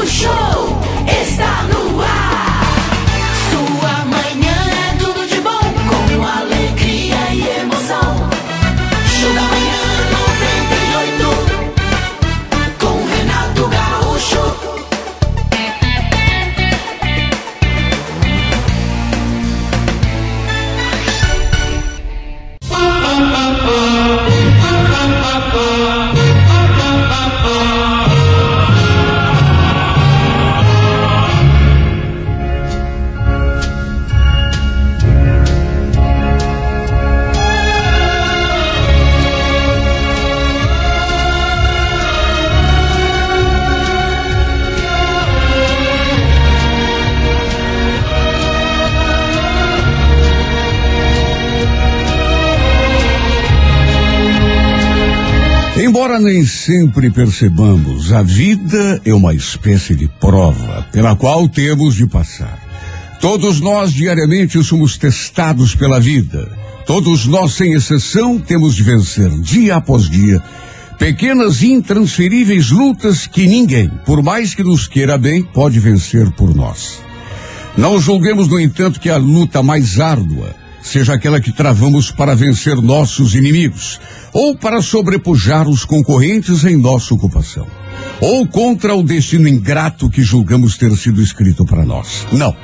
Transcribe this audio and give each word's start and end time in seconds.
O 0.00 0.06
show 0.06 0.49
sempre 56.64 57.10
percebamos, 57.10 58.12
a 58.12 58.22
vida 58.22 59.00
é 59.04 59.14
uma 59.14 59.34
espécie 59.34 59.94
de 59.94 60.06
prova 60.20 60.86
pela 60.92 61.16
qual 61.16 61.48
temos 61.48 61.94
de 61.94 62.06
passar. 62.06 62.58
Todos 63.18 63.60
nós 63.60 63.94
diariamente 63.94 64.62
somos 64.62 64.98
testados 64.98 65.74
pela 65.74 65.98
vida. 65.98 66.46
Todos 66.86 67.26
nós, 67.26 67.54
sem 67.54 67.72
exceção, 67.72 68.38
temos 68.38 68.74
de 68.74 68.82
vencer 68.82 69.30
dia 69.40 69.76
após 69.76 70.08
dia 70.08 70.42
pequenas 70.98 71.62
e 71.62 71.72
intransferíveis 71.72 72.70
lutas 72.70 73.26
que 73.26 73.46
ninguém, 73.46 73.88
por 74.04 74.22
mais 74.22 74.54
que 74.54 74.62
nos 74.62 74.86
queira 74.86 75.16
bem, 75.16 75.42
pode 75.42 75.80
vencer 75.80 76.30
por 76.32 76.54
nós. 76.54 77.00
Não 77.74 77.98
julguemos, 77.98 78.48
no 78.48 78.60
entanto, 78.60 79.00
que 79.00 79.08
a 79.08 79.16
luta 79.16 79.62
mais 79.62 79.98
árdua 79.98 80.54
seja 80.82 81.14
aquela 81.14 81.40
que 81.40 81.52
travamos 81.52 82.10
para 82.10 82.34
vencer 82.34 82.76
nossos 82.76 83.34
inimigos, 83.34 84.00
ou 84.32 84.56
para 84.56 84.82
sobrepujar 84.82 85.68
os 85.68 85.84
concorrentes 85.84 86.64
em 86.64 86.76
nossa 86.76 87.14
ocupação, 87.14 87.66
ou 88.20 88.46
contra 88.46 88.94
o 88.94 89.02
destino 89.02 89.48
ingrato 89.48 90.08
que 90.10 90.22
julgamos 90.22 90.76
ter 90.76 90.90
sido 90.96 91.22
escrito 91.22 91.64
para 91.64 91.84
nós. 91.84 92.26
Não. 92.32 92.54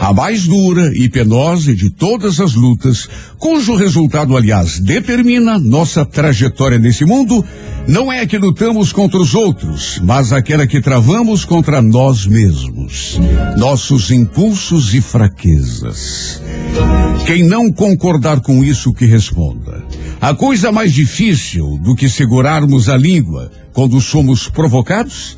A 0.00 0.14
mais 0.14 0.46
dura 0.46 0.92
e 0.94 1.08
penosa 1.08 1.74
de 1.74 1.90
todas 1.90 2.40
as 2.40 2.54
lutas, 2.54 3.08
cujo 3.36 3.74
resultado, 3.74 4.36
aliás, 4.36 4.78
determina 4.78 5.58
nossa 5.58 6.04
trajetória 6.04 6.78
nesse 6.78 7.04
mundo, 7.04 7.44
não 7.86 8.12
é 8.12 8.20
a 8.20 8.26
que 8.26 8.38
lutamos 8.38 8.92
contra 8.92 9.18
os 9.18 9.34
outros, 9.34 10.00
mas 10.04 10.32
aquela 10.32 10.66
que 10.66 10.80
travamos 10.80 11.44
contra 11.44 11.82
nós 11.82 12.26
mesmos, 12.26 13.18
nossos 13.56 14.10
impulsos 14.10 14.94
e 14.94 15.00
fraquezas. 15.00 16.40
Quem 17.26 17.42
não 17.42 17.70
concordar 17.70 18.40
com 18.40 18.64
isso, 18.64 18.94
que 18.94 19.04
responda. 19.04 19.84
A 20.20 20.32
coisa 20.32 20.70
mais 20.70 20.92
difícil 20.92 21.78
do 21.82 21.94
que 21.94 22.08
segurarmos 22.08 22.88
a 22.88 22.96
língua 22.96 23.50
quando 23.72 24.00
somos 24.00 24.48
provocados? 24.48 25.36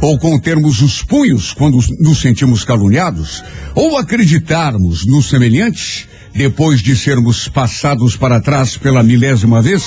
Ou 0.00 0.18
contermos 0.18 0.82
os 0.82 1.02
punhos 1.02 1.52
quando 1.52 1.78
nos 2.00 2.20
sentimos 2.20 2.64
caluniados? 2.64 3.42
Ou 3.74 3.96
acreditarmos 3.96 5.06
no 5.06 5.22
semelhante 5.22 6.08
depois 6.34 6.80
de 6.80 6.96
sermos 6.96 7.48
passados 7.48 8.16
para 8.16 8.40
trás 8.40 8.76
pela 8.76 9.02
milésima 9.02 9.62
vez? 9.62 9.84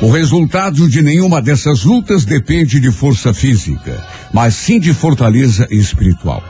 O 0.00 0.10
resultado 0.10 0.88
de 0.88 1.02
nenhuma 1.02 1.42
dessas 1.42 1.82
lutas 1.82 2.24
depende 2.24 2.78
de 2.78 2.90
força 2.90 3.34
física, 3.34 4.00
mas 4.32 4.54
sim 4.54 4.78
de 4.78 4.94
fortaleza 4.94 5.66
espiritual. 5.70 6.42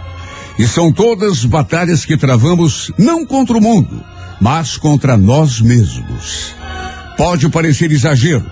E 0.59 0.66
são 0.66 0.93
todas 0.93 1.44
batalhas 1.44 2.04
que 2.04 2.16
travamos 2.16 2.93
não 2.98 3.25
contra 3.25 3.56
o 3.56 3.60
mundo, 3.60 4.04
mas 4.41 4.77
contra 4.77 5.16
nós 5.16 5.60
mesmos. 5.60 6.54
Pode 7.16 7.48
parecer 7.48 7.91
exagero, 7.91 8.44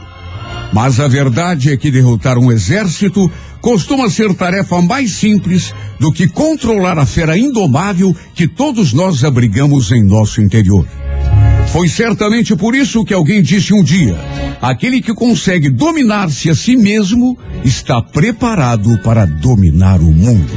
mas 0.72 0.98
a 0.98 1.08
verdade 1.08 1.70
é 1.70 1.76
que 1.76 1.90
derrotar 1.90 2.38
um 2.38 2.50
exército 2.50 3.30
costuma 3.60 4.08
ser 4.10 4.34
tarefa 4.34 4.80
mais 4.80 5.12
simples 5.12 5.74
do 5.98 6.12
que 6.12 6.28
controlar 6.28 6.98
a 6.98 7.06
fera 7.06 7.38
indomável 7.38 8.14
que 8.34 8.46
todos 8.46 8.92
nós 8.92 9.24
abrigamos 9.24 9.90
em 9.90 10.04
nosso 10.04 10.40
interior. 10.40 10.86
Foi 11.72 11.88
certamente 11.88 12.54
por 12.54 12.74
isso 12.74 13.04
que 13.04 13.12
alguém 13.12 13.42
disse 13.42 13.74
um 13.74 13.82
dia: 13.82 14.16
aquele 14.62 15.00
que 15.02 15.14
consegue 15.14 15.68
dominar-se 15.68 16.48
a 16.48 16.54
si 16.54 16.76
mesmo 16.76 17.36
está 17.64 18.00
preparado 18.00 18.98
para 19.02 19.26
dominar 19.26 20.00
o 20.00 20.12
mundo. 20.12 20.52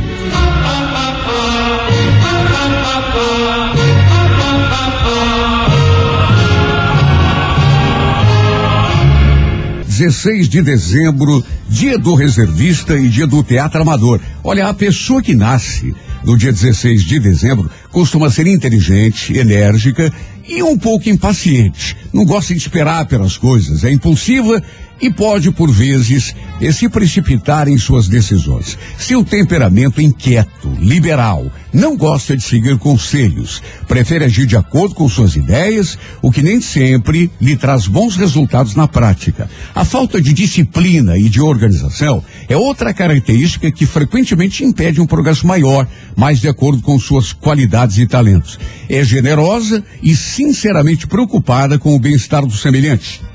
16 9.99 10.47
de 10.47 10.61
dezembro, 10.61 11.43
dia 11.67 11.99
do 11.99 12.15
reservista 12.15 12.97
e 12.97 13.09
dia 13.09 13.27
do 13.27 13.43
teatro 13.43 13.81
amador. 13.81 14.21
Olha, 14.41 14.69
a 14.69 14.73
pessoa 14.73 15.21
que 15.21 15.35
nasce 15.35 15.93
no 16.23 16.37
dia 16.37 16.53
16 16.53 17.03
de 17.03 17.19
dezembro 17.19 17.69
costuma 17.91 18.29
ser 18.29 18.47
inteligente, 18.47 19.37
enérgica 19.37 20.09
e 20.47 20.63
um 20.63 20.77
pouco 20.77 21.09
impaciente. 21.09 21.97
Não 22.13 22.23
gosta 22.23 22.53
de 22.53 22.61
esperar 22.61 23.07
pelas 23.07 23.35
coisas, 23.35 23.83
é 23.83 23.91
impulsiva 23.91 24.63
e 25.01 25.09
pode, 25.09 25.51
por 25.51 25.71
vezes, 25.71 26.35
eh, 26.61 26.71
se 26.71 26.89
precipitar 26.89 27.67
em 27.67 27.77
suas 27.77 28.07
decisões. 28.07 28.77
Seu 28.97 29.23
temperamento 29.23 30.01
inquieto, 30.01 30.69
liberal, 30.79 31.51
não 31.71 31.95
gosta 31.95 32.35
de 32.35 32.43
seguir 32.43 32.77
conselhos, 32.77 33.61
prefere 33.87 34.25
agir 34.25 34.45
de 34.45 34.57
acordo 34.57 34.95
com 34.95 35.07
suas 35.07 35.35
ideias, 35.35 35.97
o 36.21 36.31
que 36.31 36.41
nem 36.41 36.59
sempre 36.59 37.31
lhe 37.39 37.55
traz 37.55 37.87
bons 37.87 38.15
resultados 38.15 38.75
na 38.75 38.87
prática. 38.87 39.49
A 39.73 39.85
falta 39.85 40.21
de 40.21 40.33
disciplina 40.33 41.17
e 41.17 41.29
de 41.29 41.39
organização 41.39 42.23
é 42.47 42.57
outra 42.57 42.93
característica 42.93 43.71
que 43.71 43.85
frequentemente 43.85 44.63
impede 44.63 44.99
um 44.99 45.05
progresso 45.05 45.45
maior, 45.45 45.87
mais 46.15 46.39
de 46.39 46.47
acordo 46.47 46.81
com 46.81 46.99
suas 46.99 47.31
qualidades 47.31 47.97
e 47.97 48.07
talentos. 48.07 48.59
É 48.89 49.03
generosa 49.03 49.83
e 50.01 50.15
sinceramente 50.15 51.07
preocupada 51.07 51.77
com 51.77 51.95
o 51.95 51.99
bem-estar 51.99 52.45
do 52.45 52.53
semelhante 52.53 53.28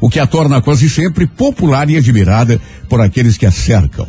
o 0.00 0.08
que 0.08 0.20
a 0.20 0.26
torna 0.26 0.60
quase 0.60 0.88
sempre 0.88 1.26
popular 1.26 1.88
e 1.88 1.96
admirada 1.96 2.60
por 2.88 3.00
aqueles 3.00 3.36
que 3.36 3.46
a 3.46 3.50
cercam. 3.50 4.06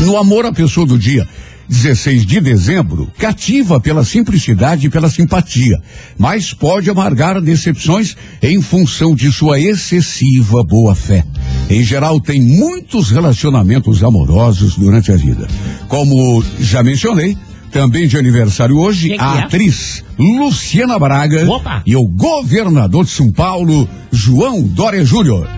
No 0.00 0.16
amor 0.16 0.44
à 0.44 0.52
pessoa 0.52 0.86
do 0.86 0.98
dia, 0.98 1.26
16 1.68 2.24
de 2.24 2.40
dezembro, 2.40 3.10
cativa 3.18 3.80
pela 3.80 4.04
simplicidade 4.04 4.86
e 4.86 4.90
pela 4.90 5.10
simpatia, 5.10 5.80
mas 6.16 6.52
pode 6.52 6.88
amargar 6.88 7.40
decepções 7.40 8.16
em 8.42 8.60
função 8.60 9.14
de 9.14 9.32
sua 9.32 9.58
excessiva 9.58 10.62
boa-fé. 10.62 11.24
Em 11.68 11.82
geral, 11.82 12.20
tem 12.20 12.40
muitos 12.40 13.10
relacionamentos 13.10 14.04
amorosos 14.04 14.76
durante 14.76 15.10
a 15.10 15.16
vida. 15.16 15.48
Como 15.88 16.42
já 16.60 16.82
mencionei, 16.82 17.36
também 17.70 18.06
de 18.08 18.16
aniversário 18.16 18.76
hoje, 18.76 19.08
Quem 19.08 19.18
que 19.18 19.24
a 19.24 19.36
é? 19.36 19.42
atriz 19.42 20.02
Luciana 20.18 20.98
Braga 20.98 21.48
Opa! 21.50 21.82
e 21.86 21.94
o 21.96 22.06
governador 22.06 23.04
de 23.04 23.10
São 23.10 23.30
Paulo, 23.30 23.88
João 24.10 24.62
Dória 24.62 25.04
Júnior. 25.04 25.48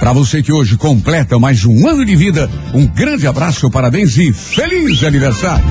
Para 0.00 0.12
você 0.12 0.42
que 0.42 0.52
hoje 0.52 0.76
completa 0.76 1.38
mais 1.38 1.64
um 1.64 1.88
ano 1.88 2.04
de 2.04 2.14
vida, 2.14 2.48
um 2.72 2.86
grande 2.86 3.26
abraço, 3.26 3.70
parabéns 3.70 4.16
e 4.16 4.32
feliz 4.32 5.02
aniversário. 5.02 5.64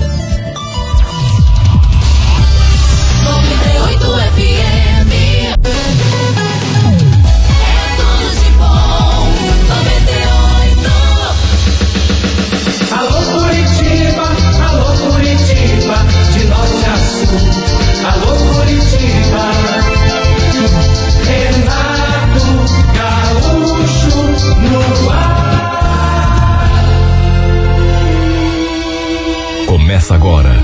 Começa 29.98 30.14
agora 30.14 30.64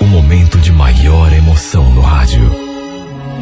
o 0.00 0.04
momento 0.04 0.56
de 0.56 0.70
maior 0.70 1.32
emoção 1.32 1.92
no 1.92 2.00
rádio. 2.00 2.48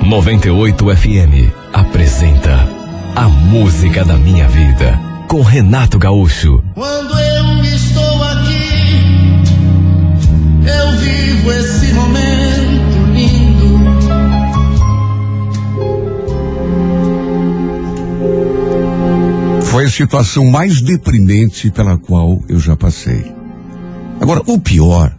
98 0.03 0.97
FM 0.97 1.53
apresenta 1.75 2.67
A 3.15 3.29
Música 3.29 4.03
da 4.03 4.17
Minha 4.17 4.49
Vida 4.49 4.99
com 5.29 5.43
Renato 5.43 5.99
Gaúcho. 5.99 6.65
Quando 6.75 7.19
eu 7.19 7.63
estou 7.65 8.25
aqui, 8.25 9.05
eu 10.65 10.99
vivo 11.01 11.53
esse 11.53 11.93
momento 11.93 12.97
lindo. 13.13 13.79
Foi 19.65 19.85
a 19.85 19.91
situação 19.91 20.47
mais 20.47 20.81
deprimente 20.81 21.71
pela 21.71 21.99
qual 21.99 22.43
eu 22.49 22.59
já 22.59 22.75
passei. 22.75 23.37
Agora, 24.19 24.41
o 24.47 24.59
pior 24.59 25.15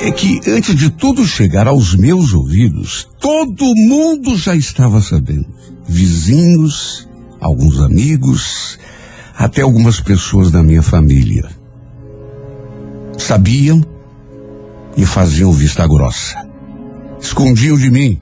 é 0.00 0.10
que 0.12 0.40
antes 0.50 0.74
de 0.74 0.90
tudo 0.90 1.26
chegar 1.26 1.66
aos 1.66 1.94
meus 1.94 2.32
ouvidos, 2.32 3.08
todo 3.20 3.74
mundo 3.74 4.36
já 4.36 4.54
estava 4.54 5.02
sabendo. 5.02 5.46
Vizinhos, 5.88 7.08
alguns 7.40 7.80
amigos, 7.80 8.78
até 9.36 9.62
algumas 9.62 10.00
pessoas 10.00 10.50
da 10.50 10.62
minha 10.62 10.82
família. 10.82 11.48
Sabiam 13.16 13.84
e 14.96 15.04
faziam 15.04 15.52
vista 15.52 15.86
grossa. 15.86 16.36
Escondiam 17.20 17.76
de 17.76 17.90
mim. 17.90 18.20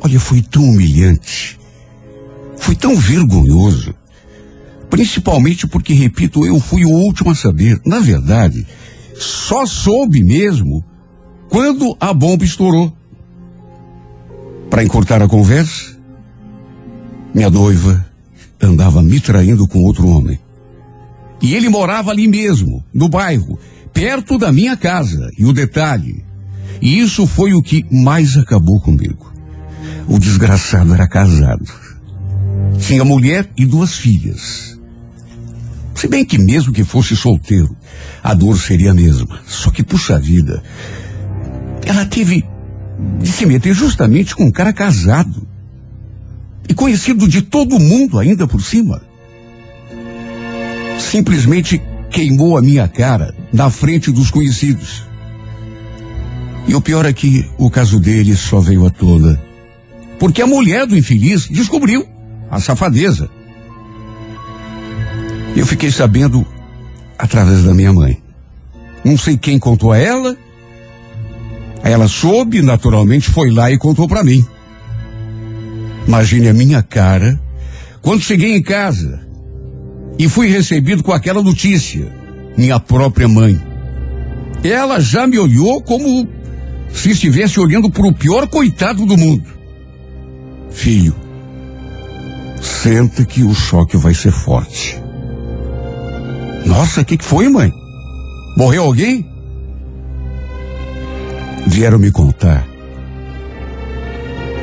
Olha, 0.00 0.18
foi 0.18 0.42
tão 0.42 0.64
humilhante. 0.64 1.58
Foi 2.56 2.74
tão 2.74 2.96
vergonhoso. 2.96 3.94
Principalmente 4.90 5.66
porque, 5.66 5.92
repito, 5.92 6.44
eu 6.46 6.58
fui 6.58 6.84
o 6.84 6.90
último 6.90 7.30
a 7.30 7.34
saber. 7.34 7.80
Na 7.84 8.00
verdade, 8.00 8.66
só 9.18 9.66
soube 9.66 10.22
mesmo 10.22 10.84
quando 11.48 11.96
a 12.00 12.12
bomba 12.12 12.44
estourou. 12.44 12.92
Para 14.68 14.84
encurtar 14.84 15.22
a 15.22 15.28
conversa, 15.28 15.96
minha 17.34 17.50
noiva 17.50 18.04
andava 18.60 19.02
me 19.02 19.20
traindo 19.20 19.66
com 19.66 19.80
outro 19.80 20.06
homem. 20.08 20.38
E 21.40 21.54
ele 21.54 21.68
morava 21.68 22.10
ali 22.10 22.26
mesmo, 22.26 22.82
no 22.92 23.08
bairro, 23.08 23.58
perto 23.92 24.38
da 24.38 24.50
minha 24.50 24.76
casa. 24.76 25.30
E 25.38 25.44
o 25.44 25.52
detalhe, 25.52 26.24
e 26.80 26.98
isso 26.98 27.26
foi 27.26 27.54
o 27.54 27.62
que 27.62 27.84
mais 27.90 28.36
acabou 28.36 28.80
comigo. 28.80 29.32
O 30.08 30.18
desgraçado 30.18 30.94
era 30.94 31.08
casado. 31.08 31.64
Tinha 32.78 33.04
mulher 33.04 33.50
e 33.56 33.64
duas 33.64 33.94
filhas. 33.94 34.75
Se 35.96 36.06
bem 36.06 36.24
que 36.26 36.38
mesmo 36.38 36.74
que 36.74 36.84
fosse 36.84 37.16
solteiro, 37.16 37.74
a 38.22 38.34
dor 38.34 38.58
seria 38.58 38.90
a 38.90 38.94
mesma. 38.94 39.40
Só 39.46 39.70
que, 39.70 39.82
puxa 39.82 40.18
vida, 40.18 40.62
ela 41.86 42.04
teve 42.04 42.44
de 43.20 43.32
se 43.32 43.46
meter 43.46 43.74
justamente 43.74 44.36
com 44.36 44.44
um 44.44 44.52
cara 44.52 44.74
casado. 44.74 45.48
E 46.68 46.74
conhecido 46.74 47.26
de 47.26 47.40
todo 47.40 47.80
mundo 47.80 48.18
ainda 48.18 48.46
por 48.46 48.60
cima. 48.60 49.00
Simplesmente 50.98 51.80
queimou 52.10 52.58
a 52.58 52.62
minha 52.62 52.86
cara 52.88 53.34
na 53.52 53.70
frente 53.70 54.12
dos 54.12 54.30
conhecidos. 54.30 55.04
E 56.68 56.74
o 56.74 56.80
pior 56.80 57.06
é 57.06 57.12
que 57.12 57.48
o 57.56 57.70
caso 57.70 57.98
dele 57.98 58.36
só 58.36 58.60
veio 58.60 58.84
à 58.84 58.90
tona. 58.90 59.40
Porque 60.18 60.42
a 60.42 60.46
mulher 60.46 60.86
do 60.86 60.96
infeliz 60.96 61.48
descobriu 61.48 62.06
a 62.50 62.60
safadeza. 62.60 63.30
Eu 65.56 65.64
fiquei 65.64 65.90
sabendo 65.90 66.46
através 67.18 67.64
da 67.64 67.72
minha 67.72 67.90
mãe. 67.90 68.22
Não 69.02 69.16
sei 69.16 69.38
quem 69.38 69.58
contou 69.58 69.90
a 69.90 69.98
ela. 69.98 70.36
Ela 71.82 72.08
soube, 72.08 72.60
naturalmente 72.60 73.30
foi 73.30 73.50
lá 73.50 73.70
e 73.70 73.78
contou 73.78 74.06
para 74.06 74.22
mim. 74.22 74.44
Imagine 76.06 76.50
a 76.50 76.54
minha 76.54 76.82
cara 76.82 77.40
quando 78.02 78.20
cheguei 78.20 78.54
em 78.54 78.62
casa 78.62 79.26
e 80.18 80.28
fui 80.28 80.48
recebido 80.48 81.02
com 81.02 81.12
aquela 81.12 81.42
notícia. 81.42 82.12
Minha 82.54 82.78
própria 82.78 83.26
mãe. 83.26 83.58
Ela 84.62 85.00
já 85.00 85.26
me 85.26 85.38
olhou 85.38 85.80
como 85.82 86.28
se 86.90 87.12
estivesse 87.12 87.58
olhando 87.58 87.90
para 87.90 88.06
o 88.06 88.14
pior 88.14 88.46
coitado 88.46 89.06
do 89.06 89.16
mundo. 89.16 89.46
Filho, 90.70 91.14
senta 92.60 93.24
que 93.24 93.42
o 93.42 93.54
choque 93.54 93.96
vai 93.96 94.12
ser 94.12 94.32
forte. 94.32 95.05
Nossa, 96.66 97.00
o 97.00 97.04
que, 97.04 97.16
que 97.16 97.24
foi, 97.24 97.48
mãe? 97.48 97.72
Morreu 98.56 98.82
alguém? 98.82 99.24
Vieram 101.66 101.98
me 101.98 102.10
contar 102.10 102.66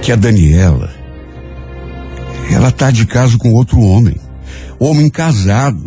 que 0.02 0.12
a 0.12 0.16
Daniela, 0.18 0.94
ela 2.52 2.72
tá 2.72 2.92
de 2.92 3.06
caso 3.06 3.38
com 3.38 3.54
outro 3.54 3.80
homem, 3.80 4.18
homem 4.78 5.10
casado, 5.10 5.82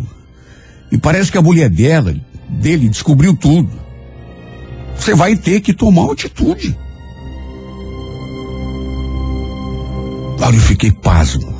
e 0.91 0.97
parece 0.97 1.31
que 1.31 1.37
a 1.37 1.41
mulher 1.41 1.69
dela, 1.69 2.15
dele, 2.49 2.89
descobriu 2.89 3.35
tudo. 3.35 3.69
Você 4.97 5.13
vai 5.13 5.35
ter 5.35 5.61
que 5.61 5.71
tomar 5.71 6.03
uma 6.03 6.13
atitude. 6.13 6.75
Olha, 10.41 10.55
eu 10.55 10.61
fiquei 10.61 10.91
pasmo. 10.91 11.55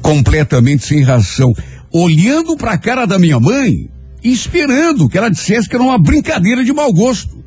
Completamente 0.00 0.86
sem 0.86 1.02
razão. 1.02 1.52
Olhando 1.96 2.56
para 2.56 2.72
a 2.72 2.78
cara 2.78 3.06
da 3.06 3.20
minha 3.20 3.38
mãe 3.38 3.88
e 4.20 4.32
esperando 4.32 5.08
que 5.08 5.16
ela 5.16 5.30
dissesse 5.30 5.68
que 5.68 5.76
era 5.76 5.84
uma 5.84 5.96
brincadeira 5.96 6.64
de 6.64 6.72
mau 6.72 6.92
gosto. 6.92 7.38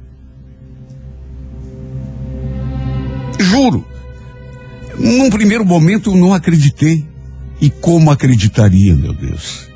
Juro. 3.37 3.85
Num 4.97 5.29
primeiro 5.29 5.65
momento 5.65 6.11
eu 6.11 6.15
não 6.15 6.33
acreditei. 6.33 7.05
E 7.59 7.69
como 7.69 8.09
acreditaria, 8.09 8.95
meu 8.95 9.11
Deus? 9.11 9.67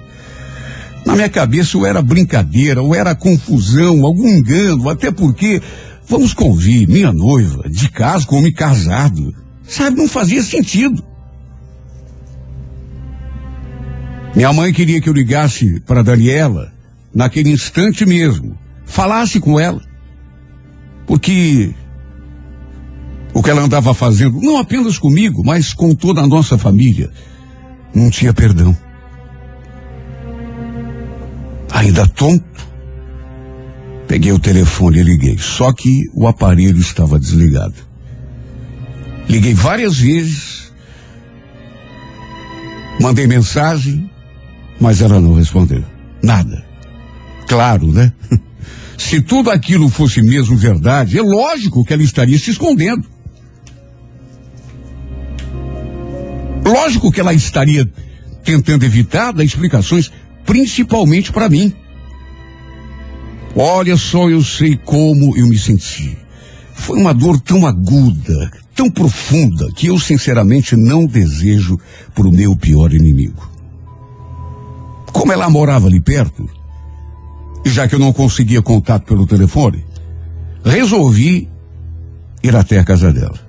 Na 1.05 1.15
minha 1.15 1.29
cabeça 1.29 1.77
ou 1.77 1.85
era 1.85 2.01
brincadeira, 2.01 2.81
ou 2.81 2.95
era 2.95 3.13
confusão, 3.13 4.05
algum 4.05 4.29
engano, 4.29 4.87
até 4.87 5.11
porque, 5.11 5.61
vamos 6.07 6.33
convir, 6.33 6.87
minha 6.87 7.11
noiva, 7.11 7.67
de 7.69 7.89
casa 7.89 8.25
com 8.25 8.37
homem 8.37 8.53
casado, 8.53 9.35
sabe, 9.67 9.97
não 9.97 10.07
fazia 10.07 10.41
sentido. 10.41 11.10
Minha 14.35 14.53
mãe 14.53 14.71
queria 14.71 15.01
que 15.01 15.09
eu 15.09 15.13
ligasse 15.13 15.79
para 15.81 16.03
Daniela 16.03 16.71
naquele 17.13 17.51
instante 17.51 18.05
mesmo, 18.05 18.57
falasse 18.85 19.39
com 19.39 19.59
ela, 19.59 19.81
porque 21.05 21.73
o 23.33 23.41
que 23.41 23.49
ela 23.49 23.61
andava 23.61 23.93
fazendo, 23.93 24.39
não 24.41 24.57
apenas 24.57 24.97
comigo, 24.97 25.43
mas 25.45 25.73
com 25.73 25.95
toda 25.95 26.21
a 26.21 26.27
nossa 26.27 26.57
família, 26.57 27.09
não 27.93 28.09
tinha 28.09 28.33
perdão. 28.33 28.75
Ainda 31.69 32.07
tonto, 32.07 32.67
peguei 34.07 34.31
o 34.31 34.39
telefone 34.39 34.99
e 34.99 35.03
liguei. 35.03 35.37
Só 35.37 35.71
que 35.71 36.03
o 36.13 36.27
aparelho 36.27 36.79
estava 36.79 37.17
desligado. 37.17 37.75
Liguei 39.29 39.53
várias 39.53 39.97
vezes, 39.97 40.73
mandei 42.99 43.25
mensagem, 43.27 44.10
mas 44.81 44.99
ela 44.99 45.21
não 45.21 45.35
respondeu. 45.35 45.85
Nada. 46.23 46.65
Claro, 47.47 47.91
né? 47.91 48.11
Se 48.97 49.21
tudo 49.21 49.51
aquilo 49.51 49.87
fosse 49.89 50.21
mesmo 50.21 50.57
verdade, 50.57 51.17
é 51.17 51.21
lógico 51.21 51.85
que 51.85 51.93
ela 51.93 52.03
estaria 52.03 52.37
se 52.37 52.51
escondendo. 52.51 53.07
Lógico 56.65 57.11
que 57.11 57.19
ela 57.19 57.33
estaria 57.33 57.87
tentando 58.43 58.85
evitar 58.85 59.31
dar 59.31 59.43
explicações, 59.43 60.11
principalmente 60.45 61.31
para 61.31 61.49
mim. 61.49 61.73
Olha 63.55 63.97
só, 63.97 64.29
eu 64.29 64.43
sei 64.43 64.77
como 64.77 65.35
eu 65.37 65.47
me 65.47 65.57
senti. 65.57 66.17
Foi 66.73 66.97
uma 66.97 67.13
dor 67.13 67.39
tão 67.41 67.67
aguda, 67.67 68.51
tão 68.75 68.89
profunda, 68.89 69.67
que 69.75 69.87
eu 69.87 69.99
sinceramente 69.99 70.75
não 70.75 71.05
desejo 71.05 71.77
para 72.13 72.27
o 72.27 72.31
meu 72.31 72.55
pior 72.55 72.93
inimigo. 72.93 73.50
Como 75.11 75.31
ela 75.31 75.49
morava 75.49 75.87
ali 75.87 76.01
perto, 76.01 76.49
e 77.65 77.69
já 77.69 77.87
que 77.87 77.95
eu 77.95 77.99
não 77.99 78.13
conseguia 78.13 78.61
contato 78.61 79.05
pelo 79.05 79.27
telefone, 79.27 79.85
resolvi 80.63 81.49
ir 82.43 82.55
até 82.55 82.79
a 82.79 82.83
casa 82.83 83.11
dela. 83.11 83.39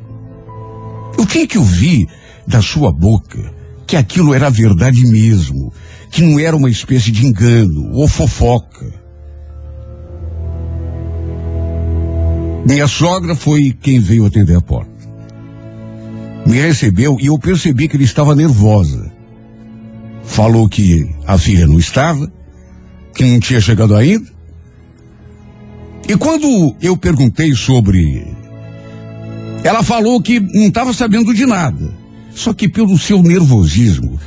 Eu 1.17 1.27
tinha 1.27 1.47
que 1.47 1.59
ouvir 1.59 2.09
da 2.47 2.61
sua 2.61 2.93
boca 2.93 3.53
que 3.87 3.97
aquilo 3.97 4.35
era 4.35 4.51
verdade 4.51 5.07
mesmo, 5.07 5.73
que 6.11 6.23
não 6.23 6.41
era 6.41 6.57
uma 6.57 6.71
espécie 6.71 7.11
de 7.11 7.27
engano 7.27 7.91
ou 7.93 8.09
fofoca. 8.09 9.03
Minha 12.67 12.87
sogra 12.87 13.35
foi 13.35 13.77
quem 13.79 13.99
veio 13.99 14.25
atender 14.25 14.57
a 14.57 14.61
porta. 14.61 14.91
Me 16.47 16.61
recebeu 16.61 17.19
e 17.21 17.27
eu 17.27 17.39
percebi 17.39 17.87
que 17.87 17.97
ele 17.97 18.05
estava 18.05 18.35
nervosa. 18.35 19.12
Falou 20.25 20.69
que 20.69 21.09
a 21.27 21.37
filha 21.37 21.67
não 21.67 21.79
estava, 21.79 22.31
que 23.15 23.25
não 23.25 23.41
tinha 23.41 23.61
chegado 23.61 23.95
ainda. 23.95 24.31
E 26.09 26.17
quando 26.17 26.75
eu 26.81 26.97
perguntei 26.97 27.55
sobre. 27.55 28.27
Ela 29.65 29.83
falou 29.83 30.21
que 30.21 30.41
não 30.41 30.67
estava 30.67 30.93
sabendo 30.93 31.33
de 31.33 31.47
nada. 31.47 32.03
Só 32.35 32.53
que 32.53 32.69
pelo 32.69 32.99
seu 32.99 33.23
nervosismo, 33.23 34.19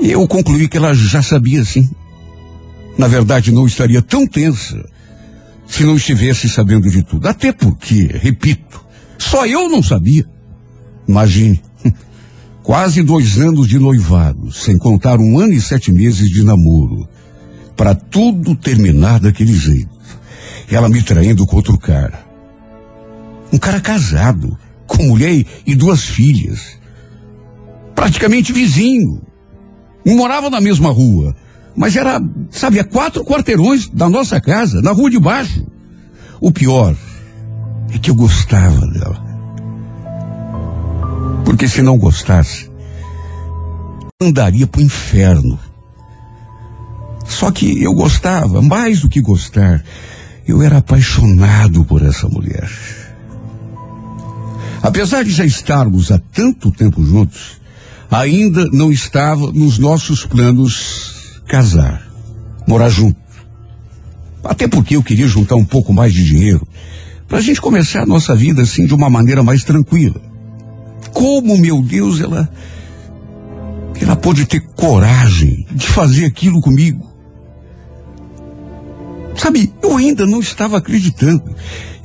eu 0.00 0.26
concluí 0.28 0.68
que 0.68 0.76
ela 0.76 0.94
já 0.94 1.22
sabia 1.22 1.64
sim. 1.64 1.88
Na 2.96 3.08
verdade, 3.08 3.52
não 3.52 3.66
estaria 3.66 4.02
tão 4.02 4.26
tensa 4.26 4.84
se 5.66 5.84
não 5.84 5.96
estivesse 5.96 6.48
sabendo 6.48 6.90
de 6.90 7.02
tudo. 7.02 7.26
Até 7.28 7.52
porque, 7.52 8.08
repito, 8.12 8.84
só 9.18 9.46
eu 9.46 9.68
não 9.68 9.82
sabia. 9.82 10.24
Imagine, 11.06 11.60
Quase 12.68 13.02
dois 13.02 13.38
anos 13.38 13.66
de 13.66 13.78
noivado, 13.78 14.52
sem 14.52 14.76
contar 14.76 15.18
um 15.18 15.38
ano 15.38 15.54
e 15.54 15.60
sete 15.60 15.90
meses 15.90 16.28
de 16.28 16.44
namoro. 16.44 17.08
Para 17.74 17.94
tudo 17.94 18.54
terminar 18.54 19.18
daquele 19.20 19.54
jeito. 19.54 19.88
Ela 20.70 20.86
me 20.86 21.02
traindo 21.02 21.46
com 21.46 21.56
outro 21.56 21.78
cara. 21.78 22.26
Um 23.50 23.56
cara 23.56 23.80
casado, 23.80 24.54
com 24.86 25.02
mulher 25.04 25.46
e 25.66 25.74
duas 25.74 26.04
filhas. 26.04 26.78
Praticamente 27.94 28.52
vizinho. 28.52 29.22
Não 30.04 30.14
morava 30.14 30.50
na 30.50 30.60
mesma 30.60 30.90
rua, 30.90 31.34
mas 31.74 31.96
era, 31.96 32.20
sabe, 32.50 32.78
a 32.78 32.84
quatro 32.84 33.24
quarteirões 33.24 33.88
da 33.88 34.10
nossa 34.10 34.42
casa, 34.42 34.82
na 34.82 34.92
rua 34.92 35.08
de 35.08 35.18
baixo. 35.18 35.66
O 36.38 36.52
pior 36.52 36.94
é 37.94 37.96
que 37.96 38.10
eu 38.10 38.14
gostava 38.14 38.86
dela. 38.88 39.27
Porque 41.48 41.66
se 41.66 41.80
não 41.80 41.96
gostasse, 41.96 42.70
andaria 44.20 44.66
pro 44.66 44.82
inferno. 44.82 45.58
Só 47.26 47.50
que 47.50 47.82
eu 47.82 47.94
gostava, 47.94 48.60
mais 48.60 49.00
do 49.00 49.08
que 49.08 49.22
gostar, 49.22 49.82
eu 50.46 50.60
era 50.60 50.76
apaixonado 50.76 51.86
por 51.86 52.02
essa 52.02 52.28
mulher. 52.28 52.70
Apesar 54.82 55.24
de 55.24 55.30
já 55.30 55.46
estarmos 55.46 56.12
há 56.12 56.18
tanto 56.18 56.70
tempo 56.70 57.02
juntos, 57.02 57.58
ainda 58.10 58.66
não 58.66 58.92
estava 58.92 59.50
nos 59.50 59.78
nossos 59.78 60.26
planos 60.26 61.40
casar, 61.48 62.06
morar 62.66 62.90
junto. 62.90 63.18
Até 64.44 64.68
porque 64.68 64.96
eu 64.96 65.02
queria 65.02 65.26
juntar 65.26 65.56
um 65.56 65.64
pouco 65.64 65.94
mais 65.94 66.12
de 66.12 66.22
dinheiro 66.22 66.68
para 67.26 67.38
a 67.38 67.42
gente 67.42 67.58
começar 67.58 68.02
a 68.02 68.06
nossa 68.06 68.34
vida 68.34 68.60
assim 68.60 68.86
de 68.86 68.92
uma 68.92 69.08
maneira 69.08 69.42
mais 69.42 69.64
tranquila. 69.64 70.28
Como, 71.18 71.58
meu 71.58 71.82
Deus, 71.82 72.20
ela 72.20 72.48
ela 74.00 74.14
pôde 74.14 74.46
ter 74.46 74.60
coragem 74.76 75.66
de 75.72 75.84
fazer 75.84 76.24
aquilo 76.24 76.60
comigo? 76.60 77.04
Sabe, 79.34 79.74
eu 79.82 79.96
ainda 79.96 80.24
não 80.24 80.38
estava 80.38 80.78
acreditando. 80.78 81.42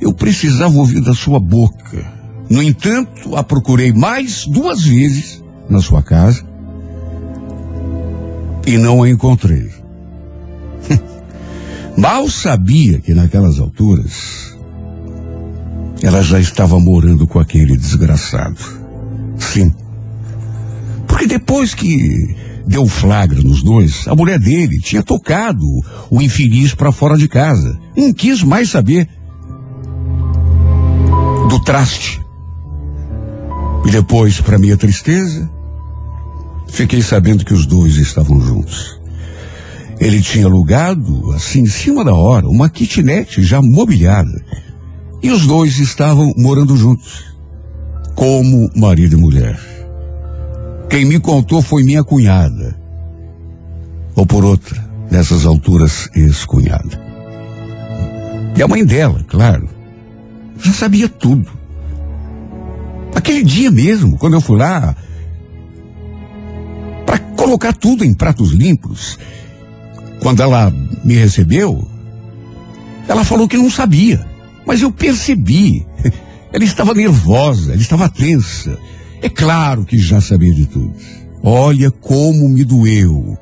Eu 0.00 0.12
precisava 0.12 0.76
ouvir 0.76 1.00
da 1.00 1.14
sua 1.14 1.38
boca. 1.38 2.12
No 2.50 2.60
entanto, 2.60 3.36
a 3.36 3.44
procurei 3.44 3.92
mais 3.92 4.46
duas 4.48 4.82
vezes 4.82 5.40
na 5.70 5.80
sua 5.80 6.02
casa 6.02 6.44
e 8.66 8.76
não 8.76 9.04
a 9.04 9.08
encontrei. 9.08 9.70
Mal 11.96 12.28
sabia 12.28 12.98
que 12.98 13.14
naquelas 13.14 13.60
alturas 13.60 14.56
ela 16.02 16.20
já 16.20 16.40
estava 16.40 16.80
morando 16.80 17.28
com 17.28 17.38
aquele 17.38 17.76
desgraçado. 17.76 18.83
Sim. 19.38 19.72
Porque 21.06 21.26
depois 21.26 21.74
que 21.74 22.34
deu 22.66 22.86
flagra 22.86 23.40
nos 23.42 23.62
dois, 23.62 24.06
a 24.08 24.14
mulher 24.14 24.38
dele 24.38 24.78
tinha 24.80 25.02
tocado 25.02 25.64
o 26.10 26.20
infeliz 26.20 26.74
para 26.74 26.92
fora 26.92 27.16
de 27.16 27.28
casa. 27.28 27.78
Não 27.96 28.12
quis 28.12 28.42
mais 28.42 28.70
saber 28.70 29.08
do 31.48 31.62
traste. 31.62 32.20
E 33.86 33.90
depois, 33.90 34.40
para 34.40 34.58
minha 34.58 34.76
tristeza, 34.76 35.50
fiquei 36.68 37.02
sabendo 37.02 37.44
que 37.44 37.52
os 37.52 37.66
dois 37.66 37.96
estavam 37.96 38.40
juntos. 38.40 38.98
Ele 40.00 40.20
tinha 40.20 40.46
alugado, 40.46 41.30
assim, 41.32 41.60
em 41.60 41.66
cima 41.66 42.04
da 42.04 42.14
hora, 42.14 42.48
uma 42.48 42.68
kitnet 42.68 43.42
já 43.42 43.60
mobiliada. 43.62 44.44
E 45.22 45.30
os 45.30 45.46
dois 45.46 45.78
estavam 45.78 46.32
morando 46.36 46.76
juntos. 46.76 47.33
Como 48.14 48.70
marido 48.74 49.16
e 49.16 49.20
mulher. 49.20 49.58
Quem 50.88 51.04
me 51.04 51.18
contou 51.18 51.60
foi 51.60 51.82
minha 51.82 52.04
cunhada. 52.04 52.76
Ou 54.14 54.24
por 54.24 54.44
outra, 54.44 54.82
nessas 55.10 55.44
alturas, 55.44 56.08
ex-cunhada. 56.14 57.02
E 58.56 58.62
a 58.62 58.68
mãe 58.68 58.84
dela, 58.84 59.24
claro, 59.26 59.68
já 60.60 60.72
sabia 60.72 61.08
tudo. 61.08 61.50
Aquele 63.14 63.42
dia 63.42 63.70
mesmo, 63.70 64.16
quando 64.16 64.34
eu 64.34 64.40
fui 64.40 64.58
lá, 64.58 64.94
para 67.04 67.18
colocar 67.18 67.72
tudo 67.72 68.04
em 68.04 68.14
pratos 68.14 68.52
limpos, 68.52 69.18
quando 70.20 70.42
ela 70.42 70.72
me 71.02 71.14
recebeu, 71.14 71.86
ela 73.08 73.24
falou 73.24 73.48
que 73.48 73.56
não 73.56 73.70
sabia, 73.70 74.24
mas 74.66 74.80
eu 74.82 74.90
percebi. 74.90 75.84
Ela 76.54 76.62
estava 76.62 76.94
nervosa, 76.94 77.72
ela 77.72 77.82
estava 77.82 78.08
tensa. 78.08 78.78
É 79.20 79.28
claro 79.28 79.84
que 79.84 79.98
já 79.98 80.20
sabia 80.20 80.54
de 80.54 80.66
tudo. 80.66 80.94
Olha 81.42 81.90
como 81.90 82.48
me 82.48 82.62
doeu. 82.62 83.36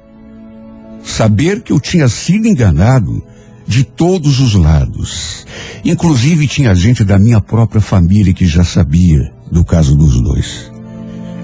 Saber 1.05 1.61
que 1.61 1.75
eu 1.75 1.79
tinha 1.79 2.09
sido 2.09 2.49
enganado 2.49 3.23
de 3.69 3.85
todos 3.85 4.41
os 4.41 4.55
lados. 4.55 5.47
Inclusive 5.85 6.47
tinha 6.47 6.75
gente 6.75 7.05
da 7.05 7.19
minha 7.19 7.39
própria 7.39 7.83
família 7.83 8.33
que 8.33 8.47
já 8.47 8.65
sabia 8.65 9.31
do 9.51 9.63
caso 9.63 9.95
dos 9.95 10.19
dois. 10.23 10.73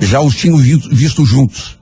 Já 0.01 0.23
os 0.23 0.37
tinham 0.37 0.57
visto, 0.57 1.27
juntos. 1.27 1.79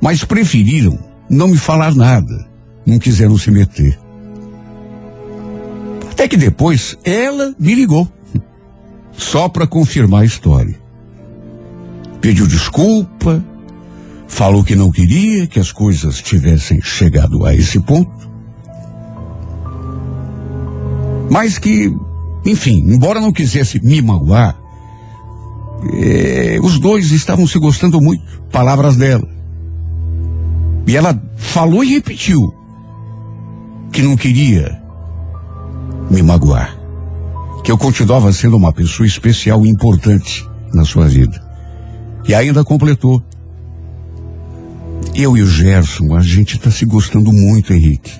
Mas 0.00 0.22
preferiram 0.22 0.96
não 1.28 1.48
me 1.48 1.56
falar 1.56 1.96
nada. 1.96 2.48
Não 2.86 2.96
quiseram 3.00 3.36
se 3.36 3.50
meter. 3.50 3.98
Até 6.12 6.28
que 6.28 6.36
depois 6.36 6.96
ela 7.02 7.52
me 7.58 7.74
ligou. 7.74 8.08
Só 9.18 9.48
para 9.48 9.66
confirmar 9.66 10.22
a 10.22 10.24
história. 10.24 10.78
Pediu 12.20 12.46
desculpa, 12.46 13.44
falou 14.28 14.62
que 14.62 14.76
não 14.76 14.92
queria 14.92 15.46
que 15.46 15.58
as 15.58 15.72
coisas 15.72 16.22
tivessem 16.22 16.80
chegado 16.80 17.44
a 17.44 17.52
esse 17.52 17.80
ponto. 17.80 18.30
Mas 21.28 21.58
que, 21.58 21.92
enfim, 22.46 22.78
embora 22.86 23.20
não 23.20 23.32
quisesse 23.32 23.84
me 23.84 24.00
magoar, 24.00 24.56
eh, 26.00 26.58
os 26.62 26.78
dois 26.78 27.10
estavam 27.10 27.46
se 27.46 27.58
gostando 27.58 28.00
muito. 28.00 28.22
Palavras 28.52 28.96
dela. 28.96 29.28
E 30.86 30.96
ela 30.96 31.20
falou 31.36 31.82
e 31.82 31.94
repetiu 31.94 32.54
que 33.92 34.00
não 34.00 34.16
queria 34.16 34.80
me 36.08 36.22
magoar. 36.22 36.77
Que 37.62 37.72
eu 37.72 37.78
continuava 37.78 38.32
sendo 38.32 38.56
uma 38.56 38.72
pessoa 38.72 39.06
especial 39.06 39.64
e 39.64 39.68
importante 39.68 40.46
na 40.72 40.84
sua 40.84 41.06
vida. 41.06 41.42
E 42.26 42.34
ainda 42.34 42.64
completou. 42.64 43.22
Eu 45.14 45.36
e 45.36 45.42
o 45.42 45.46
Gerson, 45.46 46.14
a 46.14 46.22
gente 46.22 46.56
está 46.56 46.70
se 46.70 46.84
gostando 46.84 47.32
muito, 47.32 47.72
Henrique. 47.72 48.12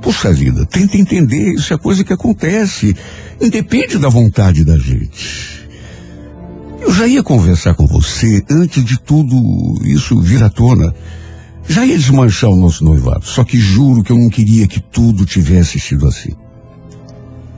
Puxa 0.00 0.32
vida, 0.32 0.64
tenta 0.64 0.96
entender, 0.96 1.52
isso 1.52 1.74
é 1.74 1.78
coisa 1.78 2.02
que 2.02 2.12
acontece. 2.12 2.96
Independe 3.40 3.98
da 3.98 4.08
vontade 4.08 4.64
da 4.64 4.78
gente. 4.78 5.68
Eu 6.80 6.92
já 6.92 7.06
ia 7.06 7.22
conversar 7.22 7.74
com 7.74 7.86
você 7.86 8.42
antes 8.50 8.82
de 8.82 8.98
tudo 8.98 9.36
isso 9.84 10.18
vir 10.20 10.42
à 10.42 10.48
tona. 10.48 10.94
Já 11.68 11.84
ia 11.84 11.98
desmanchar 11.98 12.50
o 12.50 12.56
nosso 12.56 12.84
noivado. 12.84 13.26
Só 13.26 13.44
que 13.44 13.58
juro 13.58 14.02
que 14.02 14.10
eu 14.10 14.18
não 14.18 14.30
queria 14.30 14.66
que 14.66 14.80
tudo 14.80 15.26
tivesse 15.26 15.78
sido 15.78 16.06
assim. 16.06 16.34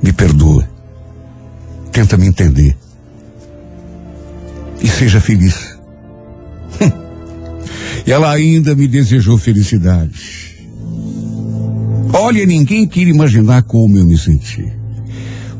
Me 0.02 0.12
perdoa. 0.12 0.68
Tenta 1.92 2.16
me 2.16 2.26
entender. 2.26 2.76
E 4.80 4.88
seja 4.88 5.20
feliz. 5.20 5.78
e 8.06 8.10
ela 8.10 8.32
ainda 8.32 8.74
me 8.74 8.88
desejou 8.88 9.38
felicidade. 9.38 10.42
Olha, 12.14 12.44
ninguém 12.46 12.86
queria 12.86 13.12
imaginar 13.12 13.62
como 13.62 13.96
eu 13.98 14.04
me 14.04 14.18
senti. 14.18 14.72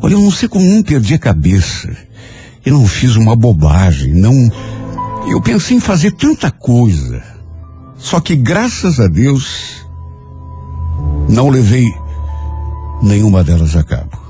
Olha, 0.01 0.15
eu 0.15 0.21
não 0.21 0.31
sei 0.31 0.49
como 0.49 0.65
não 0.65 0.83
perdi 0.83 1.15
a 1.15 1.19
cabeça. 1.19 1.95
Eu 2.65 2.75
não 2.75 2.87
fiz 2.87 3.15
uma 3.17 3.37
bobagem, 3.37 4.15
não. 4.15 4.51
Eu 5.29 5.41
pensei 5.41 5.77
em 5.77 5.81
fazer 5.81 6.13
tanta 6.13 6.51
coisa. 6.51 7.23
Só 7.97 8.21
que 8.21 8.35
graças 8.35 8.99
a 8.99 9.07
Deus 9.07 9.87
não 11.29 11.49
levei 11.49 11.87
nenhuma 13.03 13.45
delas 13.45 13.77
a 13.77 13.85
cabo. 13.85 14.22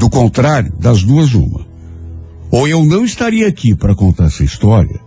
Do 0.00 0.08
contrário, 0.08 0.72
das 0.78 1.02
duas 1.02 1.34
uma. 1.34 1.60
Ou 2.50 2.66
eu 2.66 2.82
não 2.86 3.04
estaria 3.04 3.46
aqui 3.46 3.74
para 3.74 3.94
contar 3.94 4.24
essa 4.24 4.42
história, 4.42 4.98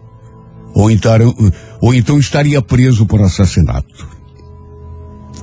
ou 0.75 0.91
então, 0.91 1.35
ou 1.81 1.95
então 1.95 2.19
estaria 2.19 2.61
preso 2.61 3.03
por 3.07 3.19
assassinato. 3.19 4.07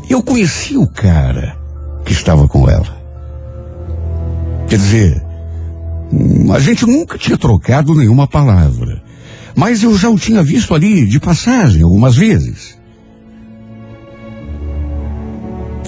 Eu 0.09 0.23
conheci 0.23 0.77
o 0.77 0.87
cara 0.87 1.59
que 2.05 2.13
estava 2.13 2.47
com 2.47 2.71
ela. 2.71 2.97
Quer 4.69 4.77
dizer, 4.77 5.27
a 6.55 6.61
gente 6.61 6.87
nunca 6.87 7.19
tinha 7.19 7.37
trocado 7.37 7.93
nenhuma 7.93 8.29
palavra. 8.29 9.03
Mas 9.57 9.83
eu 9.83 9.99
já 9.99 10.09
o 10.09 10.17
tinha 10.17 10.45
visto 10.45 10.73
ali 10.77 11.05
de 11.07 11.19
passagem 11.19 11.83
algumas 11.83 12.15
vezes. 12.15 12.79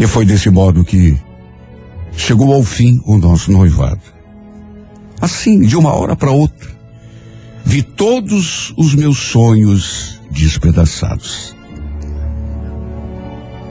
E 0.00 0.06
foi 0.08 0.26
desse 0.26 0.50
modo 0.50 0.84
que 0.84 1.16
chegou 2.16 2.52
ao 2.52 2.62
fim 2.62 3.00
o 3.04 3.18
nosso 3.18 3.50
noivado. 3.50 4.00
Assim, 5.20 5.60
de 5.60 5.76
uma 5.76 5.92
hora 5.92 6.16
para 6.16 6.30
outra. 6.30 6.70
Vi 7.64 7.82
todos 7.82 8.74
os 8.76 8.94
meus 8.94 9.18
sonhos 9.18 10.20
despedaçados. 10.30 11.54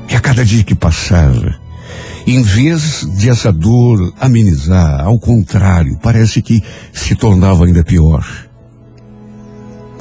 E 0.09 0.15
a 0.15 0.19
cada 0.19 0.43
dia 0.45 0.63
que 0.63 0.75
passava, 0.75 1.55
em 2.25 2.41
vez 2.41 3.07
de 3.17 3.29
essa 3.29 3.51
dor 3.51 4.13
amenizar, 4.19 5.01
ao 5.01 5.19
contrário, 5.19 5.97
parece 6.01 6.41
que 6.41 6.63
se 6.93 7.15
tornava 7.15 7.65
ainda 7.65 7.83
pior. 7.83 8.25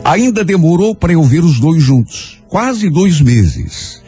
Ainda 0.04 0.44
demorou 0.44 0.94
para 0.94 1.12
eu 1.12 1.22
ver 1.22 1.44
os 1.44 1.58
dois 1.58 1.82
juntos, 1.82 2.40
quase 2.48 2.90
dois 2.90 3.20
meses. 3.20 4.02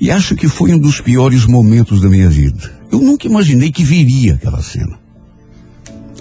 E 0.00 0.10
acho 0.10 0.34
que 0.34 0.48
foi 0.48 0.72
um 0.72 0.78
dos 0.78 1.00
piores 1.00 1.46
momentos 1.46 2.00
da 2.00 2.08
minha 2.08 2.28
vida. 2.28 2.73
Eu 2.94 3.00
nunca 3.00 3.26
imaginei 3.26 3.72
que 3.72 3.82
viria 3.82 4.34
aquela 4.34 4.62
cena. 4.62 4.96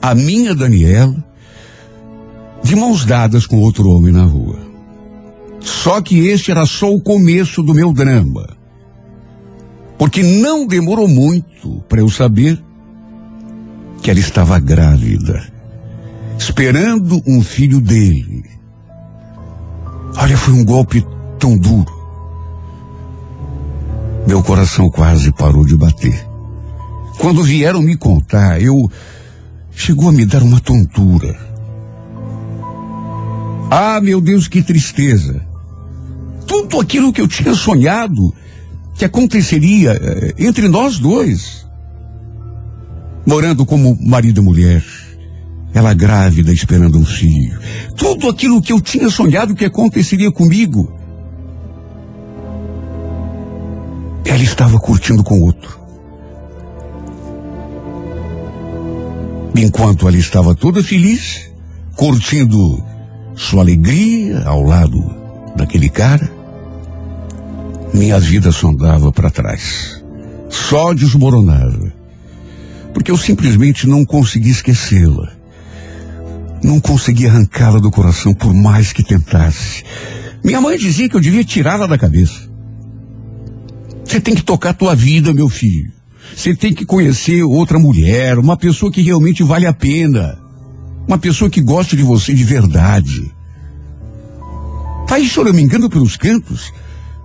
A 0.01 0.15
minha 0.15 0.55
Daniela, 0.55 1.23
de 2.63 2.75
mãos 2.75 3.05
dadas 3.05 3.45
com 3.45 3.59
outro 3.59 3.87
homem 3.91 4.11
na 4.11 4.23
rua. 4.23 4.57
Só 5.59 6.01
que 6.01 6.29
este 6.29 6.49
era 6.49 6.65
só 6.65 6.89
o 6.89 6.99
começo 6.99 7.61
do 7.61 7.75
meu 7.75 7.93
drama. 7.93 8.57
Porque 9.99 10.23
não 10.23 10.65
demorou 10.65 11.07
muito 11.07 11.83
para 11.87 11.99
eu 11.99 12.09
saber 12.09 12.59
que 14.01 14.09
ela 14.09 14.19
estava 14.19 14.57
grávida, 14.57 15.47
esperando 16.39 17.21
um 17.27 17.43
filho 17.43 17.79
dele. 17.79 18.45
Olha, 20.17 20.35
foi 20.35 20.55
um 20.55 20.65
golpe 20.65 21.05
tão 21.37 21.55
duro. 21.55 21.93
Meu 24.25 24.41
coração 24.41 24.89
quase 24.89 25.31
parou 25.31 25.67
de 25.67 25.77
bater. 25.77 26.32
Quando 27.17 27.43
vieram 27.43 27.81
me 27.81 27.95
contar, 27.95 28.61
eu 28.61 28.89
chegou 29.71 30.09
a 30.09 30.11
me 30.11 30.25
dar 30.25 30.43
uma 30.43 30.59
tontura. 30.59 31.37
Ah, 33.69 33.99
meu 34.01 34.21
Deus, 34.21 34.47
que 34.47 34.61
tristeza. 34.61 35.41
Tudo 36.45 36.79
aquilo 36.79 37.13
que 37.13 37.21
eu 37.21 37.27
tinha 37.27 37.53
sonhado 37.53 38.33
que 38.95 39.05
aconteceria 39.05 39.91
eh, 39.93 40.33
entre 40.37 40.67
nós 40.67 40.99
dois. 40.99 41.65
Morando 43.25 43.65
como 43.65 43.97
marido 43.99 44.41
e 44.41 44.43
mulher. 44.43 44.83
Ela 45.73 45.93
grávida 45.93 46.51
esperando 46.51 46.99
um 46.99 47.05
filho. 47.05 47.59
Tudo 47.97 48.29
aquilo 48.29 48.61
que 48.61 48.71
eu 48.71 48.79
tinha 48.79 49.09
sonhado 49.09 49.55
que 49.55 49.65
aconteceria 49.65 50.31
comigo. 50.31 50.93
Ela 54.23 54.43
estava 54.43 54.79
curtindo 54.79 55.23
com 55.23 55.39
outro. 55.41 55.82
Enquanto 59.55 60.07
ela 60.07 60.17
estava 60.17 60.55
toda 60.55 60.83
feliz, 60.83 61.51
curtindo 61.95 62.83
sua 63.35 63.61
alegria 63.61 64.43
ao 64.45 64.63
lado 64.63 64.99
daquele 65.55 65.89
cara, 65.89 66.31
minha 67.93 68.19
vida 68.19 68.51
só 68.51 68.69
andava 68.69 69.11
para 69.11 69.29
trás. 69.29 70.03
Só 70.49 70.93
desmoronava. 70.93 71.93
Porque 72.93 73.11
eu 73.11 73.17
simplesmente 73.17 73.87
não 73.87 74.03
consegui 74.03 74.49
esquecê-la. 74.49 75.31
Não 76.63 76.79
consegui 76.79 77.27
arrancá-la 77.27 77.79
do 77.79 77.91
coração 77.91 78.33
por 78.33 78.53
mais 78.53 78.91
que 78.91 79.03
tentasse. 79.03 79.83
Minha 80.43 80.61
mãe 80.61 80.77
dizia 80.77 81.07
que 81.07 81.15
eu 81.15 81.21
devia 81.21 81.43
tirá-la 81.43 81.85
da 81.85 81.97
cabeça. 81.97 82.51
Você 84.03 84.19
tem 84.19 84.33
que 84.33 84.43
tocar 84.43 84.71
a 84.71 84.73
tua 84.73 84.95
vida, 84.95 85.33
meu 85.33 85.49
filho. 85.49 85.91
Você 86.35 86.55
tem 86.55 86.73
que 86.73 86.85
conhecer 86.85 87.43
outra 87.43 87.77
mulher, 87.77 88.37
uma 88.39 88.57
pessoa 88.57 88.91
que 88.91 89.01
realmente 89.01 89.43
vale 89.43 89.65
a 89.65 89.73
pena. 89.73 90.39
Uma 91.07 91.17
pessoa 91.17 91.49
que 91.49 91.61
gosta 91.61 91.95
de 91.95 92.03
você 92.03 92.33
de 92.33 92.43
verdade. 92.43 93.33
Tá 95.07 95.15
aí 95.15 95.27
choramingando 95.27 95.89
pelos 95.89 96.15
cantos, 96.15 96.71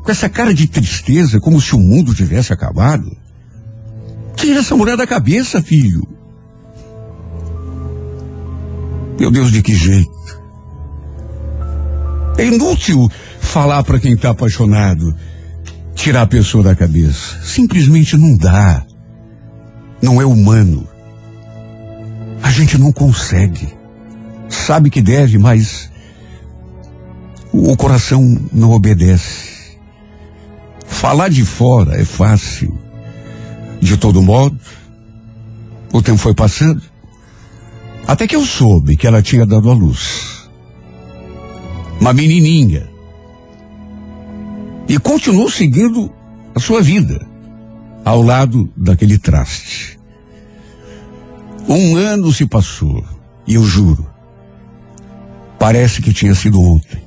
com 0.03 0.11
essa 0.11 0.29
cara 0.29 0.53
de 0.53 0.67
tristeza, 0.67 1.41
como 1.41 1.61
se 1.61 1.75
o 1.75 1.79
mundo 1.79 2.15
tivesse 2.15 2.53
acabado. 2.53 3.11
Tira 4.37 4.61
essa 4.61 4.77
mulher 4.77 4.97
da 4.97 5.07
cabeça, 5.07 5.63
filho. 5.63 6.07
Meu 9.19 9.31
Deus, 9.31 9.51
de 9.51 9.63
que 9.63 9.75
jeito? 9.75 10.11
É 12.37 12.47
inútil 12.47 13.11
falar 13.41 13.83
para 13.83 13.99
quem 13.99 14.13
está 14.13 14.31
apaixonado, 14.31 15.15
tirar 15.95 16.23
a 16.23 16.27
pessoa 16.27 16.63
da 16.63 16.77
cabeça. 16.77 17.41
Simplesmente 17.43 18.17
não 18.17 18.37
dá. 18.37 18.87
Não 20.01 20.21
é 20.21 20.25
humano. 20.25 20.87
A 22.43 22.51
gente 22.51 22.79
não 22.79 22.93
consegue. 22.93 23.69
Sabe 24.49 24.91
que 24.91 25.03
deve, 25.03 25.39
mas 25.39 25.91
o 27.53 27.77
coração 27.77 28.39
não 28.53 28.71
obedece. 28.71 29.77
Falar 30.87 31.29
de 31.29 31.45
fora 31.45 32.01
é 32.01 32.05
fácil. 32.05 32.79
De 33.81 33.97
todo 33.97 34.23
modo, 34.23 34.59
o 35.93 36.01
tempo 36.03 36.19
foi 36.19 36.35
passando. 36.35 36.83
Até 38.07 38.27
que 38.27 38.35
eu 38.35 38.45
soube 38.45 38.97
que 38.97 39.07
ela 39.07 39.23
tinha 39.23 39.45
dado 39.45 39.71
à 39.71 39.75
luz. 39.75 40.49
Uma 42.01 42.13
menininha. 42.13 42.89
E 44.89 44.99
continuou 44.99 45.51
seguindo 45.51 46.11
a 46.55 46.61
sua 46.61 46.81
vida 46.81 47.28
ao 48.09 48.23
lado 48.23 48.73
daquele 48.75 49.19
traste. 49.19 50.01
Um 51.69 51.95
ano 51.95 52.33
se 52.33 52.47
passou, 52.47 53.05
e 53.47 53.57
eu 53.57 53.63
juro, 53.63 54.09
parece 55.59 56.01
que 56.01 56.15
tinha 56.15 56.35
sido 56.35 56.59
ontem. 56.59 57.03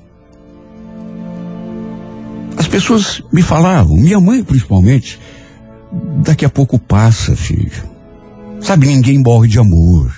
As 2.55 2.67
pessoas 2.67 3.23
me 3.33 3.41
falavam, 3.41 3.97
minha 3.97 4.19
mãe 4.19 4.43
principalmente, 4.43 5.19
daqui 6.23 6.45
a 6.45 6.49
pouco 6.49 6.77
passa, 6.77 7.35
filho. 7.35 7.89
Sabe, 8.59 8.85
ninguém 8.85 9.17
morre 9.17 9.47
de 9.47 9.57
amor. 9.57 10.13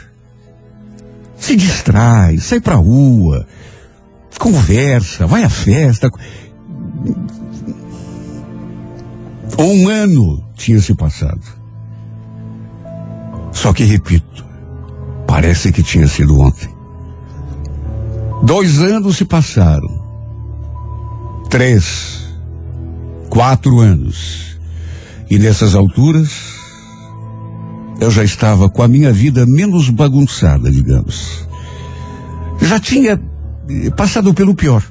Se 1.37 1.55
distrai, 1.55 2.39
sai 2.39 2.59
pra 2.59 2.75
rua, 2.75 3.47
conversa, 4.37 5.25
vai 5.27 5.45
à 5.45 5.49
festa. 5.49 6.11
Um 9.57 9.87
ano 9.87 10.43
tinha 10.55 10.81
se 10.81 10.93
passado. 10.95 11.41
Só 13.51 13.71
que, 13.71 13.83
repito, 13.83 14.45
parece 15.27 15.71
que 15.71 15.83
tinha 15.83 16.07
sido 16.07 16.39
ontem. 16.39 16.69
Dois 18.43 18.81
anos 18.81 19.17
se 19.17 19.25
passaram. 19.25 20.03
Três. 21.49 22.27
Quatro 23.29 23.79
anos. 23.79 24.57
E 25.29 25.37
nessas 25.39 25.75
alturas, 25.75 26.31
eu 27.99 28.11
já 28.11 28.23
estava 28.23 28.69
com 28.69 28.83
a 28.83 28.87
minha 28.87 29.13
vida 29.13 29.45
menos 29.45 29.89
bagunçada, 29.89 30.69
digamos. 30.71 31.47
Já 32.61 32.79
tinha 32.79 33.21
passado 33.95 34.33
pelo 34.33 34.55
pior. 34.55 34.83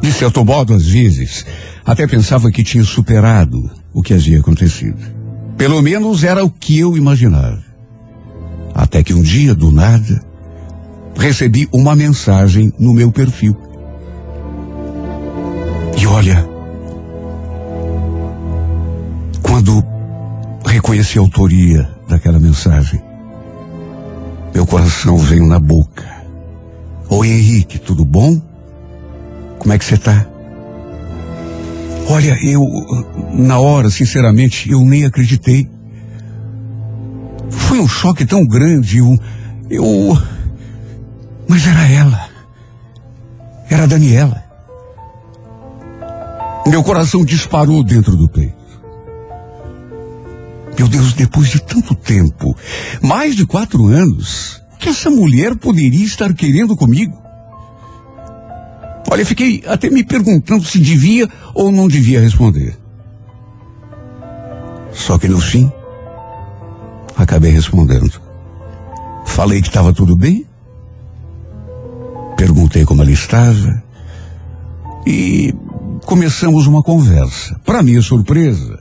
De 0.00 0.12
certo 0.12 0.44
modo, 0.44 0.74
às 0.74 0.86
vezes, 0.86 1.44
até 1.84 2.06
pensava 2.06 2.50
que 2.50 2.62
tinha 2.62 2.84
superado 2.84 3.70
o 3.92 4.02
que 4.02 4.14
havia 4.14 4.38
acontecido. 4.40 4.98
Pelo 5.56 5.82
menos 5.82 6.22
era 6.22 6.44
o 6.44 6.50
que 6.50 6.78
eu 6.78 6.96
imaginava. 6.96 7.62
Até 8.74 9.02
que 9.02 9.12
um 9.12 9.22
dia, 9.22 9.54
do 9.54 9.72
nada, 9.72 10.22
recebi 11.16 11.68
uma 11.72 11.96
mensagem 11.96 12.72
no 12.78 12.94
meu 12.94 13.10
perfil. 13.10 13.56
E 16.00 16.06
olha, 16.06 16.48
quando 19.42 19.84
reconheci 20.64 21.18
a 21.18 21.22
autoria 21.22 21.90
daquela 22.08 22.38
mensagem, 22.38 23.02
meu 24.54 24.64
coração 24.64 25.18
veio 25.18 25.44
na 25.44 25.58
boca. 25.58 26.06
Oi 27.08 27.28
Henrique, 27.28 27.78
tudo 27.78 28.04
bom? 28.04 28.40
Como 29.58 29.72
é 29.72 29.78
que 29.78 29.84
você 29.84 29.94
está? 29.94 30.26
Olha, 32.08 32.38
eu, 32.42 32.62
na 33.34 33.58
hora, 33.58 33.90
sinceramente, 33.90 34.70
eu 34.70 34.80
nem 34.80 35.04
acreditei. 35.04 35.68
Foi 37.50 37.78
um 37.78 37.88
choque 37.88 38.24
tão 38.24 38.46
grande, 38.46 39.02
um, 39.02 39.18
eu. 39.68 40.16
Mas 41.46 41.66
era 41.66 41.86
ela. 41.86 42.28
Era 43.68 43.84
a 43.84 43.86
Daniela. 43.86 44.42
Meu 46.66 46.82
coração 46.82 47.24
disparou 47.24 47.82
dentro 47.82 48.16
do 48.16 48.28
peito. 48.28 48.56
Meu 50.78 50.88
Deus, 50.88 51.12
depois 51.12 51.48
de 51.48 51.60
tanto 51.60 51.94
tempo, 51.94 52.56
mais 53.02 53.34
de 53.34 53.44
quatro 53.44 53.86
anos, 53.88 54.62
o 54.74 54.78
que 54.78 54.90
essa 54.90 55.10
mulher 55.10 55.56
poderia 55.56 56.04
estar 56.04 56.32
querendo 56.32 56.76
comigo? 56.76 57.27
Olha, 59.10 59.24
fiquei 59.24 59.62
até 59.66 59.88
me 59.90 60.04
perguntando 60.04 60.64
se 60.64 60.78
devia 60.78 61.28
ou 61.54 61.72
não 61.72 61.88
devia 61.88 62.20
responder. 62.20 62.76
Só 64.92 65.18
que 65.18 65.28
no 65.28 65.40
fim, 65.40 65.70
acabei 67.16 67.50
respondendo. 67.50 68.20
Falei 69.24 69.60
que 69.60 69.68
estava 69.68 69.92
tudo 69.92 70.16
bem 70.16 70.48
Perguntei 72.38 72.84
como 72.84 73.02
ela 73.02 73.10
estava 73.10 73.82
e 75.04 75.52
começamos 76.06 76.68
uma 76.68 76.84
conversa. 76.84 77.60
Para 77.64 77.82
minha 77.82 78.00
surpresa, 78.00 78.78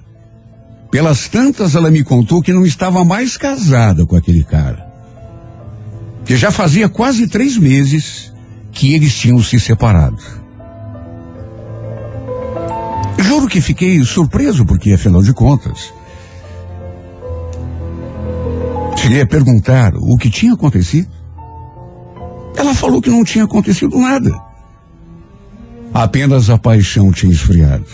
pelas 0.92 1.28
tantas 1.28 1.74
ela 1.74 1.90
me 1.90 2.04
contou 2.04 2.40
que 2.40 2.54
não 2.54 2.64
estava 2.64 3.04
mais 3.04 3.36
casada 3.36 4.06
com 4.06 4.16
aquele 4.16 4.44
cara. 4.44 4.88
Que 6.24 6.38
já 6.38 6.52
fazia 6.52 6.88
quase 6.88 7.28
três 7.28 7.58
meses 7.58 8.32
que 8.72 8.94
eles 8.94 9.16
tinham 9.16 9.42
se 9.42 9.60
separado. 9.60 10.22
Juro 13.20 13.48
que 13.48 13.62
fiquei 13.62 14.04
surpreso, 14.04 14.66
porque 14.66 14.94
afinal 14.94 15.22
de 15.22 15.34
contas. 15.34 15.94
Cheguei 18.96 19.22
a 19.22 19.28
perguntar 19.28 19.94
o 19.96 20.18
que 20.18 20.30
tinha 20.30 20.54
acontecido. 20.54 21.10
Ela 22.56 22.74
falou 22.74 23.02
que 23.02 23.10
não 23.10 23.24
tinha 23.24 23.46
acontecido 23.46 23.98
nada. 23.98 24.32
Apenas 25.94 26.50
a 26.50 26.58
paixão 26.58 27.12
tinha 27.12 27.32
esfriado. 27.32 27.86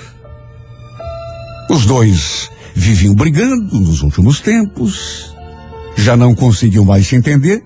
Os 1.69 1.85
dois 1.85 2.49
viviam 2.73 3.15
brigando 3.15 3.79
nos 3.79 4.01
últimos 4.01 4.41
tempos, 4.41 5.33
já 5.95 6.17
não 6.17 6.33
conseguiam 6.35 6.85
mais 6.85 7.07
se 7.07 7.15
entender. 7.15 7.63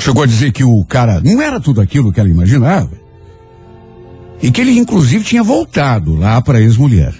Chegou 0.00 0.22
a 0.22 0.26
dizer 0.26 0.50
que 0.50 0.64
o 0.64 0.82
cara 0.86 1.20
não 1.20 1.42
era 1.42 1.60
tudo 1.60 1.80
aquilo 1.80 2.10
que 2.10 2.18
ela 2.18 2.28
imaginava. 2.28 2.98
E 4.42 4.50
que 4.50 4.62
ele, 4.62 4.78
inclusive, 4.78 5.22
tinha 5.22 5.42
voltado 5.42 6.16
lá 6.16 6.40
para 6.40 6.56
a 6.56 6.60
ex-mulher. 6.62 7.14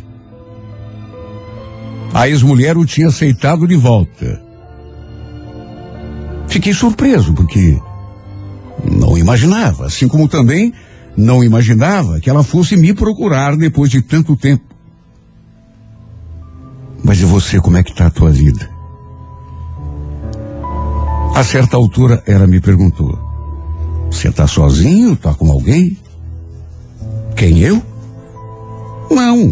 A 2.15 2.27
ex-mulher 2.27 2.79
o 2.79 2.87
tinha 2.87 3.09
aceitado 3.09 3.69
de 3.69 3.77
volta. 3.77 4.43
Fiquei 6.49 6.73
surpreso, 6.73 7.35
porque 7.35 7.79
não 8.91 9.17
imaginava, 9.17 9.87
assim 9.87 10.09
como 10.09 10.27
também 10.27 10.73
não 11.15 11.45
imaginava 11.45 12.19
que 12.19 12.31
ela 12.31 12.43
fosse 12.43 12.77
me 12.77 12.95
procurar 12.95 13.57
depois 13.57 13.91
de 13.91 14.01
tanto 14.01 14.35
tempo. 14.35 14.65
Mas 17.05 17.21
e 17.21 17.25
você, 17.27 17.61
como 17.61 17.77
é 17.77 17.83
que 17.83 17.91
está 17.91 18.07
a 18.07 18.11
tua 18.11 18.31
vida? 18.31 18.80
A 21.35 21.45
certa 21.45 21.77
altura 21.77 22.23
ela 22.27 22.47
me 22.47 22.61
perguntou: 22.61 23.19
Você 24.11 24.29
está 24.29 24.47
sozinho? 24.47 25.15
Está 25.15 25.35
com 25.35 25.51
alguém? 25.51 25.97
Quem 27.37 27.61
eu? 27.61 27.83
Não, 29.11 29.51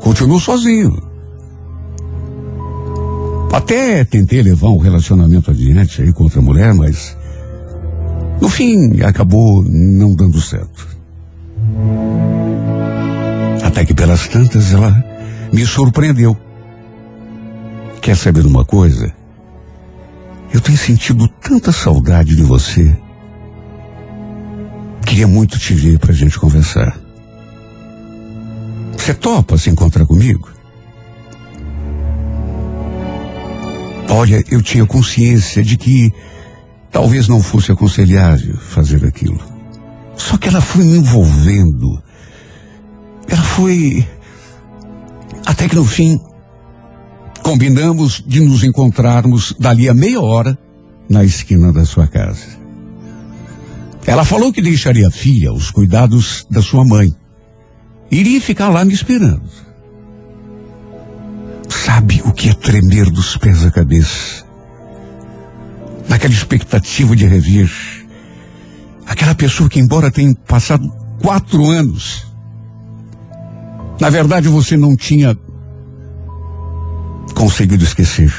continuo 0.00 0.40
sozinho. 0.40 0.96
Até 3.52 4.04
tentei 4.04 4.42
levar 4.42 4.68
um 4.68 4.78
relacionamento 4.78 5.50
adiante 5.50 6.02
aí 6.02 6.12
com 6.12 6.24
outra 6.24 6.42
mulher, 6.42 6.74
mas 6.74 7.16
no 8.40 8.48
fim 8.48 9.00
acabou 9.02 9.62
não 9.62 10.14
dando 10.14 10.40
certo. 10.40 10.88
Até 13.62 13.84
que 13.84 13.94
pelas 13.94 14.28
tantas 14.28 14.72
ela 14.74 14.92
me 15.52 15.64
surpreendeu. 15.64 16.36
Quer 18.02 18.16
saber 18.16 18.44
uma 18.44 18.64
coisa? 18.64 19.14
Eu 20.54 20.60
tenho 20.60 20.78
sentido 20.78 21.26
tanta 21.26 21.72
saudade 21.72 22.36
de 22.36 22.42
você. 22.44 22.96
Queria 25.04 25.26
muito 25.26 25.58
te 25.58 25.74
ver 25.74 25.98
pra 25.98 26.12
gente 26.12 26.38
conversar. 26.38 26.96
Você 28.96 29.12
topa 29.14 29.58
se 29.58 29.68
encontrar 29.68 30.06
comigo? 30.06 30.48
Olha, 34.08 34.44
eu 34.48 34.62
tinha 34.62 34.86
consciência 34.86 35.60
de 35.60 35.76
que 35.76 36.12
talvez 36.88 37.26
não 37.26 37.42
fosse 37.42 37.72
aconselhável 37.72 38.56
fazer 38.56 39.04
aquilo. 39.04 39.40
Só 40.16 40.36
que 40.38 40.46
ela 40.46 40.60
foi 40.60 40.84
me 40.84 40.98
envolvendo. 40.98 42.00
Ela 43.26 43.42
foi. 43.42 44.06
Até 45.44 45.68
que 45.68 45.74
no 45.74 45.84
fim, 45.84 46.20
combinamos 47.44 48.24
de 48.26 48.40
nos 48.40 48.64
encontrarmos 48.64 49.54
dali 49.60 49.86
a 49.86 49.94
meia 49.94 50.20
hora 50.20 50.58
na 51.08 51.22
esquina 51.22 51.72
da 51.72 51.84
sua 51.84 52.08
casa. 52.08 52.58
Ela 54.06 54.24
falou 54.24 54.50
que 54.50 54.62
deixaria 54.62 55.06
a 55.06 55.10
filha 55.10 55.50
aos 55.50 55.70
cuidados 55.70 56.46
da 56.50 56.62
sua 56.62 56.84
mãe. 56.84 57.14
Iria 58.10 58.40
ficar 58.40 58.70
lá 58.70 58.82
me 58.82 58.94
esperando. 58.94 59.48
Sabe 61.68 62.22
o 62.24 62.32
que 62.32 62.48
é 62.48 62.54
tremer 62.54 63.10
dos 63.10 63.36
pés 63.36 63.64
à 63.64 63.70
cabeça? 63.70 64.44
Naquela 66.08 66.32
expectativa 66.32 67.14
de 67.14 67.26
rever. 67.26 67.70
Aquela 69.06 69.34
pessoa 69.34 69.68
que, 69.68 69.78
embora 69.78 70.10
tenha 70.10 70.34
passado 70.46 70.90
quatro 71.20 71.66
anos, 71.66 72.26
na 74.00 74.08
verdade 74.08 74.48
você 74.48 74.78
não 74.78 74.96
tinha 74.96 75.36
conseguido 77.34 77.84
esquecer. 77.84 78.32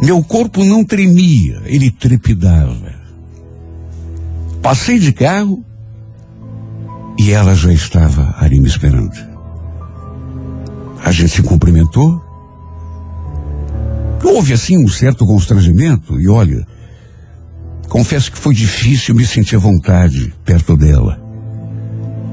Meu 0.00 0.22
corpo 0.22 0.64
não 0.64 0.84
tremia, 0.84 1.60
ele 1.64 1.90
trepidava. 1.90 2.94
Passei 4.62 4.98
de 4.98 5.12
carro 5.12 5.64
e 7.18 7.32
ela 7.32 7.54
já 7.54 7.72
estava 7.72 8.36
ali 8.38 8.60
me 8.60 8.68
esperando. 8.68 9.16
A 11.04 11.10
gente 11.10 11.30
se 11.30 11.42
cumprimentou. 11.42 12.22
Houve 14.22 14.52
assim 14.52 14.76
um 14.76 14.88
certo 14.88 15.26
constrangimento 15.26 16.20
e 16.20 16.28
olha, 16.28 16.66
confesso 17.88 18.30
que 18.30 18.38
foi 18.38 18.54
difícil 18.54 19.14
me 19.14 19.26
sentir 19.26 19.56
à 19.56 19.58
vontade 19.58 20.32
perto 20.44 20.76
dela. 20.76 21.27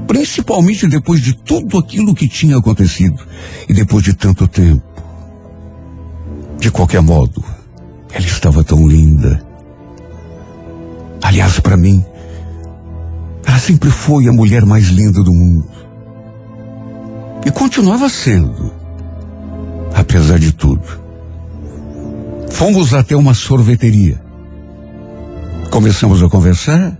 Principalmente 0.06 0.86
depois 0.86 1.20
de 1.20 1.34
tudo 1.34 1.78
aquilo 1.78 2.14
que 2.14 2.28
tinha 2.28 2.58
acontecido 2.58 3.20
e 3.68 3.74
depois 3.74 4.04
de 4.04 4.14
tanto 4.14 4.46
tempo. 4.46 4.82
De 6.58 6.70
qualquer 6.70 7.02
modo, 7.02 7.42
ela 8.12 8.24
estava 8.24 8.64
tão 8.64 8.86
linda. 8.86 9.44
Aliás, 11.22 11.58
para 11.60 11.76
mim, 11.76 12.04
ela 13.44 13.58
sempre 13.58 13.90
foi 13.90 14.28
a 14.28 14.32
mulher 14.32 14.64
mais 14.64 14.86
linda 14.86 15.22
do 15.22 15.32
mundo. 15.32 15.68
E 17.44 17.50
continuava 17.50 18.08
sendo, 18.08 18.72
apesar 19.94 20.38
de 20.38 20.52
tudo. 20.52 20.86
Fomos 22.50 22.94
até 22.94 23.14
uma 23.14 23.34
sorveteria. 23.34 24.20
Começamos 25.70 26.22
a 26.22 26.28
conversar. 26.28 26.96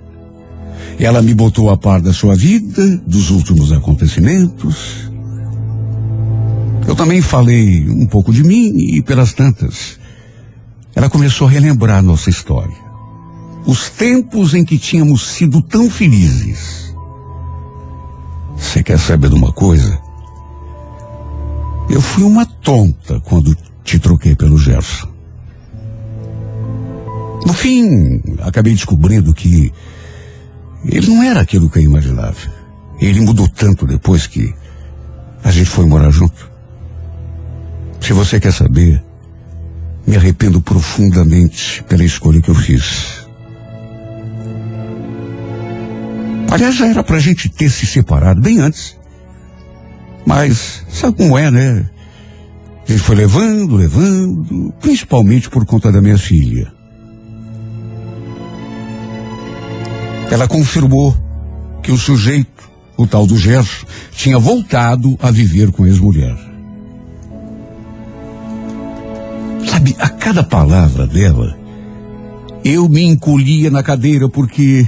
Ela 0.99 1.21
me 1.21 1.35
botou 1.35 1.71
a 1.71 1.77
par 1.77 2.01
da 2.01 2.13
sua 2.13 2.35
vida, 2.35 2.97
dos 3.07 3.31
últimos 3.31 3.71
acontecimentos. 3.73 5.11
Eu 6.87 6.95
também 6.95 7.21
falei 7.21 7.89
um 7.91 8.07
pouco 8.07 8.33
de 8.33 8.43
mim 8.43 8.73
e 8.77 9.03
pelas 9.03 9.33
tantas. 9.33 9.99
Ela 10.95 11.11
começou 11.11 11.47
a 11.47 11.51
relembrar 11.51 12.03
nossa 12.03 12.31
história. 12.31 12.77
Os 13.67 13.91
tempos 13.91 14.55
em 14.55 14.65
que 14.65 14.79
tínhamos 14.79 15.29
sido 15.29 15.61
tão 15.61 15.91
felizes. 15.91 16.95
Você 18.57 18.83
quer 18.83 18.99
saber 18.99 19.29
de 19.29 19.35
uma 19.35 19.53
coisa? 19.53 20.01
Eu 21.91 22.01
fui 22.01 22.25
uma 22.25 22.47
tonta 22.47 23.21
quando 23.21 23.55
te 23.85 23.99
troquei 23.99 24.35
pelo 24.35 24.57
Gerson. 24.57 25.09
No 27.45 27.53
fim, 27.53 28.23
acabei 28.41 28.73
descobrindo 28.73 29.35
que 29.35 29.73
ele 30.88 31.09
não 31.09 31.22
era 31.22 31.40
aquilo 31.40 31.68
que 31.68 31.79
eu 31.79 31.83
imaginava. 31.83 32.37
Ele 33.01 33.20
mudou 33.20 33.49
tanto 33.49 33.87
depois 33.87 34.27
que 34.27 34.55
a 35.42 35.51
gente 35.51 35.68
foi 35.68 35.87
morar 35.87 36.11
junto. 36.11 36.51
Se 38.01 38.12
você 38.12 38.38
quer 38.38 38.53
saber, 38.53 39.03
me 40.07 40.16
arrependo 40.16 40.61
profundamente 40.61 41.83
pela 41.85 42.05
escolha 42.05 42.40
que 42.40 42.49
eu 42.49 42.55
fiz. 42.55 43.27
Aliás, 46.51 46.77
já 46.77 46.87
era 46.87 47.03
pra 47.03 47.18
gente 47.18 47.49
ter 47.49 47.68
se 47.68 47.85
separado 47.85 48.40
bem 48.40 48.61
antes. 48.61 48.96
Mas 50.25 50.85
sabe 50.88 51.16
como 51.16 51.37
é, 51.37 51.51
né? 51.51 51.88
A 52.88 52.92
gente 52.92 53.03
foi 53.03 53.16
levando, 53.16 53.77
levando, 53.77 54.72
principalmente 54.81 55.51
por 55.51 55.66
conta 55.66 55.90
da 55.90 56.01
minha 56.01 56.16
filha. 56.16 56.72
Ela 60.31 60.49
confirmou 60.49 61.15
que 61.83 61.93
o 61.93 61.97
sujeito, 61.97 62.71
o 62.97 63.07
tal 63.07 63.27
do 63.27 63.37
Gerson, 63.37 63.87
tinha 64.12 64.39
voltado 64.39 65.17
a 65.21 65.31
viver 65.31 65.71
com 65.71 65.85
a 65.85 65.89
ex-mulher. 65.89 66.37
Sabe, 69.67 69.95
a 69.99 70.09
cada 70.09 70.43
palavra 70.43 71.07
dela, 71.07 71.57
eu 72.65 72.89
me 72.89 73.03
encolhia 73.03 73.71
na 73.71 73.83
cadeira 73.83 74.29
porque, 74.29 74.87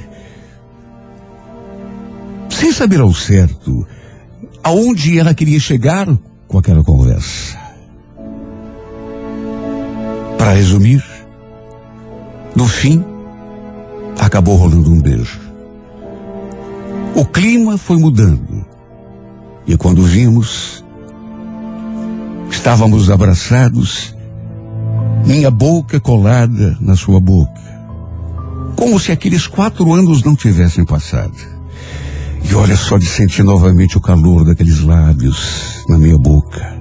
sem 2.51 2.73
saber 2.73 3.01
ao 3.01 3.15
certo 3.15 3.87
aonde 4.63 5.19
ela 5.19 5.33
queria 5.33 5.59
chegar 5.59 6.07
com 6.47 6.59
aquela 6.59 6.85
conversa. 6.85 7.57
Para 10.37 10.53
resumir, 10.53 11.03
no 12.55 12.67
fim, 12.67 13.05
acabou 14.19 14.57
rolando 14.57 14.91
um 14.91 15.01
beijo. 15.01 15.41
O 17.15 17.25
clima 17.25 17.79
foi 17.79 17.97
mudando. 17.97 18.65
E 19.67 19.77
quando 19.77 20.03
vimos, 20.03 20.85
estávamos 22.51 23.11
abraçados, 23.11 24.15
minha 25.27 25.51
boca 25.51 26.01
colada 26.01 26.77
na 26.81 26.97
sua 26.97 27.21
boca. 27.21 27.61
Como 28.77 29.01
se 29.01 29.11
aqueles 29.11 29.47
quatro 29.47 29.93
anos 29.93 30.23
não 30.23 30.37
tivessem 30.37 30.85
passado. 30.85 31.35
E 32.49 32.55
olha 32.55 32.77
só 32.77 32.97
de 32.97 33.07
sentir 33.07 33.43
novamente 33.43 33.99
o 33.99 34.01
calor 34.01 34.45
daqueles 34.45 34.81
lábios 34.81 35.85
na 35.89 35.99
minha 35.99 36.17
boca. 36.17 36.79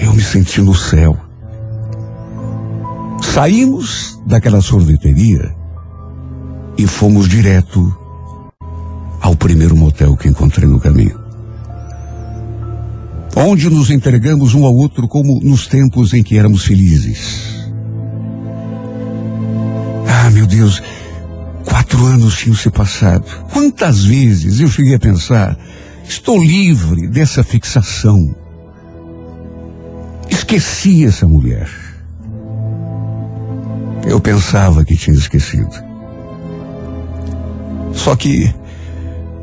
Eu 0.00 0.14
me 0.14 0.22
senti 0.22 0.60
no 0.60 0.74
céu. 0.74 1.16
Saímos 3.22 4.18
daquela 4.26 4.60
sorveteria 4.60 5.57
e 6.78 6.86
fomos 6.86 7.28
direto 7.28 7.92
ao 9.20 9.34
primeiro 9.34 9.76
motel 9.76 10.16
que 10.16 10.28
encontrei 10.28 10.68
no 10.68 10.78
caminho. 10.78 11.18
Onde 13.36 13.68
nos 13.68 13.90
entregamos 13.90 14.54
um 14.54 14.64
ao 14.64 14.72
outro 14.72 15.08
como 15.08 15.40
nos 15.40 15.66
tempos 15.66 16.14
em 16.14 16.22
que 16.22 16.38
éramos 16.38 16.64
felizes. 16.64 17.66
Ah, 20.06 20.30
meu 20.30 20.46
Deus, 20.46 20.80
quatro 21.64 22.04
anos 22.06 22.38
tinham 22.38 22.56
se 22.56 22.70
passado. 22.70 23.26
Quantas 23.52 24.04
vezes 24.04 24.60
eu 24.60 24.68
cheguei 24.68 24.94
a 24.94 25.00
pensar, 25.00 25.58
estou 26.08 26.40
livre 26.42 27.08
dessa 27.08 27.42
fixação. 27.42 28.34
Esqueci 30.30 31.04
essa 31.04 31.26
mulher. 31.26 31.68
Eu 34.06 34.20
pensava 34.20 34.84
que 34.84 34.96
tinha 34.96 35.16
esquecido. 35.16 35.87
Só 37.92 38.14
que, 38.16 38.52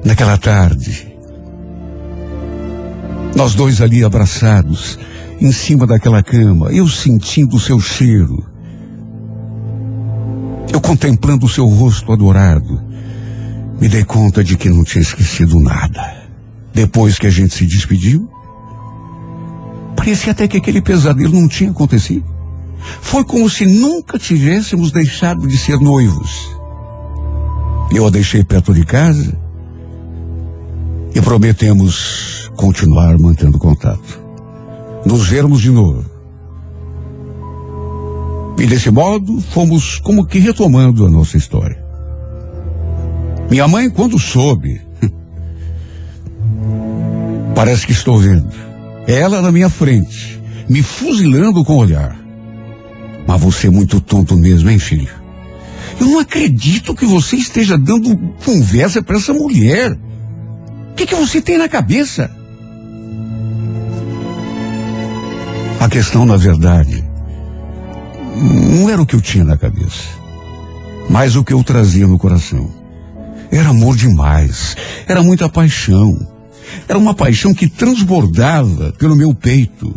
naquela 0.04 0.38
tarde, 0.38 1.16
nós 3.36 3.54
dois 3.54 3.82
ali 3.82 4.04
abraçados, 4.04 4.98
em 5.40 5.52
cima 5.52 5.86
daquela 5.86 6.24
cama, 6.24 6.72
eu 6.72 6.88
sentindo 6.88 7.58
o 7.58 7.60
seu 7.60 7.80
cheiro, 7.80 8.46
eu 10.72 10.80
contemplando 10.80 11.46
o 11.46 11.50
seu 11.50 11.68
rosto 11.68 12.12
adorado, 12.12 12.82
me 13.80 13.90
dei 13.90 14.06
conta 14.06 14.44
de 14.44 14.56
que 14.56 14.70
não 14.70 14.84
tinha 14.84 15.02
esquecido 15.02 15.60
nada. 15.60 16.24
Depois 16.74 17.18
que 17.20 17.28
a 17.28 17.30
gente 17.30 17.54
se 17.54 17.66
despediu, 17.66 18.30
parecia 19.96 20.32
até 20.32 20.48
que 20.48 20.58
aquele 20.58 20.82
pesadelo 20.82 21.34
não 21.34 21.48
tinha 21.48 21.72
acontecido. 21.72 22.26
Foi 23.02 23.24
como 23.24 23.50
se 23.50 23.66
nunca 23.66 24.18
tivéssemos 24.18 24.92
deixado 24.92 25.48
de 25.48 25.58
ser 25.58 25.80
noivos. 25.80 26.55
Eu 27.92 28.08
a 28.08 28.10
deixei 28.10 28.44
perto 28.44 28.74
de 28.74 28.84
casa 28.84 29.38
e 31.14 31.22
prometemos 31.22 32.50
continuar 32.56 33.18
mantendo 33.18 33.58
contato. 33.58 34.22
Nos 35.06 35.28
vermos 35.28 35.62
de 35.62 35.70
novo. 35.70 36.04
E 38.58 38.66
desse 38.66 38.90
modo, 38.90 39.40
fomos 39.42 40.00
como 40.00 40.26
que 40.26 40.40
retomando 40.40 41.06
a 41.06 41.10
nossa 41.10 41.38
história. 41.38 41.84
Minha 43.50 43.68
mãe, 43.68 43.90
quando 43.90 44.18
soube, 44.18 44.82
parece 47.54 47.86
que 47.86 47.92
estou 47.92 48.18
vendo, 48.18 48.50
ela 49.08 49.42
na 49.42 49.52
minha 49.52 49.70
frente, 49.70 50.42
me 50.68 50.82
fuzilando 50.82 51.64
com 51.64 51.74
o 51.74 51.80
olhar. 51.80 52.18
Mas 53.28 53.42
você 53.42 53.68
é 53.68 53.70
muito 53.70 54.02
tonto 54.02 54.36
mesmo, 54.36 54.70
hein, 54.70 54.80
filho? 54.80 55.25
Eu 56.00 56.08
não 56.08 56.20
acredito 56.20 56.96
que 56.96 57.06
você 57.06 57.36
esteja 57.36 57.78
dando 57.78 58.18
conversa 58.44 59.02
para 59.02 59.18
essa 59.18 59.34
mulher. 59.34 59.92
O 60.92 60.96
que, 60.96 61.06
que 61.06 61.16
você 61.16 61.42
tem 61.42 61.58
na 61.58 61.70
cabeça? 61.70 62.30
A 65.80 65.90
questão, 65.90 66.26
na 66.26 66.38
verdade, 66.38 67.04
não 68.36 68.90
era 68.90 69.02
o 69.02 69.06
que 69.06 69.16
eu 69.16 69.22
tinha 69.22 69.44
na 69.44 69.58
cabeça, 69.58 70.04
mas 71.10 71.36
o 71.36 71.44
que 71.44 71.54
eu 71.54 71.64
trazia 71.64 72.08
no 72.08 72.18
coração. 72.18 72.70
Era 73.52 73.70
amor 73.70 73.96
demais, 73.96 74.76
era 75.08 75.22
muita 75.22 75.48
paixão. 75.48 76.18
Era 76.88 76.98
uma 76.98 77.14
paixão 77.14 77.54
que 77.54 77.68
transbordava 77.68 78.94
pelo 78.94 79.16
meu 79.16 79.34
peito. 79.34 79.96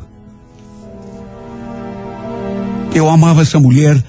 Eu 2.95 3.09
amava 3.09 3.43
essa 3.43 3.59
mulher 3.59 4.03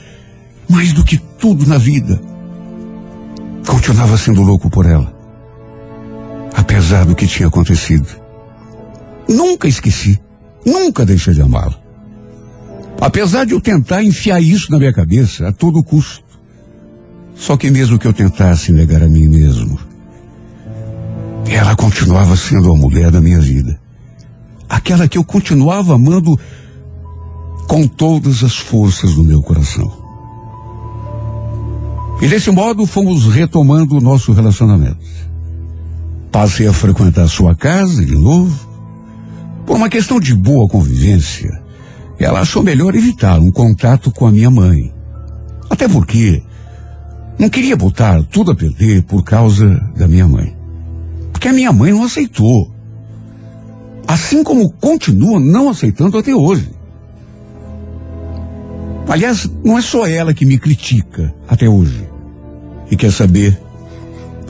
mais 0.70 0.94
do 0.94 1.04
que 1.04 1.18
tudo 1.18 1.66
na 1.66 1.78
vida. 1.78 2.22
Continuava 3.66 4.18
sendo 4.18 4.44
louco 4.44 4.70
por 4.70 4.86
ela. 4.86 5.12
Apesar 6.56 7.06
do 7.06 7.16
que 7.16 7.26
tinha 7.26 7.48
acontecido. 7.48 8.08
Nunca 9.28 9.68
esqueci. 9.68 10.20
Nunca 10.66 11.06
deixei 11.06 11.34
de 11.34 11.42
amá-la. 11.42 11.80
Apesar 13.02 13.46
de 13.46 13.54
eu 13.54 13.62
tentar 13.62 14.04
enfiar 14.04 14.42
isso 14.42 14.72
na 14.72 14.78
minha 14.78 14.94
cabeça 14.94 15.48
a 15.48 15.52
todo 15.52 15.84
custo. 15.84 16.24
Só 17.34 17.56
que 17.56 17.72
mesmo 17.72 17.98
que 17.98 18.06
eu 18.06 18.14
tentasse 18.14 18.72
negar 18.72 19.02
a 19.02 19.08
mim 19.08 19.28
mesmo, 19.28 19.80
ela 21.46 21.76
continuava 21.76 22.36
sendo 22.36 22.72
a 22.72 22.76
mulher 22.76 23.10
da 23.10 23.22
minha 23.22 23.40
vida. 23.40 23.80
Aquela 24.68 25.08
que 25.08 25.18
eu 25.18 25.24
continuava 25.24 25.96
amando 25.96 26.38
com 27.68 27.88
todas 27.88 28.44
as 28.44 28.58
forças 28.58 29.14
do 29.16 29.24
meu 29.24 29.42
coração. 29.42 30.09
E 32.22 32.28
desse 32.28 32.52
modo 32.52 32.86
fomos 32.86 33.26
retomando 33.28 33.98
o 33.98 34.02
nosso 34.02 34.34
relacionamento. 34.34 34.98
Passei 36.32 36.68
a 36.68 36.74
frequentar 36.74 37.28
sua 37.28 37.56
casa 37.56 38.06
de 38.06 38.16
novo. 38.16 38.68
Por 39.66 39.78
uma 39.78 39.90
questão 39.90 40.20
de 40.20 40.36
boa 40.36 40.68
convivência, 40.68 41.50
ela 42.20 42.42
achou 42.42 42.62
melhor 42.62 42.94
evitar 42.94 43.40
um 43.40 43.52
contato 43.52 44.12
com 44.12 44.28
a 44.28 44.32
minha 44.32 44.50
mãe. 44.50 44.94
Até 45.70 45.88
porque 45.88 46.44
não 47.38 47.48
queria 47.48 47.78
botar 47.78 48.22
tudo 48.24 48.52
a 48.52 48.56
perder 48.56 49.04
por 49.04 49.24
causa 49.24 49.80
da 49.96 50.08
minha 50.08 50.28
mãe. 50.28 50.54
Porque 51.32 51.48
a 51.48 51.54
minha 51.54 51.72
mãe 51.72 51.94
não 51.94 52.04
aceitou. 52.04 52.70
Assim 54.06 54.44
como 54.44 54.74
continua 54.74 55.40
não 55.40 55.70
aceitando 55.70 56.18
até 56.18 56.36
hoje. 56.36 56.70
Aliás, 59.10 59.50
não 59.66 59.76
é 59.76 59.82
só 59.82 60.06
ela 60.06 60.36
que 60.36 60.46
me 60.46 60.60
critica 60.60 61.34
até 61.48 61.68
hoje. 61.68 62.08
E 62.92 62.96
quer 62.96 63.12
saber? 63.12 63.60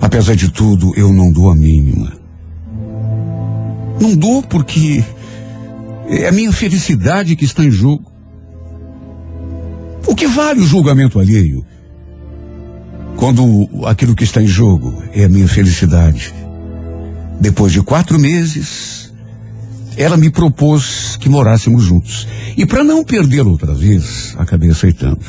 Apesar 0.01 0.35
de 0.35 0.51
tudo, 0.51 0.91
eu 0.97 1.13
não 1.13 1.31
dou 1.31 1.49
a 1.49 1.55
mínima. 1.55 2.11
Não 4.01 4.13
dou 4.17 4.43
porque 4.43 5.01
é 6.09 6.27
a 6.27 6.31
minha 6.33 6.51
felicidade 6.51 7.37
que 7.37 7.45
está 7.45 7.63
em 7.63 7.71
jogo. 7.71 8.11
O 10.05 10.13
que 10.13 10.27
vale 10.27 10.59
o 10.59 10.67
julgamento 10.67 11.19
alheio? 11.19 11.65
Quando 13.15 13.69
aquilo 13.85 14.15
que 14.15 14.25
está 14.25 14.41
em 14.41 14.47
jogo 14.47 15.01
é 15.13 15.23
a 15.23 15.29
minha 15.29 15.47
felicidade. 15.47 16.33
Depois 17.39 17.71
de 17.71 17.81
quatro 17.81 18.19
meses, 18.19 18.98
ela 19.99 20.15
me 20.15 20.29
propôs 20.29 21.17
que 21.17 21.27
morássemos 21.27 21.83
juntos. 21.83 22.25
E 22.55 22.65
para 22.65 22.85
não 22.85 23.03
perdê-la 23.03 23.49
outra 23.49 23.73
vez, 23.73 24.33
acabei 24.37 24.69
aceitando. 24.69 25.19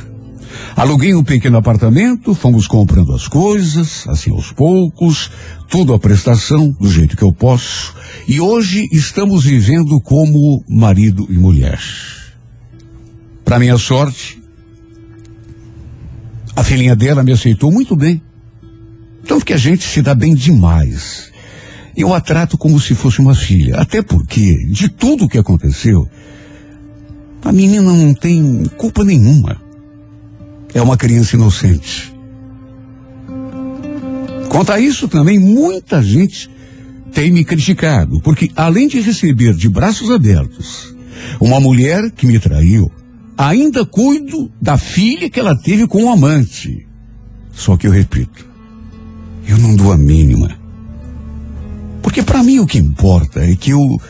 Aluguei 0.76 1.12
um 1.12 1.24
pequeno 1.24 1.58
apartamento, 1.58 2.36
fomos 2.36 2.68
comprando 2.68 3.12
as 3.12 3.26
coisas, 3.26 4.06
assim 4.06 4.30
aos 4.30 4.52
poucos, 4.52 5.28
tudo 5.68 5.92
a 5.92 5.98
prestação, 5.98 6.70
do 6.70 6.88
jeito 6.88 7.16
que 7.16 7.24
eu 7.24 7.32
posso. 7.32 7.96
E 8.28 8.40
hoje 8.40 8.88
estamos 8.92 9.42
vivendo 9.42 10.00
como 10.00 10.64
marido 10.68 11.26
e 11.28 11.32
mulher. 11.32 11.80
Para 13.44 13.58
minha 13.58 13.76
sorte, 13.76 14.40
a 16.54 16.62
filhinha 16.62 16.94
dela 16.94 17.24
me 17.24 17.32
aceitou 17.32 17.72
muito 17.72 17.96
bem. 17.96 18.22
Tanto 19.26 19.44
que 19.44 19.52
a 19.52 19.58
gente 19.58 19.82
se 19.82 20.00
dá 20.00 20.14
bem 20.14 20.32
demais. 20.32 21.29
Eu 21.96 22.14
a 22.14 22.20
trato 22.20 22.56
como 22.56 22.80
se 22.80 22.94
fosse 22.94 23.20
uma 23.20 23.34
filha. 23.34 23.76
Até 23.76 24.02
porque, 24.02 24.64
de 24.66 24.88
tudo 24.88 25.24
o 25.24 25.28
que 25.28 25.38
aconteceu, 25.38 26.08
a 27.44 27.52
menina 27.52 27.92
não 27.92 28.14
tem 28.14 28.64
culpa 28.76 29.04
nenhuma. 29.04 29.60
É 30.72 30.80
uma 30.80 30.96
criança 30.96 31.36
inocente. 31.36 32.14
Quanto 34.48 34.72
a 34.72 34.80
isso 34.80 35.08
também, 35.08 35.38
muita 35.38 36.02
gente 36.02 36.50
tem 37.12 37.30
me 37.30 37.44
criticado, 37.44 38.20
porque 38.20 38.50
além 38.54 38.86
de 38.88 39.00
receber 39.00 39.54
de 39.54 39.68
braços 39.68 40.10
abertos 40.10 40.94
uma 41.40 41.60
mulher 41.60 42.10
que 42.10 42.26
me 42.26 42.38
traiu, 42.38 42.90
ainda 43.36 43.84
cuido 43.84 44.50
da 44.60 44.76
filha 44.76 45.30
que 45.30 45.40
ela 45.40 45.56
teve 45.56 45.86
com 45.86 46.04
o 46.04 46.10
amante. 46.10 46.86
Só 47.52 47.76
que 47.76 47.86
eu 47.86 47.90
repito, 47.90 48.46
eu 49.46 49.58
não 49.58 49.74
dou 49.74 49.92
a 49.92 49.98
mínima. 49.98 50.59
Porque 52.02 52.22
para 52.22 52.42
mim 52.42 52.58
o 52.58 52.66
que 52.66 52.78
importa 52.78 53.40
é 53.40 53.54
que 53.54 53.70
eu 53.70 54.00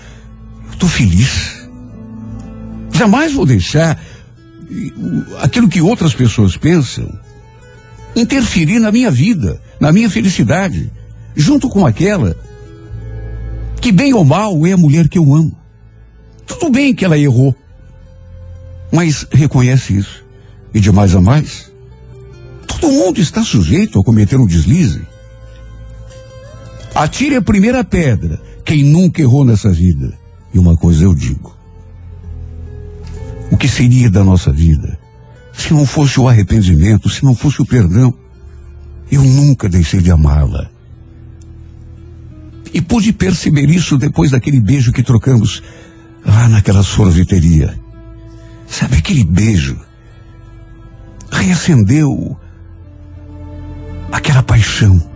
estou 0.71 0.89
feliz. 0.89 1.69
Jamais 2.93 3.33
vou 3.33 3.47
deixar 3.47 4.01
aquilo 5.41 5.69
que 5.69 5.81
outras 5.81 6.15
pessoas 6.15 6.57
pensam 6.57 7.11
interferir 8.15 8.79
na 8.79 8.91
minha 8.91 9.11
vida, 9.11 9.61
na 9.79 9.93
minha 9.93 10.11
felicidade, 10.11 10.91
junto 11.35 11.69
com 11.69 11.87
aquela 11.87 12.37
que, 13.81 13.93
bem 13.93 14.13
ou 14.13 14.25
mal, 14.25 14.67
é 14.67 14.73
a 14.73 14.77
mulher 14.77 15.09
que 15.09 15.19
eu 15.19 15.35
amo. 15.35 15.57
Tudo 16.47 16.71
bem 16.71 16.95
que 16.95 17.05
ela 17.05 17.19
errou, 17.19 17.55
mas 18.93 19.27
reconhece 19.31 19.97
isso. 19.97 20.25
E 20.75 20.81
de 20.81 20.93
mais 20.93 21.15
a 21.15 21.21
mais, 21.21 21.71
todo 22.67 22.93
mundo 22.93 23.21
está 23.21 23.43
sujeito 23.43 23.99
a 23.99 24.05
cometer 24.05 24.39
um 24.39 24.47
deslize. 24.47 25.01
Atire 26.95 27.37
a 27.37 27.43
primeira 27.43 27.85
pedra, 27.85 28.41
quem 28.65 28.83
nunca 28.83 29.23
errou 29.23 29.45
nessa 29.45 29.71
vida. 29.71 30.19
E 30.53 30.59
uma 30.59 30.77
coisa 30.77 31.05
eu 31.05 31.15
digo: 31.15 31.57
o 33.51 33.57
que 33.57 33.69
seria 33.69 34.11
da 34.11 34.25
nossa 34.25 34.53
vida 34.53 34.99
se 35.53 35.73
não 35.75 35.85
fosse 35.85 36.19
o 36.19 36.29
arrependimento, 36.29 37.09
se 37.09 37.25
não 37.25 37.35
fosse 37.35 37.61
o 37.61 37.67
perdão? 37.67 38.15
Eu 39.11 39.23
nunca 39.23 39.69
deixei 39.69 40.01
de 40.01 40.11
amá-la. 40.11 40.71
E 42.73 42.81
pude 42.81 43.13
perceber 43.13 43.69
isso 43.69 43.99
depois 43.99 44.31
daquele 44.31 44.61
beijo 44.61 44.93
que 44.93 45.03
trocamos 45.03 45.63
lá 46.25 46.49
naquela 46.49 46.83
sorveteria. 46.83 47.79
Sabe 48.69 48.99
aquele 48.99 49.25
beijo? 49.25 49.77
Reacendeu 51.31 52.39
aquela 54.13 54.43
paixão. 54.43 55.10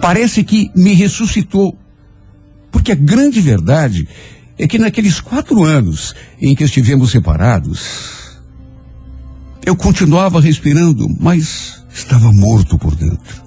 Parece 0.00 0.44
que 0.44 0.70
me 0.74 0.94
ressuscitou. 0.94 1.78
Porque 2.70 2.92
a 2.92 2.94
grande 2.94 3.40
verdade 3.40 4.08
é 4.58 4.66
que 4.66 4.78
naqueles 4.78 5.20
quatro 5.20 5.64
anos 5.64 6.14
em 6.40 6.54
que 6.54 6.64
estivemos 6.64 7.10
separados, 7.10 8.38
eu 9.64 9.76
continuava 9.76 10.40
respirando, 10.40 11.06
mas 11.20 11.82
estava 11.90 12.32
morto 12.32 12.78
por 12.78 12.94
dentro. 12.94 13.42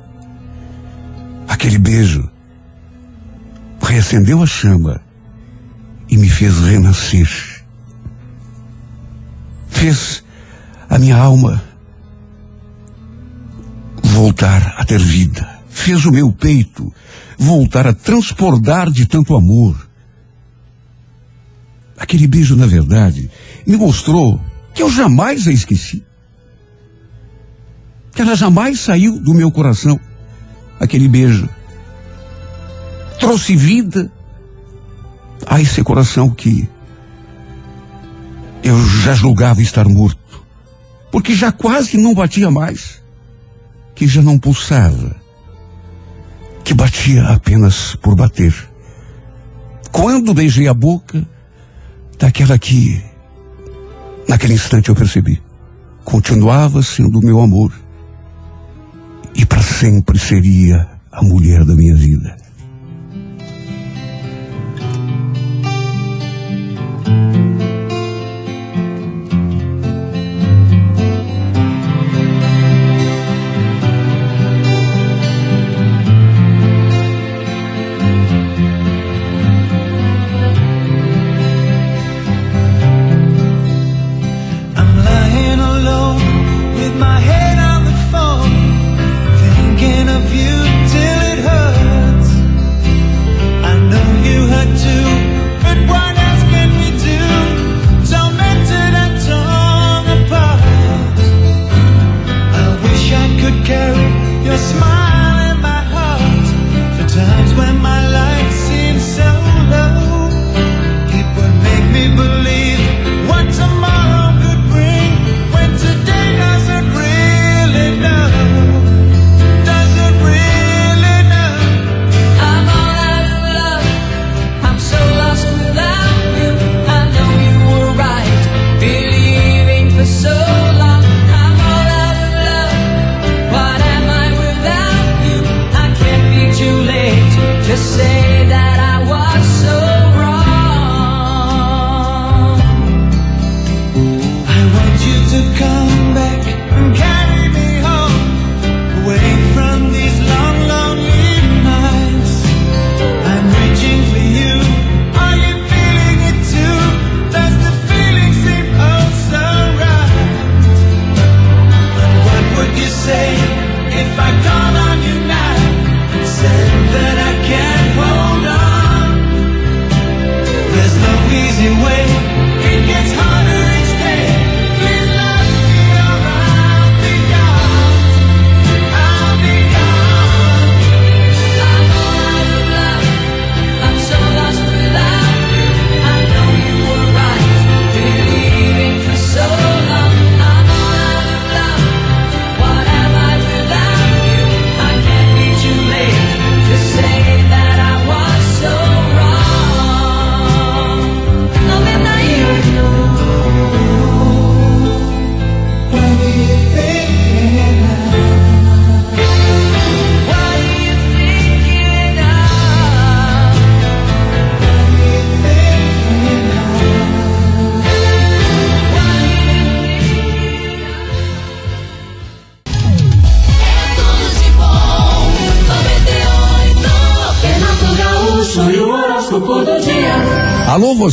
Aquele 1.48 1.78
beijo 1.78 2.30
reacendeu 3.82 4.42
a 4.42 4.46
chama 4.46 5.02
e 6.10 6.18
me 6.18 6.30
fez 6.30 6.58
renascer. 6.60 7.30
Fez 9.68 10.24
a 10.90 10.98
minha 10.98 11.18
alma 11.18 11.62
voltar 14.04 14.76
a 14.78 14.86
ter 14.86 15.00
vida. 15.00 15.61
Fez 15.72 16.06
o 16.06 16.12
meu 16.12 16.32
peito 16.32 16.94
voltar 17.38 17.88
a 17.88 17.94
transportar 17.94 18.92
de 18.92 19.08
tanto 19.08 19.36
amor. 19.36 19.90
Aquele 21.98 22.28
beijo, 22.28 22.56
na 22.56 22.66
verdade, 22.66 23.32
me 23.66 23.78
mostrou 23.78 24.40
que 24.74 24.84
eu 24.84 24.90
jamais 24.90 25.48
a 25.48 25.52
esqueci. 25.52 26.04
Que 28.14 28.22
ela 28.22 28.36
jamais 28.36 28.80
saiu 28.80 29.20
do 29.20 29.34
meu 29.34 29.52
coração. 29.52 30.00
Aquele 30.80 31.08
beijo 31.08 31.50
trouxe 33.20 33.56
vida 33.56 34.12
a 35.46 35.62
esse 35.62 35.84
coração 35.84 36.30
que 36.30 36.68
eu 38.64 38.84
já 39.04 39.14
julgava 39.14 39.62
estar 39.62 39.88
morto. 39.88 40.20
Porque 41.12 41.36
já 41.36 41.52
quase 41.52 41.98
não 41.98 42.14
batia 42.14 42.50
mais. 42.50 43.02
Que 43.94 44.08
já 44.08 44.22
não 44.22 44.40
pulsava. 44.40 45.21
Que 46.64 46.74
batia 46.74 47.28
apenas 47.30 47.96
por 47.96 48.16
bater. 48.16 48.54
Quando 49.92 50.34
beijei 50.34 50.68
a 50.68 50.74
boca 50.74 51.26
daquela 52.18 52.58
que, 52.58 53.04
naquele 54.28 54.54
instante 54.54 54.90
eu 54.90 54.96
percebi, 54.96 55.42
continuava 56.04 56.82
sendo 56.82 57.20
o 57.20 57.26
meu 57.26 57.42
amor. 57.42 57.74
E 59.36 59.46
para 59.46 59.62
sempre 59.62 60.18
seria 60.20 60.90
a 61.12 61.24
mulher 61.24 61.66
da 61.66 61.76
minha 61.76 61.96
vida. 61.96 62.41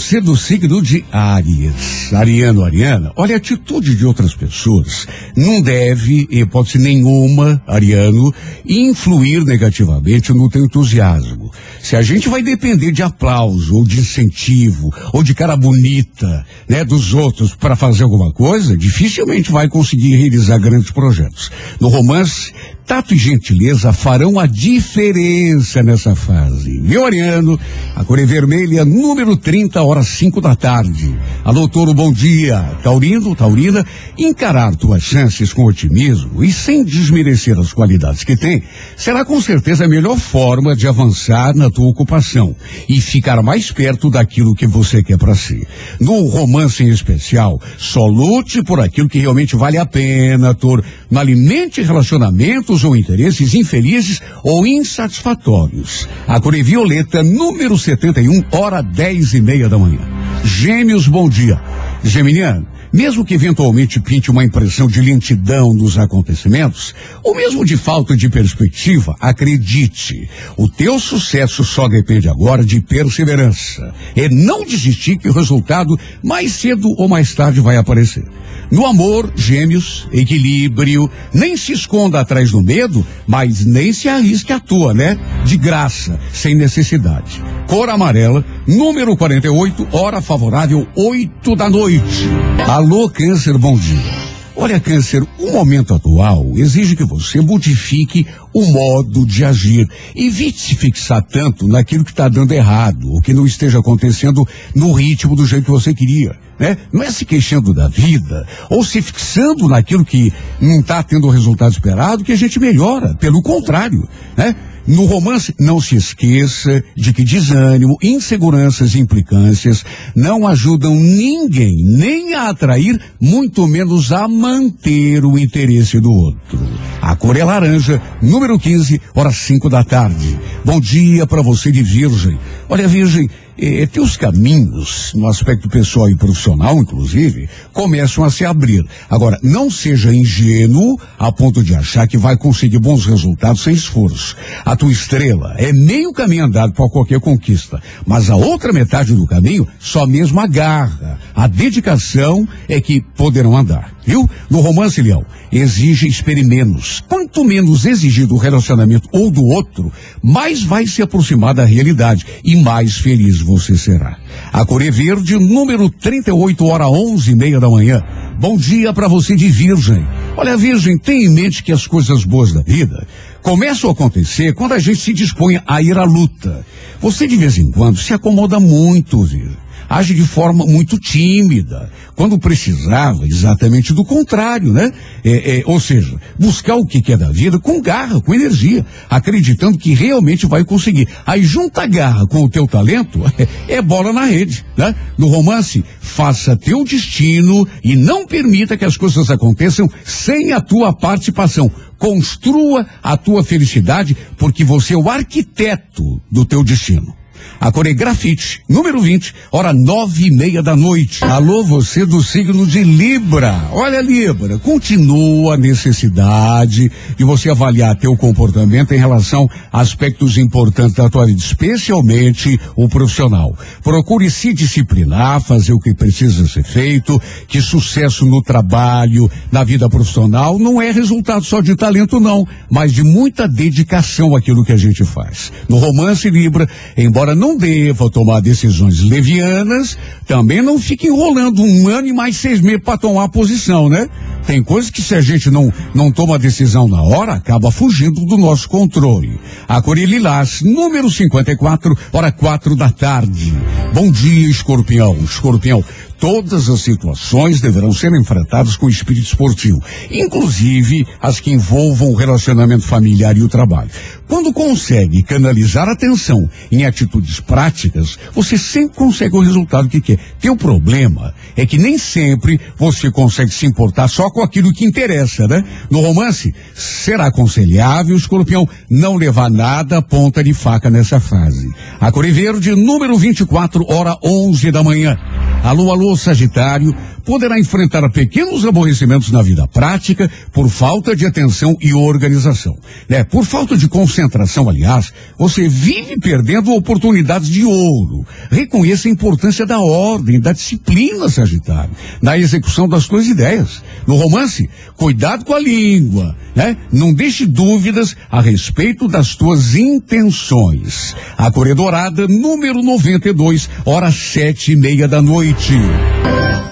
Você 0.09 0.23
do 0.23 0.35
signo 0.35 0.81
de 0.81 1.05
Áries, 1.13 2.15
Ariano, 2.15 2.65
Ariana, 2.65 3.13
olha, 3.15 3.35
a 3.35 3.37
atitude 3.37 3.95
de 3.95 4.07
outras 4.07 4.35
pessoas 4.35 5.07
não 5.37 5.61
deve, 5.61 6.27
hipótese 6.31 6.79
nenhuma, 6.79 7.63
Ariano, 7.67 8.33
influir 8.65 9.45
negativamente 9.45 10.33
no 10.33 10.49
teu 10.49 10.65
entusiasmo. 10.65 11.53
Se 11.83 11.95
a 11.95 12.01
gente 12.01 12.27
vai 12.27 12.43
depender 12.43 12.91
de 12.91 13.03
aplauso, 13.03 13.75
ou 13.75 13.85
de 13.85 14.01
incentivo, 14.01 14.91
ou 15.13 15.23
de 15.23 15.35
cara 15.35 15.59
bonita, 15.59 16.47
né, 16.67 16.87
dos 16.87 17.13
outros 17.13 17.55
para 17.55 17.77
fazer 17.77 18.05
alguma 18.05 18.33
coisa, 18.33 18.79
dificilmente 18.79 19.53
vai 19.53 19.69
conseguir 19.69 20.17
realizar 20.17 20.57
grandes 20.57 20.91
projetos. 20.91 21.51
No 21.79 21.89
romance, 21.89 22.51
tato 22.89 23.13
e 23.13 23.19
gentileza 23.19 23.93
farão 23.93 24.41
a 24.41 24.47
diferença 24.47 25.83
nessa 25.83 26.17
fase. 26.17 26.81
Meu 26.81 27.05
Ariano, 27.05 27.61
a 27.95 28.03
cor 28.03 28.19
é 28.19 28.25
vermelha, 28.25 28.83
número 28.83 29.37
30, 29.37 29.83
horas 29.83 30.09
5 30.09 30.41
da 30.41 30.57
tarde. 30.57 31.15
Alô, 31.45 31.69
Toro, 31.69 31.93
bom 31.93 32.11
dia. 32.11 32.79
Taurino, 32.83 33.37
Taurina, 33.37 33.85
encarar 34.17 34.75
tuas 34.75 35.03
chances 35.03 35.53
com 35.53 35.67
otimismo 35.67 36.43
e 36.43 36.51
sem 36.51 36.83
desmerecer 36.83 37.59
as 37.59 37.75
qualidades 37.75 38.25
que 38.25 38.35
tem, 38.35 38.63
será 38.97 39.23
com 39.23 39.39
certeza 39.39 39.85
a 39.85 39.89
melhor 39.89 40.17
forma 40.17 40.75
de 40.75 40.89
avançar 40.89 41.55
na 41.55 41.71
tua 41.71 41.89
ocupação 41.89 42.57
e 42.89 43.03
ficar 43.03 43.43
mais 43.43 43.71
perto 43.71 44.09
daquilo 44.09 44.55
que 44.55 44.67
você 44.67 45.03
quer 45.03 45.19
para 45.19 45.35
si. 45.35 45.63
No 46.01 46.27
romance 46.29 46.83
em 46.83 46.89
especial, 46.89 47.61
só 47.77 48.07
lute 48.07 48.63
por 48.63 48.81
aquilo 48.81 49.11
que 49.11 49.19
realmente 49.19 49.57
vale 49.57 49.77
a 49.77 49.85
pena, 49.85 50.55
Toro. 50.55 50.83
Não 51.11 51.21
alimente 51.21 51.83
relacionamentos 51.83 52.78
ou 52.85 52.97
interesses 52.97 53.55
infelizes 53.55 54.21
ou 54.43 54.67
insatisfatórios. 54.67 56.09
A 56.27 56.41
cor 56.41 56.55
violeta, 56.63 57.23
número 57.23 57.79
71, 57.79 58.45
hora 58.53 58.83
10 58.83 59.35
e 59.35 59.41
meia 59.41 59.69
da 59.69 59.79
manhã. 59.79 60.01
Gêmeos, 60.45 61.07
bom 61.09 61.29
dia. 61.29 61.61
Geminiano, 62.03 62.67
mesmo 62.93 63.25
que 63.25 63.35
eventualmente 63.35 64.01
pinte 64.01 64.31
uma 64.31 64.45
impressão 64.45 64.87
de 64.87 65.01
lentidão 65.01 65.75
nos 65.75 65.99
acontecimentos, 65.99 66.95
ou 67.23 67.35
mesmo 67.35 67.65
de 67.65 67.77
falta 67.77 68.17
de 68.17 68.29
perspectiva, 68.29 69.15
acredite, 69.21 70.29
o 70.57 70.69
teu 70.69 70.99
sucesso 70.99 71.65
só 71.65 71.89
depende 71.89 72.29
agora 72.29 72.65
de 72.65 72.81
perseverança. 72.81 73.95
É 74.17 74.29
não 74.29 74.65
desistir 74.65 75.19
que 75.19 75.29
o 75.29 75.33
resultado 75.33 75.99
mais 76.23 76.53
cedo 76.53 76.89
ou 76.97 77.09
mais 77.09 77.35
tarde 77.35 77.61
vai 77.61 77.77
aparecer. 77.77 78.25
No 78.71 78.85
amor, 78.85 79.33
gêmeos, 79.35 80.07
equilíbrio, 80.13 81.11
nem 81.33 81.57
se 81.57 81.73
esconda 81.73 82.21
atrás 82.21 82.51
do 82.51 82.63
medo, 82.63 83.07
mas 83.27 83.65
nem 83.65 83.93
se 83.93 84.09
arrisque 84.09 84.53
à 84.53 84.61
toa, 84.61 84.93
né? 84.93 85.19
De 85.45 85.57
graça, 85.57 86.21
sem 86.33 86.55
necessidade. 86.55 87.43
Cor 87.67 87.89
amarela, 87.89 88.45
número 88.67 89.17
48, 89.17 89.89
hora 89.93 90.21
favorável, 90.21 90.87
8 90.95 91.57
da 91.57 91.71
noite. 91.71 92.29
Alô, 92.67 93.09
câncer, 93.09 93.57
bom 93.57 93.77
dia. 93.77 94.29
Olha, 94.61 94.81
Câncer, 94.81 95.25
o 95.39 95.53
momento 95.53 95.95
atual 95.95 96.45
exige 96.57 96.97
que 96.97 97.05
você 97.05 97.41
modifique 97.41 98.27
o 98.53 98.67
modo 98.67 99.25
de 99.25 99.45
agir. 99.45 99.89
Evite 100.17 100.59
se 100.59 100.75
fixar 100.75 101.23
tanto 101.23 101.69
naquilo 101.69 102.05
que 102.05 102.11
está 102.11 102.29
dando 102.29 102.51
errado, 102.51 103.09
ou 103.13 103.23
que 103.23 103.33
não 103.33 103.47
esteja 103.47 103.79
acontecendo 103.79 104.45
no 104.75 104.93
ritmo 104.93 105.37
do 105.37 105.47
jeito 105.47 105.67
que 105.67 105.71
você 105.71 105.95
queria. 105.95 106.37
Né? 106.59 106.77
Não 106.93 107.03
é 107.03 107.11
se 107.11 107.25
queixando 107.25 107.73
da 107.73 107.89
vida, 107.89 108.47
ou 108.69 108.85
se 108.85 109.01
fixando 109.01 109.69
naquilo 109.69 110.05
que 110.05 110.33
não 110.61 110.81
está 110.81 111.03
tendo 111.03 111.27
o 111.27 111.31
resultado 111.31 111.73
esperado, 111.73 112.25
que 112.25 112.33
a 112.33 112.37
gente 112.37 112.59
melhora. 112.59 113.15
Pelo 113.15 113.43
contrário, 113.43 114.09
né? 114.37 114.55
No 114.89 115.05
romance, 115.05 115.55
não 115.61 115.83
se 115.83 115.97
esqueça 115.97 116.83
de 116.97 117.13
que 117.13 117.23
desânimo, 117.23 117.99
inseguranças 118.03 118.95
e 118.95 118.99
implicâncias 118.99 119.85
não 120.17 120.47
ajudam 120.47 120.95
ninguém, 120.97 121.85
nem 121.85 122.33
a 122.33 122.49
atrair, 122.49 122.99
muito 123.21 123.67
menos 123.67 124.13
a 124.13 124.27
manter 124.27 125.27
o 125.27 125.39
interesse 125.39 126.01
do 126.01 126.11
outro. 126.11 126.59
A 127.03 127.15
cor 127.15 127.37
é 127.37 127.45
laranja, 127.45 128.01
número 128.23 128.59
15, 128.59 128.99
horas 129.15 129.37
5 129.37 129.69
da 129.69 129.85
tarde. 129.85 130.41
Bom 130.65 130.81
dia 130.81 131.27
para 131.27 131.43
você 131.43 131.71
de 131.71 131.83
Virgem. 131.83 132.39
Olha, 132.67 132.89
Virgem, 132.89 133.29
eh, 133.59 133.87
teus 133.87 134.17
caminhos, 134.17 135.13
no 135.15 135.27
aspecto 135.27 135.69
pessoal 135.69 136.09
e 136.09 136.17
profissional, 136.17 136.79
inclusive, 136.79 137.49
começam 137.73 138.25
a 138.25 138.31
se 138.31 138.45
abrir. 138.45 138.87
Agora, 139.11 139.39
não 139.43 139.71
seja 139.71 140.15
ingênuo 140.15 140.99
a 141.19 141.33
ponto 141.33 141.63
de 141.63 141.75
achar 141.75 142.07
que 142.07 142.17
vai 142.17 142.37
conseguir 142.37 142.79
bons 142.79 143.05
resultados 143.05 143.63
sem 143.63 143.75
esforço. 143.75 144.37
A 144.65 144.77
tua 144.77 144.93
estrela 144.93 145.55
é 145.59 145.73
meio 145.73 146.13
caminho 146.13 146.45
andado 146.45 146.73
para 146.73 146.89
qualquer 146.89 147.21
conquista, 147.21 147.83
mas 148.07 148.31
a 148.31 148.37
outra 148.37 148.73
metade 148.73 149.15
do 149.15 149.27
caminho, 149.27 149.67
só 149.79 150.07
mesmo 150.07 150.39
a 150.41 150.47
garra, 150.47 151.19
a 151.35 151.47
dedicação 151.47 152.47
é 152.69 152.81
que 152.81 153.01
poderão 153.01 153.57
andar. 153.57 153.98
Viu? 154.09 154.27
No 154.49 154.61
romance, 154.61 155.03
Leão, 155.03 155.23
exige 155.53 156.09
espere 156.09 156.43
menos. 156.43 157.05
Quanto 157.07 157.45
menos 157.45 157.85
exigir 157.85 158.27
do 158.27 158.39
relacionamento 158.39 159.07
ou 159.13 159.31
do 159.31 159.45
outro, 159.45 159.93
mais 160.23 160.63
vai 160.63 160.87
se 160.87 161.03
aproximar 161.03 161.53
da 161.53 161.63
realidade 161.63 162.25
e 162.43 162.57
mais 162.57 162.97
feliz 162.97 163.43
você 163.43 163.77
será. 163.77 164.17
A 164.51 164.65
cor 164.65 164.81
é 164.81 164.91
verde, 164.91 165.35
número 165.39 165.91
38, 165.91 166.65
hora 166.65 166.89
11 166.89 167.33
e 167.33 167.37
meia 167.37 167.61
da 167.61 167.69
manhã. 167.69 168.03
Bom 168.41 168.57
dia 168.57 168.95
para 168.95 169.09
você 169.09 169.37
de 169.37 169.49
Virgem. 169.49 170.03
Olha, 170.39 170.57
Virgem, 170.57 170.97
tenha 170.97 171.27
em 171.27 171.35
mente 171.35 171.63
que 171.63 171.71
as 171.71 171.87
coisas 171.87 172.25
boas 172.25 172.55
da 172.55 172.63
vida 172.63 173.07
começam 173.43 173.91
a 173.91 173.93
acontecer 173.93 174.55
quando 174.55 174.73
a 174.73 174.79
gente 174.79 175.01
se 175.01 175.13
dispõe 175.13 175.61
a 175.67 175.83
ir 175.83 175.99
à 175.99 176.05
luta. 176.05 176.65
Você 176.99 177.27
de 177.27 177.37
vez 177.37 177.59
em 177.59 177.71
quando 177.71 177.99
se 177.99 178.15
acomoda 178.15 178.59
muito, 178.59 179.23
Virgem 179.23 179.68
age 179.89 180.15
de 180.15 180.23
forma 180.23 180.67
muito 180.67 180.99
tímida, 180.99 181.91
quando 182.15 182.39
precisava 182.39 183.27
exatamente 183.27 183.93
do 183.93 184.05
contrário, 184.05 184.73
né? 184.73 184.93
É, 185.25 185.59
é, 185.59 185.63
ou 185.67 185.81
seja, 185.81 186.17
buscar 186.39 186.77
o 186.77 186.87
que 186.87 187.01
quer 187.01 187.17
da 187.17 187.31
vida 187.31 187.59
com 187.59 187.81
garra, 187.81 188.21
com 188.21 188.35
energia, 188.35 188.85
acreditando 189.09 189.79
que 189.79 189.95
realmente 189.95 190.47
vai 190.47 190.65
conseguir. 190.65 191.09
Aí 191.27 191.43
junta 191.43 191.87
garra 191.87 192.27
com 192.27 192.45
o 192.45 192.51
teu 192.51 192.67
talento, 192.67 193.21
é 193.69 193.81
bola 193.81 194.13
na 194.13 194.25
rede, 194.25 194.65
né? 194.77 194.95
No 195.17 195.29
romance, 195.29 195.85
faça 196.01 196.57
teu 196.57 196.85
destino 196.85 197.67
e 197.83 197.97
não 197.97 198.27
permita 198.27 198.77
que 198.77 198.85
as 198.85 198.97
coisas 198.97 199.31
aconteçam 199.31 199.89
sem 200.05 200.53
a 200.53 200.61
tua 200.61 200.93
participação. 200.93 201.71
Construa 201.99 202.87
a 203.03 203.17
tua 203.17 203.43
felicidade, 203.43 204.17
porque 204.37 204.65
você 204.65 204.95
é 204.95 204.97
o 204.97 205.11
arquiteto 205.11 206.21
do 206.31 206.45
teu 206.45 206.63
destino. 206.63 207.18
A 207.61 207.73
cor 207.73 207.89
é 207.89 207.93
grafite, 207.93 208.63
número 208.69 209.01
20, 209.01 209.35
hora 209.51 209.73
nove 209.73 210.29
e 210.29 210.31
meia 210.31 210.63
da 210.63 210.77
noite. 210.77 211.25
Alô, 211.25 211.65
você 211.65 212.07
do 212.07 212.23
signo 212.23 212.65
de 212.65 212.85
Libra. 212.85 213.53
Olha, 213.73 214.01
Libra, 214.01 214.59
continua 214.59 215.55
a 215.55 215.57
necessidade 215.57 216.89
de 217.17 217.25
você 217.25 217.51
avaliar 217.51 217.97
teu 217.97 218.17
comportamento 218.17 218.93
em 218.93 218.99
relação 218.99 219.49
a 219.73 219.81
aspectos 219.81 220.39
importantes 220.39 220.95
da 220.95 221.11
tua 221.11 221.27
vida, 221.27 221.41
especialmente 221.41 222.59
o 222.77 222.89
profissional. 222.89 223.53
Procure 223.83 224.31
se 224.31 224.55
disciplinar, 224.55 225.41
fazer 225.41 225.73
o 225.73 225.81
que 225.81 225.93
precisa 225.93 226.47
ser 226.47 226.63
feito, 226.63 227.21
que 227.49 227.61
sucesso 227.61 228.25
no 228.25 228.41
trabalho, 228.41 229.29
na 229.51 229.65
vida 229.65 229.89
profissional, 229.89 230.61
não 230.61 230.81
é 230.81 230.93
resultado 230.93 231.45
só 231.45 231.61
de 231.61 231.75
talento, 231.75 232.21
não, 232.21 232.47
mas 232.71 232.93
de 232.93 233.03
muita 233.03 233.49
dedicação 233.49 234.37
àquilo 234.37 234.65
que 234.65 234.73
a 234.73 234.77
gente 234.77 235.05
faz. 235.05 235.53
No 235.69 235.79
romance 235.79 236.31
Libra, 236.31 236.69
embora 236.97 237.35
não 237.35 237.48
deva 237.57 238.11
tomar 238.11 238.41
decisões 238.41 239.03
levianas, 239.03 239.97
também 240.27 240.61
não 240.61 240.79
fique 240.79 241.07
enrolando 241.07 241.63
um 241.63 241.89
ano 241.89 242.09
e 242.09 242.13
mais 242.13 242.37
seis 242.37 242.61
meses 242.61 242.83
para 242.83 242.99
tomar 242.99 243.29
posição, 243.29 243.89
né? 243.89 244.09
Tem 244.47 244.63
coisas 244.63 244.91
que 244.91 245.03
se 245.03 245.15
a 245.15 245.21
gente 245.21 245.51
não, 245.51 245.73
não 245.95 246.11
toma 246.11 246.39
decisão 246.39 246.89
na 246.89 247.03
hora, 247.03 247.35
acaba 247.35 247.71
fugindo 247.71 248.25
do 248.25 248.37
nosso 248.37 248.69
controle. 248.69 249.39
A 249.69 249.81
Cor 249.83 249.99
é 249.99 250.05
Lilás, 250.05 250.63
número 250.63 251.11
54, 251.11 251.97
hora 252.13 252.33
quatro 252.33 252.75
da 252.75 252.91
tarde. 252.91 253.53
Bom 253.93 254.11
dia, 254.11 254.49
escorpião. 254.49 255.17
Escorpião, 255.23 255.85
todas 256.19 256.69
as 256.69 256.81
situações 256.81 257.61
deverão 257.61 257.93
ser 257.93 258.13
enfrentadas 258.13 258.77
com 258.77 258.89
espírito 258.89 259.27
esportivo, 259.27 259.83
inclusive 260.11 261.07
as 261.21 261.41
que 261.41 261.51
envolvam 261.51 262.11
o 262.11 262.15
relacionamento 262.15 262.85
familiar 262.85 263.37
e 263.37 263.43
o 263.43 263.49
trabalho. 263.49 263.91
Quando 264.27 264.53
consegue 264.53 265.23
canalizar 265.23 265.89
a 265.89 265.93
atenção 265.93 266.49
em 266.71 266.85
atitudes 266.85 267.41
práticas, 267.41 268.19
você 268.35 268.59
sempre 268.59 268.97
consegue 268.97 269.37
o 269.37 269.41
resultado 269.41 269.89
que 269.89 270.03
quer. 270.03 270.19
Teu 270.39 270.55
problema 270.55 271.35
é 271.57 271.65
que 271.65 271.79
nem 271.79 271.97
sempre 271.97 272.61
você 272.77 273.11
consegue 273.11 273.51
se 273.51 273.65
importar 273.65 274.07
só 274.07 274.31
com 274.31 274.43
aquilo 274.43 274.73
que 274.73 274.85
interessa, 274.85 275.49
né? 275.49 275.65
No 275.91 276.01
romance, 276.01 276.55
será 276.75 277.27
aconselhável, 277.27 278.17
escorpião, 278.17 278.69
não 278.91 279.17
levar 279.17 279.51
nada 279.51 279.99
a 279.99 280.03
ponta 280.03 280.45
de 280.45 280.53
faca 280.53 280.91
nessa 280.91 281.19
fase. 281.19 281.69
A 281.99 282.13
Cor 282.13 282.27
é 282.27 282.31
Verde, 282.31 282.75
número 282.75 283.17
24, 283.17 283.85
hora 283.89 284.15
11 284.23 284.71
da 284.71 284.83
manhã. 284.83 285.17
Alô, 285.63 285.93
alô, 285.93 286.17
Sagitário. 286.17 286.95
Poderá 287.29 287.61
enfrentar 287.61 288.09
pequenos 288.11 288.65
aborrecimentos 288.65 289.31
na 289.31 289.43
vida 289.43 289.69
prática 289.69 290.31
por 290.51 290.67
falta 290.71 291.15
de 291.15 291.27
atenção 291.27 291.77
e 291.79 291.93
organização. 291.93 292.75
Né? 293.07 293.23
Por 293.23 293.45
falta 293.45 293.77
de 293.77 293.87
concentração, 293.87 294.67
aliás, 294.67 295.13
você 295.39 295.69
vive 295.69 296.19
perdendo 296.19 296.73
oportunidades 296.73 297.51
de 297.51 297.67
ouro. 297.67 298.25
Reconheça 298.51 299.09
a 299.09 299.11
importância 299.11 299.67
da 299.67 299.79
ordem, 299.79 300.41
da 300.41 300.55
disciplina, 300.55 301.29
Sagitário, 301.29 301.91
na 302.23 302.39
execução 302.39 302.89
das 302.89 303.05
suas 303.05 303.27
ideias. 303.27 303.83
No 304.07 304.17
romance, 304.17 304.67
cuidado 304.97 305.45
com 305.45 305.53
a 305.53 305.61
língua, 305.61 306.35
né? 306.57 306.79
Não 306.91 307.13
deixe 307.13 307.45
dúvidas 307.45 308.17
a 308.31 308.41
respeito 308.41 309.07
das 309.07 309.37
tuas 309.37 309.75
intenções. 309.75 311.15
A 311.37 311.51
Corredorada, 311.51 312.27
número 312.27 312.83
92, 312.83 313.69
hora 313.85 314.11
sete 314.11 314.73
e 314.73 314.77
meia 314.77 315.07
da 315.07 315.21
noite. 315.21 315.75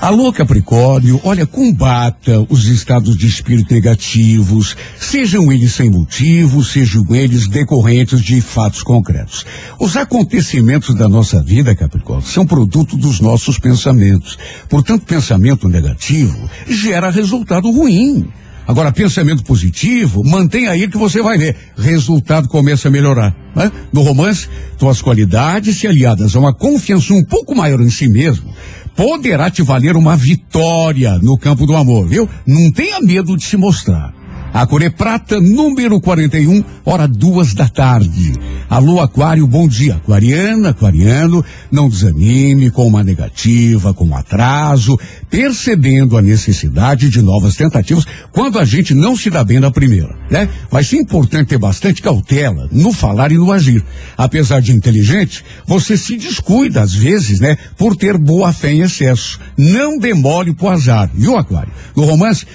Alô, 0.01 0.33
Capricórnio, 0.47 1.21
olha, 1.25 1.45
combata 1.45 2.47
os 2.49 2.67
estados 2.67 3.17
de 3.17 3.27
espírito 3.27 3.75
negativos, 3.75 4.77
sejam 4.97 5.51
eles 5.51 5.73
sem 5.73 5.91
motivo, 5.91 6.63
sejam 6.63 7.05
eles 7.11 7.49
decorrentes 7.49 8.21
de 8.21 8.41
fatos 8.41 8.81
concretos. 8.81 9.45
Os 9.77 9.97
acontecimentos 9.97 10.95
da 10.95 11.09
nossa 11.09 11.43
vida, 11.43 11.75
Capricórnio, 11.75 12.25
são 12.29 12.47
produto 12.47 12.97
dos 12.97 13.19
nossos 13.19 13.59
pensamentos. 13.59 14.39
Portanto, 14.69 15.05
pensamento 15.05 15.69
negativo 15.69 16.49
gera 16.69 17.11
resultado 17.11 17.69
ruim. 17.69 18.29
Agora, 18.69 18.93
pensamento 18.93 19.43
positivo, 19.43 20.23
mantenha 20.25 20.71
aí 20.71 20.87
que 20.87 20.97
você 20.97 21.21
vai 21.21 21.39
ver. 21.39 21.57
Resultado 21.77 22.47
começa 22.47 22.87
a 22.87 22.91
melhorar. 22.91 23.35
Né? 23.55 23.71
No 23.93 24.03
romance, 24.03 24.49
tuas 24.79 25.03
qualidades 25.03 25.79
se 25.79 25.89
aliadas 25.89 26.37
a 26.37 26.39
uma 26.39 26.55
confiança 26.55 27.15
um 27.15 27.25
pouco 27.25 27.55
maior 27.55 27.81
em 27.81 27.91
si 27.91 28.09
mesmo, 28.09 28.53
poderá 28.97 29.51
te 29.51 29.63
valer 29.63 29.97
uma 29.97 30.17
vitória 30.17 31.19
no 31.19 31.37
campo 31.37 31.67
do 31.67 31.77
amor, 31.77 32.09
viu? 32.09 32.29
Não 32.47 32.73
tenha 32.73 32.99
medo 33.01 33.37
de 33.37 33.45
se 33.45 33.57
mostrar. 33.57 34.16
A 34.53 34.67
Coré 34.67 34.89
Prata, 34.89 35.39
número 35.39 36.01
41, 36.01 36.65
hora 36.85 37.07
duas 37.07 37.53
da 37.53 37.69
tarde. 37.69 38.33
Alô, 38.71 39.01
Aquário, 39.01 39.47
bom 39.47 39.69
dia. 39.69 39.97
Aquariana, 39.97 40.71
aquariano, 40.71 41.45
não 41.71 41.89
desanime 41.89 42.71
com 42.71 42.87
uma 42.87 43.05
negativa, 43.05 43.93
com 43.93 44.07
um 44.07 44.17
atraso, 44.17 44.99
percebendo 45.31 46.17
a 46.17 46.23
necessidade 46.23 47.11
de 47.11 47.21
novas 47.21 47.55
tentativas 47.55 48.07
quando 48.33 48.59
a 48.59 48.65
gente 48.65 48.95
não 48.95 49.15
se 49.15 49.29
dá 49.29 49.45
bem 49.45 49.61
na 49.61 49.71
primeira, 49.71 50.17
né? 50.31 50.49
Vai 50.71 50.83
ser 50.83 50.97
importante 50.97 51.49
ter 51.49 51.59
bastante 51.59 52.01
cautela 52.01 52.67
no 52.73 52.93
falar 52.93 53.31
e 53.31 53.37
no 53.37 53.53
agir. 53.53 53.85
Apesar 54.17 54.61
de 54.61 54.73
inteligente, 54.73 55.45
você 55.67 55.97
se 55.99 56.17
descuida 56.17 56.81
às 56.81 56.95
vezes, 56.95 57.41
né? 57.41 57.59
Por 57.77 57.95
ter 57.95 58.17
boa 58.17 58.53
fé 58.53 58.73
em 58.73 58.81
excesso. 58.81 59.39
Não 59.57 59.99
demore 59.99 60.55
pro 60.55 60.69
azar, 60.69 61.11
viu, 61.15 61.37
Aquário? 61.37 61.73
No 61.95 62.05
romance, 62.05 62.47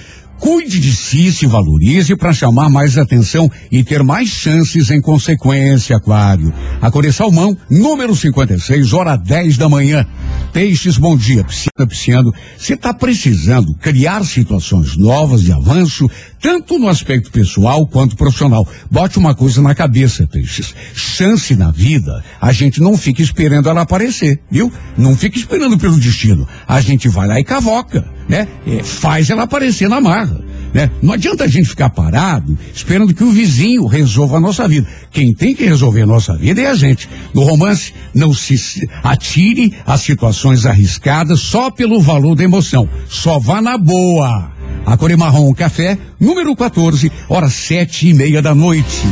Cuide 0.42 0.80
de 0.80 0.90
si, 0.90 1.30
se 1.30 1.46
valorize 1.46 2.16
para 2.16 2.32
chamar 2.32 2.68
mais 2.68 2.98
atenção 2.98 3.48
e 3.70 3.84
ter 3.84 4.02
mais 4.02 4.28
chances 4.28 4.90
em 4.90 5.00
consequência, 5.00 5.96
Aquário. 5.96 6.52
A 6.80 6.90
Core 6.90 7.12
Salmão, 7.12 7.56
número 7.70 8.16
56, 8.16 8.92
hora 8.92 9.14
10 9.14 9.56
da 9.56 9.68
manhã. 9.68 10.04
Peixes, 10.52 10.98
bom 10.98 11.16
dia. 11.16 11.44
Pisciano, 11.44 11.88
pisciano. 11.88 12.34
Você 12.58 12.74
está 12.74 12.92
precisando 12.92 13.72
criar 13.76 14.24
situações 14.24 14.96
novas 14.96 15.42
de 15.42 15.52
avanço, 15.52 16.10
tanto 16.42 16.76
no 16.76 16.88
aspecto 16.88 17.30
pessoal 17.30 17.86
quanto 17.86 18.16
profissional. 18.16 18.66
Bote 18.90 19.16
uma 19.16 19.32
coisa 19.32 19.62
na 19.62 19.74
cabeça, 19.76 20.26
Peixes. 20.26 20.74
Chance 20.92 21.54
na 21.54 21.70
vida, 21.70 22.22
a 22.40 22.52
gente 22.52 22.80
não 22.80 22.98
fica 22.98 23.22
esperando 23.22 23.68
ela 23.68 23.82
aparecer, 23.82 24.40
viu? 24.50 24.70
Não 24.98 25.16
fica 25.16 25.38
esperando 25.38 25.78
pelo 25.78 25.96
destino. 25.96 26.46
A 26.66 26.80
gente 26.80 27.08
vai 27.08 27.28
lá 27.28 27.38
e 27.38 27.44
cavoca, 27.44 28.04
né? 28.28 28.48
É, 28.66 28.82
faz 28.82 29.30
ela 29.30 29.44
aparecer 29.44 29.88
na 29.88 30.00
marra. 30.00 30.42
Né? 30.74 30.90
Não 31.02 31.12
adianta 31.12 31.44
a 31.44 31.48
gente 31.48 31.68
ficar 31.68 31.90
parado 31.90 32.58
esperando 32.74 33.12
que 33.14 33.22
o 33.22 33.30
vizinho 33.30 33.86
resolva 33.86 34.38
a 34.38 34.40
nossa 34.40 34.66
vida. 34.66 34.88
Quem 35.10 35.34
tem 35.34 35.54
que 35.54 35.64
resolver 35.64 36.02
a 36.02 36.06
nossa 36.06 36.34
vida 36.36 36.62
é 36.62 36.66
a 36.66 36.74
gente. 36.74 37.08
No 37.34 37.42
romance, 37.42 37.92
não 38.14 38.32
se 38.32 38.56
atire 39.02 39.74
a 39.86 39.98
situações 39.98 40.64
arriscadas 40.64 41.40
só 41.40 41.70
pelo 41.70 42.00
valor 42.00 42.34
da 42.34 42.42
emoção. 42.42 42.88
Só 43.06 43.38
vá 43.38 43.60
na 43.60 43.76
boa. 43.76 44.51
A 44.84 44.96
Core 44.96 45.16
Marrom 45.16 45.52
Café, 45.54 45.96
número 46.18 46.54
14, 46.56 47.10
horas 47.28 47.54
sete 47.54 48.08
e 48.08 48.14
meia 48.14 48.42
da 48.42 48.54
noite. 48.54 49.02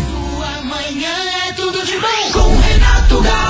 Amanhã 0.58 1.12
é 1.48 1.52
tudo 1.52 1.84
de 1.84 1.92
bom 1.98 2.32
com 2.32 2.56
Renato 2.60 3.20
Gaúcho. 3.20 3.49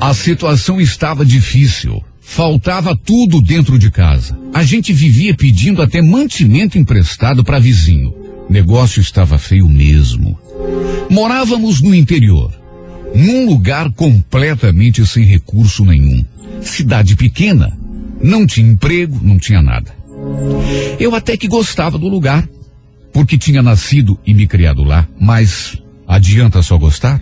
A 0.00 0.12
situação 0.12 0.80
estava 0.80 1.24
difícil. 1.24 2.02
Faltava 2.20 2.96
tudo 2.96 3.40
dentro 3.40 3.78
de 3.78 3.90
casa. 3.90 4.38
A 4.52 4.62
gente 4.62 4.92
vivia 4.92 5.34
pedindo 5.34 5.80
até 5.80 6.02
mantimento 6.02 6.78
emprestado 6.78 7.42
para 7.42 7.58
vizinho. 7.58 8.14
Negócio 8.48 9.00
estava 9.00 9.38
feio 9.38 9.68
mesmo. 9.68 10.38
Morávamos 11.08 11.80
no 11.80 11.94
interior, 11.94 12.52
num 13.14 13.46
lugar 13.46 13.90
completamente 13.92 15.06
sem 15.06 15.24
recurso 15.24 15.84
nenhum. 15.84 16.24
Cidade 16.60 17.16
pequena, 17.16 17.76
não 18.22 18.46
tinha 18.46 18.70
emprego, 18.70 19.18
não 19.22 19.38
tinha 19.38 19.62
nada. 19.62 19.94
Eu 20.98 21.14
até 21.14 21.36
que 21.36 21.48
gostava 21.48 21.98
do 21.98 22.08
lugar, 22.08 22.48
porque 23.14 23.38
tinha 23.38 23.62
nascido 23.62 24.18
e 24.26 24.34
me 24.34 24.44
criado 24.44 24.82
lá, 24.82 25.06
mas 25.18 25.80
adianta 26.06 26.60
só 26.60 26.76
gostar? 26.76 27.20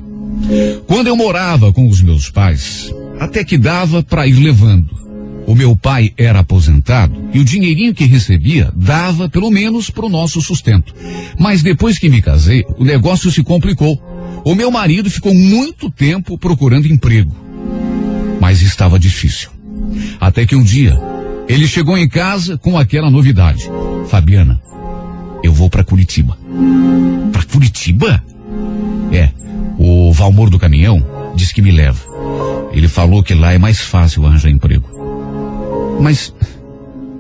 Quando 0.87 1.07
eu 1.07 1.15
morava 1.15 1.71
com 1.71 1.87
os 1.87 2.01
meus 2.01 2.31
pais, 2.31 2.91
até 3.21 3.45
que 3.45 3.59
dava 3.59 4.03
para 4.03 4.27
ir 4.27 4.33
levando. 4.33 5.03
O 5.47 5.55
meu 5.55 5.77
pai 5.77 6.13
era 6.17 6.39
aposentado 6.39 7.29
e 7.35 7.39
o 7.41 7.45
dinheirinho 7.45 7.93
que 7.93 8.07
recebia 8.07 8.73
dava 8.75 9.29
pelo 9.29 9.51
menos 9.51 9.91
para 9.91 10.07
o 10.07 10.09
nosso 10.09 10.41
sustento. 10.41 10.95
Mas 11.39 11.63
depois 11.63 11.99
que 11.99 12.09
me 12.09 12.23
casei, 12.23 12.65
o 12.79 12.85
negócio 12.85 13.31
se 13.31 13.43
complicou. 13.43 14.01
O 14.45 14.55
meu 14.55 14.71
marido 14.71 15.11
ficou 15.11 15.35
muito 15.35 15.91
tempo 15.91 16.39
procurando 16.39 16.87
emprego. 16.87 17.37
Mas 18.41 18.63
estava 18.63 18.99
difícil. 18.99 19.51
Até 20.19 20.47
que 20.47 20.57
um 20.57 20.63
dia, 20.63 20.99
ele 21.49 21.67
chegou 21.67 21.99
em 21.99 22.09
casa 22.09 22.57
com 22.57 22.79
aquela 22.79 23.11
novidade. 23.11 23.69
Fabiana, 24.09 24.61
eu 25.43 25.53
vou 25.53 25.69
para 25.69 25.85
Curitiba. 25.85 26.37
Para 27.33 27.43
Curitiba? 27.45 28.23
É, 29.13 29.31
o 29.79 30.13
Valmor 30.13 30.51
do 30.51 30.59
caminhão 30.59 31.05
disse 31.35 31.55
que 31.55 31.63
me 31.63 31.71
leva. 31.71 32.01
Ele 32.73 32.89
falou 32.89 33.23
que 33.23 33.35
lá 33.35 33.53
é 33.53 33.59
mais 33.59 33.81
fácil 33.81 34.27
arranjar 34.27 34.51
emprego. 34.51 34.89
Mas 36.01 36.35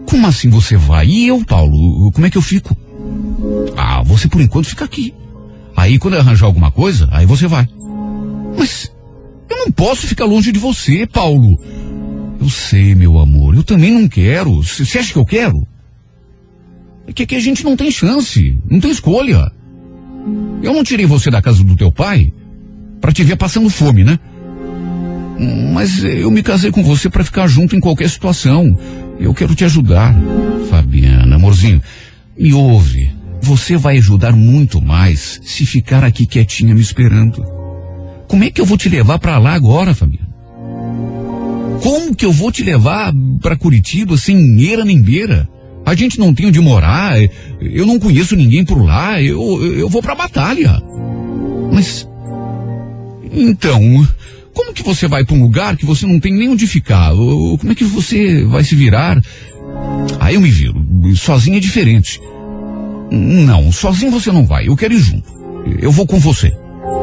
como 0.07 0.27
assim 0.27 0.49
você 0.49 0.77
vai? 0.77 1.07
E 1.07 1.29
eu, 1.29 1.45
Paulo, 1.45 2.11
como 2.13 2.27
é 2.27 2.31
que 2.31 2.39
eu 2.39 2.43
fico? 2.43 2.77
Ah, 3.77 4.03
você 4.03 4.29
por 4.29 4.41
enquanto 4.41 4.69
fica 4.69 4.85
aqui. 4.85 5.15
Aí 5.77 5.99
quando 5.99 6.15
eu 6.15 6.21
arranjar 6.21 6.47
alguma 6.47 6.71
coisa, 6.71 7.09
aí 7.11 7.27
você 7.27 7.47
vai. 7.47 7.69
Mas 8.57 8.93
eu 9.49 9.57
não 9.59 9.73
posso 9.73 10.07
ficar 10.07 10.25
longe 10.25 10.53
de 10.53 10.59
você, 10.59 11.07
Paulo. 11.07 11.59
Eu 12.41 12.49
sei, 12.49 12.95
meu 12.95 13.19
amor, 13.19 13.55
eu 13.55 13.63
também 13.63 13.93
não 13.93 14.09
quero. 14.09 14.63
Você 14.63 14.99
acha 14.99 15.13
que 15.13 15.19
eu 15.19 15.25
quero? 15.25 15.67
É 17.07 17.13
que 17.13 17.25
aqui 17.25 17.35
a 17.35 17.41
gente 17.41 17.65
não 17.65 17.77
tem 17.77 17.91
chance, 17.91 18.59
não 18.69 18.81
tem 18.81 18.91
escolha. 18.91 19.51
Eu 20.63 20.73
não 20.73 20.85
tirei 20.85 21.07
você 21.07 21.31
da 21.31 21.43
casa 21.43 21.65
do 21.65 21.77
teu 21.77 21.91
pai 21.91 22.33
para 23.01 23.13
te 23.13 23.25
ver 23.25 23.37
passando 23.37 23.69
fome, 23.69 24.05
né? 24.05 24.19
Mas 25.73 26.05
eu 26.05 26.31
me 26.31 26.43
casei 26.43 26.71
com 26.71 26.85
você 26.85 27.11
para 27.11 27.25
ficar 27.25 27.49
junto 27.49 27.75
em 27.75 27.81
qualquer 27.81 28.09
situação. 28.09 28.79
Eu 29.19 29.35
quero 29.35 29.55
te 29.55 29.65
ajudar. 29.65 30.15
Fabiana, 30.71 31.37
amorzinho, 31.37 31.83
me 32.39 32.53
ouve. 32.53 33.11
Você 33.41 33.77
vai 33.77 33.99
ajudar 33.99 34.33
muito 34.37 34.81
mais 34.81 35.41
se 35.43 35.67
ficar 35.67 36.05
aqui 36.05 36.27
quietinha 36.27 36.75
me 36.75 36.81
esperando. 36.81 37.45
Como 38.29 38.45
é 38.45 38.51
que 38.51 38.61
eu 38.61 38.65
vou 38.65 38.79
te 38.79 38.89
levar 38.89 39.19
para 39.19 39.37
lá 39.39 39.53
agora, 39.53 39.95
família? 39.95 40.27
Como 41.83 42.15
que 42.15 42.25
eu 42.25 42.33
vou 42.33 42.53
te 42.53 42.63
levar 42.63 43.13
para 43.41 43.57
Curitiba 43.57 44.17
sem 44.17 44.61
eira 44.63 44.85
nem 44.85 45.03
beira? 45.03 45.49
A 45.85 45.95
gente 45.95 46.19
não 46.19 46.33
tem 46.33 46.47
onde 46.47 46.61
morar, 46.61 47.17
eu 47.61 47.87
não 47.87 47.99
conheço 47.99 48.37
ninguém 48.37 48.65
por 48.65 48.85
lá, 48.85 49.21
eu, 49.21 49.63
eu 49.77 49.89
vou 49.89 50.03
pra 50.03 50.15
batalha. 50.15 50.81
Mas. 51.73 52.09
Então, 53.33 54.07
como 54.55 54.73
que 54.73 54.83
você 54.83 55.09
vai 55.09 55.25
para 55.25 55.35
um 55.35 55.43
lugar 55.43 55.77
que 55.77 55.87
você 55.87 56.07
não 56.07 56.21
tem 56.21 56.33
nem 56.33 56.49
onde 56.49 56.67
ficar? 56.67 57.13
Como 57.13 57.73
é 57.73 57.75
que 57.75 57.85
você 57.85 58.45
vai 58.45 58.63
se 58.63 58.75
virar? 58.75 59.21
Aí 60.21 60.35
eu 60.35 60.41
me 60.41 60.51
viro. 60.51 60.85
Sozinho 61.17 61.57
é 61.57 61.61
diferente. 61.61 62.21
Não, 63.11 63.73
sozinho 63.73 64.11
você 64.11 64.31
não 64.31 64.47
vai. 64.47 64.69
Eu 64.69 64.77
quero 64.77 64.95
ir 64.95 65.01
junto. 65.01 65.31
Eu 65.81 65.91
vou 65.91 66.07
com 66.07 66.19
você. 66.19 66.53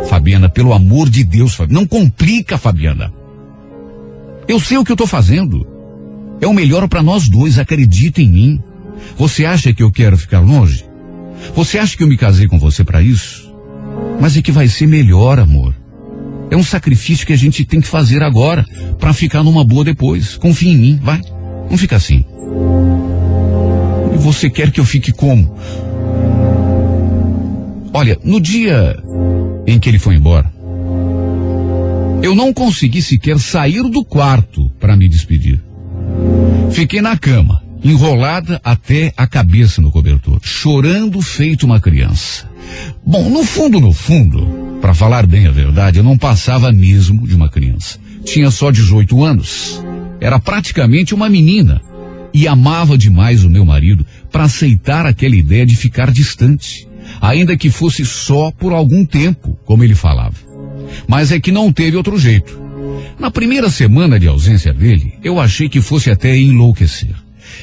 Fabiana, 0.08 0.50
pelo 0.50 0.74
amor 0.74 1.10
de 1.10 1.24
Deus, 1.24 1.54
Fabiana, 1.54 1.82
não 1.82 1.88
complica, 1.88 2.58
Fabiana. 2.58 3.12
Eu 4.48 4.60
sei 4.60 4.78
o 4.78 4.84
que 4.84 4.92
eu 4.92 4.96
tô 4.96 5.06
fazendo. 5.06 5.66
É 6.42 6.48
o 6.48 6.54
melhor 6.54 6.88
para 6.88 7.04
nós 7.04 7.28
dois, 7.28 7.60
acredita 7.60 8.22
em 8.22 8.30
mim. 8.30 8.64
Você 9.18 9.46
acha 9.46 9.74
que 9.74 9.84
eu 9.84 9.92
quero 9.92 10.18
ficar 10.18 10.40
longe? 10.40 10.86
Você 11.56 11.78
acha 11.78 11.96
que 11.96 12.04
eu 12.04 12.08
me 12.08 12.18
casei 12.18 12.48
com 12.48 12.60
você 12.60 12.84
para 12.84 13.02
isso? 13.02 13.54
Mas 14.20 14.36
é 14.36 14.42
que 14.42 14.52
vai 14.52 14.68
ser 14.68 14.88
melhor, 14.88 15.40
amor. 15.40 15.76
É 16.52 16.58
um 16.58 16.64
sacrifício 16.64 17.26
que 17.26 17.34
a 17.34 17.38
gente 17.38 17.64
tem 17.64 17.80
que 17.80 17.88
fazer 17.88 18.24
agora 18.24 18.66
para 18.98 19.14
ficar 19.14 19.44
numa 19.44 19.64
boa 19.64 19.84
depois. 19.84 20.36
Confia 20.36 20.72
em 20.72 20.78
mim, 20.78 21.00
vai. 21.02 21.22
Não 21.70 21.78
fica 21.78 21.96
assim. 21.96 22.26
E 24.14 24.18
você 24.18 24.50
quer 24.50 24.72
que 24.72 24.80
eu 24.80 24.86
fique 24.86 25.12
como? 25.12 25.56
Olha, 27.94 28.18
no 28.24 28.40
dia 28.40 28.98
em 29.66 29.80
que 29.80 29.90
ele 29.90 30.00
foi 30.00 30.16
embora, 30.16 30.52
eu 32.22 32.36
não 32.36 32.54
consegui 32.54 33.02
sequer 33.02 33.40
sair 33.40 33.82
do 33.84 34.04
quarto 34.04 34.70
para 34.80 34.96
me 34.96 35.08
despedir. 35.08 35.62
Fiquei 36.72 37.02
na 37.02 37.18
cama, 37.18 37.62
enrolada 37.84 38.60
até 38.64 39.14
a 39.16 39.26
cabeça 39.26 39.82
no 39.82 39.92
cobertor, 39.92 40.40
chorando 40.42 41.22
feito 41.22 41.66
uma 41.66 41.80
criança. 41.80 42.50
Bom, 43.06 43.30
no 43.30 43.44
fundo, 43.44 43.80
no 43.80 43.94
fundo, 43.94 44.78
para 44.82 44.94
falar 44.94 45.26
bem 45.26 45.48
a 45.48 45.52
verdade, 45.52 46.00
eu 46.00 46.04
não 46.04 46.18
passava 46.18 46.72
mesmo 46.72 47.28
de 47.28 47.36
uma 47.36 47.50
criança. 47.50 48.00
Tinha 48.24 48.52
só 48.52 48.72
18 48.72 49.24
anos. 49.24 49.84
Era 50.20 50.40
praticamente 50.40 51.16
uma 51.16 51.30
menina 51.30 51.82
e 52.34 52.48
amava 52.48 52.98
demais 52.98 53.44
o 53.44 53.50
meu 53.50 53.66
marido 53.66 54.06
para 54.32 54.44
aceitar 54.44 55.06
aquela 55.06 55.36
ideia 55.36 55.66
de 55.66 55.76
ficar 55.76 56.12
distante, 56.12 56.88
ainda 57.22 57.58
que 57.58 57.70
fosse 57.70 58.06
só 58.06 58.52
por 58.52 58.74
algum 58.74 59.06
tempo, 59.06 59.58
como 59.66 59.84
ele 59.84 59.96
falava. 59.96 60.36
Mas 61.08 61.32
é 61.32 61.40
que 61.40 61.52
não 61.52 61.72
teve 61.72 61.98
outro 61.98 62.18
jeito. 62.18 62.60
Na 63.18 63.32
primeira 63.32 63.70
semana 63.70 64.20
de 64.20 64.28
ausência 64.28 64.74
dele, 64.74 65.14
eu 65.24 65.40
achei 65.40 65.68
que 65.68 65.82
fosse 65.82 66.10
até 66.10 66.38
enlouquecer. 66.38 67.16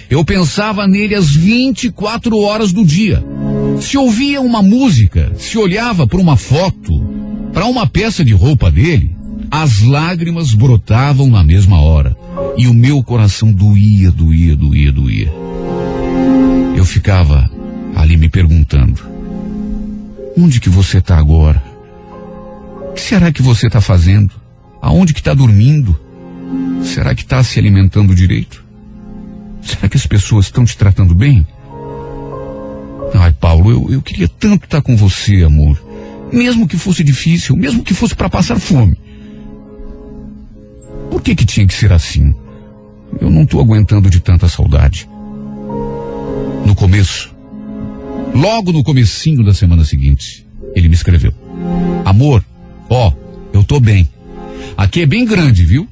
Eu 0.08 0.24
pensava 0.24 0.86
nele 0.86 1.14
às 1.14 1.30
24 1.30 2.36
horas 2.38 2.72
do 2.72 2.84
dia. 2.84 3.24
Se 3.80 3.96
ouvia 3.98 4.40
uma 4.40 4.62
música, 4.62 5.32
se 5.36 5.58
olhava 5.58 6.06
para 6.06 6.20
uma 6.20 6.36
foto, 6.36 6.98
para 7.52 7.66
uma 7.66 7.86
peça 7.86 8.24
de 8.24 8.32
roupa 8.32 8.70
dele, 8.70 9.16
as 9.50 9.82
lágrimas 9.82 10.52
brotavam 10.54 11.28
na 11.28 11.42
mesma 11.42 11.80
hora. 11.80 12.16
E 12.56 12.66
o 12.66 12.74
meu 12.74 13.02
coração 13.02 13.52
doía, 13.52 14.10
doía, 14.10 14.56
doía, 14.56 14.92
doía. 14.92 15.32
Eu 16.76 16.84
ficava 16.84 17.50
ali 17.94 18.16
me 18.16 18.28
perguntando: 18.28 19.02
onde 20.36 20.60
que 20.60 20.68
você 20.68 20.98
está 20.98 21.18
agora? 21.18 21.62
O 22.90 22.92
que 22.92 23.00
será 23.00 23.32
que 23.32 23.42
você 23.42 23.66
está 23.66 23.80
fazendo? 23.80 24.32
Aonde 24.80 25.14
que 25.14 25.20
está 25.20 25.32
dormindo? 25.34 25.98
Será 26.82 27.14
que 27.14 27.22
está 27.22 27.42
se 27.42 27.58
alimentando 27.58 28.14
direito? 28.14 28.65
Será 29.66 29.88
que 29.88 29.96
as 29.96 30.06
pessoas 30.06 30.46
estão 30.46 30.64
te 30.64 30.76
tratando 30.76 31.14
bem? 31.14 31.46
Ai, 33.14 33.32
Paulo, 33.32 33.70
eu, 33.70 33.92
eu 33.92 34.02
queria 34.02 34.28
tanto 34.28 34.64
estar 34.64 34.80
com 34.80 34.96
você, 34.96 35.42
amor. 35.42 35.82
Mesmo 36.32 36.68
que 36.68 36.76
fosse 36.76 37.02
difícil, 37.02 37.56
mesmo 37.56 37.82
que 37.82 37.94
fosse 37.94 38.14
para 38.14 38.30
passar 38.30 38.58
fome. 38.58 38.96
Por 41.10 41.20
que 41.20 41.34
que 41.34 41.44
tinha 41.44 41.66
que 41.66 41.74
ser 41.74 41.92
assim? 41.92 42.34
Eu 43.20 43.30
não 43.30 43.42
estou 43.42 43.60
aguentando 43.60 44.10
de 44.10 44.20
tanta 44.20 44.48
saudade. 44.48 45.08
No 46.64 46.74
começo, 46.74 47.34
logo 48.34 48.72
no 48.72 48.82
comecinho 48.82 49.44
da 49.44 49.54
semana 49.54 49.84
seguinte, 49.84 50.46
ele 50.74 50.88
me 50.88 50.94
escreveu: 50.94 51.32
Amor, 52.04 52.44
ó, 52.88 53.12
eu 53.52 53.64
tô 53.64 53.80
bem. 53.80 54.08
Aqui 54.76 55.02
é 55.02 55.06
bem 55.06 55.24
grande, 55.24 55.64
viu? 55.64 55.88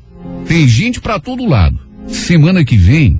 Tem 0.46 0.68
gente 0.68 1.00
pra 1.00 1.18
todo 1.18 1.46
lado. 1.46 1.78
Semana 2.06 2.64
que 2.64 2.76
vem, 2.76 3.18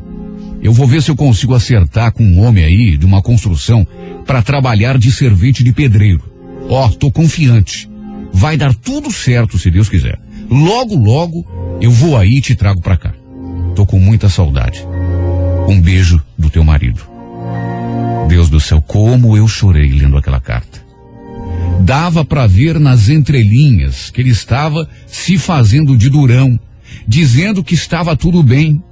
eu 0.65 0.73
vou 0.73 0.87
ver 0.87 1.03
se 1.03 1.11
eu 1.11 1.15
consigo 1.15 1.55
acertar 1.55 2.11
com 2.11 2.25
um 2.25 2.41
homem 2.41 2.65
aí 2.65 2.97
de 2.97 3.05
uma 3.05 3.21
construção 3.21 3.87
para 4.27 4.41
trabalhar 4.41 4.97
de 4.97 5.13
servente 5.13 5.63
de 5.63 5.75
pedreiro. 5.75 6.23
Ó, 6.71 6.89
tô 6.89 7.11
confiante. 7.11 7.87
Vai 8.33 8.57
dar 8.57 8.75
tudo 8.75 9.13
certo 9.13 9.59
se 9.59 9.71
Deus 9.71 9.91
quiser. 9.91 10.19
Logo, 10.51 10.97
logo, 10.97 11.45
eu 11.83 11.91
vou 11.91 12.17
aí 12.17 12.39
e 12.39 12.41
te 12.41 12.55
trago 12.55 12.81
pra 12.81 12.97
cá. 12.97 13.13
Tô 13.77 13.85
com 13.85 13.99
muita 13.99 14.31
saudade. 14.31 14.83
Um 15.69 15.79
beijo 15.79 16.23
do 16.39 16.49
teu 16.49 16.65
marido. 16.65 17.03
Deus 18.27 18.49
do 18.49 18.59
céu, 18.59 18.81
como 18.81 19.37
eu 19.37 19.47
chorei 19.47 19.93
lendo 19.93 20.17
aquela 20.17 20.41
carta. 20.41 20.83
Dava 21.81 22.25
para 22.25 22.47
ver 22.47 22.81
nas 22.81 23.11
entrelinhas 23.11 24.09
que 24.09 24.23
ele 24.23 24.31
estava 24.31 24.89
se 25.07 25.37
fazendo 25.37 25.95
de 25.95 26.09
durão, 26.09 26.59
dizendo 27.07 27.63
que 27.63 27.75
estava 27.75 28.17
tudo 28.17 28.43
bem. 28.43 28.83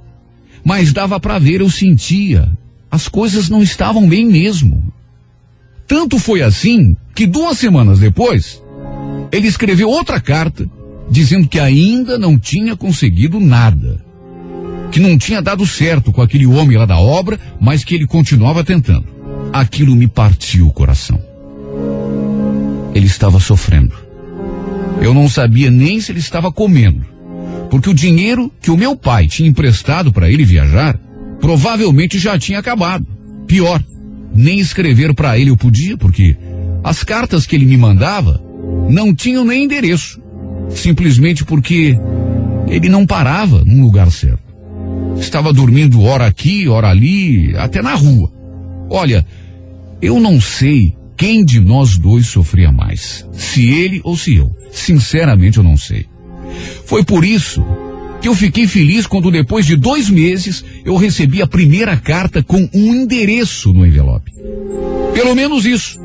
Mas 0.63 0.93
dava 0.93 1.19
para 1.19 1.39
ver, 1.39 1.61
eu 1.61 1.69
sentia, 1.69 2.49
as 2.89 3.07
coisas 3.07 3.49
não 3.49 3.61
estavam 3.61 4.07
bem 4.07 4.25
mesmo. 4.25 4.83
Tanto 5.87 6.17
foi 6.17 6.41
assim 6.41 6.95
que 7.13 7.27
duas 7.27 7.57
semanas 7.57 7.99
depois, 7.99 8.61
ele 9.31 9.47
escreveu 9.47 9.89
outra 9.89 10.19
carta 10.19 10.69
dizendo 11.09 11.47
que 11.47 11.59
ainda 11.59 12.17
não 12.17 12.37
tinha 12.37 12.75
conseguido 12.75 13.39
nada. 13.39 14.03
Que 14.91 14.99
não 14.99 15.17
tinha 15.17 15.41
dado 15.41 15.65
certo 15.65 16.11
com 16.11 16.21
aquele 16.21 16.45
homem 16.45 16.77
lá 16.77 16.85
da 16.85 16.99
obra, 16.99 17.39
mas 17.59 17.83
que 17.83 17.95
ele 17.95 18.05
continuava 18.05 18.63
tentando. 18.63 19.05
Aquilo 19.51 19.95
me 19.95 20.07
partiu 20.07 20.67
o 20.67 20.73
coração. 20.73 21.19
Ele 22.93 23.07
estava 23.07 23.39
sofrendo. 23.39 23.95
Eu 25.01 25.13
não 25.13 25.27
sabia 25.27 25.69
nem 25.69 25.99
se 25.99 26.11
ele 26.11 26.19
estava 26.19 26.51
comendo. 26.51 27.12
Porque 27.73 27.89
o 27.89 27.93
dinheiro 27.93 28.51
que 28.61 28.69
o 28.69 28.77
meu 28.77 28.95
pai 28.95 29.25
tinha 29.25 29.49
emprestado 29.49 30.13
para 30.13 30.29
ele 30.29 30.45
viajar 30.45 30.95
provavelmente 31.41 32.19
já 32.19 32.37
tinha 32.37 32.59
acabado. 32.59 33.03
Pior, 33.47 33.83
nem 34.31 34.59
escrever 34.59 35.15
para 35.15 35.39
ele 35.39 35.49
eu 35.49 35.57
podia, 35.57 35.97
porque 35.97 36.37
as 36.83 37.03
cartas 37.03 37.47
que 37.47 37.55
ele 37.55 37.65
me 37.65 37.75
mandava 37.75 38.39
não 38.91 39.11
tinham 39.11 39.43
nem 39.43 39.63
endereço. 39.63 40.21
Simplesmente 40.69 41.43
porque 41.43 41.97
ele 42.67 42.89
não 42.89 43.07
parava 43.07 43.65
num 43.65 43.81
lugar 43.81 44.11
certo. 44.11 44.43
Estava 45.17 45.51
dormindo 45.51 46.03
hora 46.03 46.27
aqui, 46.27 46.67
hora 46.67 46.89
ali, 46.89 47.57
até 47.57 47.81
na 47.81 47.95
rua. 47.95 48.31
Olha, 48.87 49.25
eu 49.99 50.19
não 50.19 50.39
sei 50.39 50.95
quem 51.17 51.43
de 51.43 51.59
nós 51.59 51.97
dois 51.97 52.27
sofria 52.27 52.71
mais, 52.71 53.27
se 53.31 53.67
ele 53.67 53.99
ou 54.03 54.15
se 54.15 54.35
eu. 54.35 54.55
Sinceramente, 54.71 55.57
eu 55.57 55.63
não 55.63 55.75
sei. 55.75 56.12
Foi 56.85 57.03
por 57.03 57.23
isso 57.23 57.63
que 58.21 58.29
eu 58.29 58.35
fiquei 58.35 58.65
feliz 58.67 59.05
quando, 59.05 59.29
depois 59.29 59.65
de 59.65 59.75
dois 59.75 60.09
meses, 60.09 60.63
eu 60.85 60.95
recebi 60.95 61.41
a 61.41 61.47
primeira 61.47 61.97
carta 61.97 62.41
com 62.41 62.69
um 62.73 62.95
endereço 62.95 63.73
no 63.73 63.85
envelope. 63.85 64.31
Pelo 65.13 65.35
menos 65.35 65.65
isso. 65.65 65.99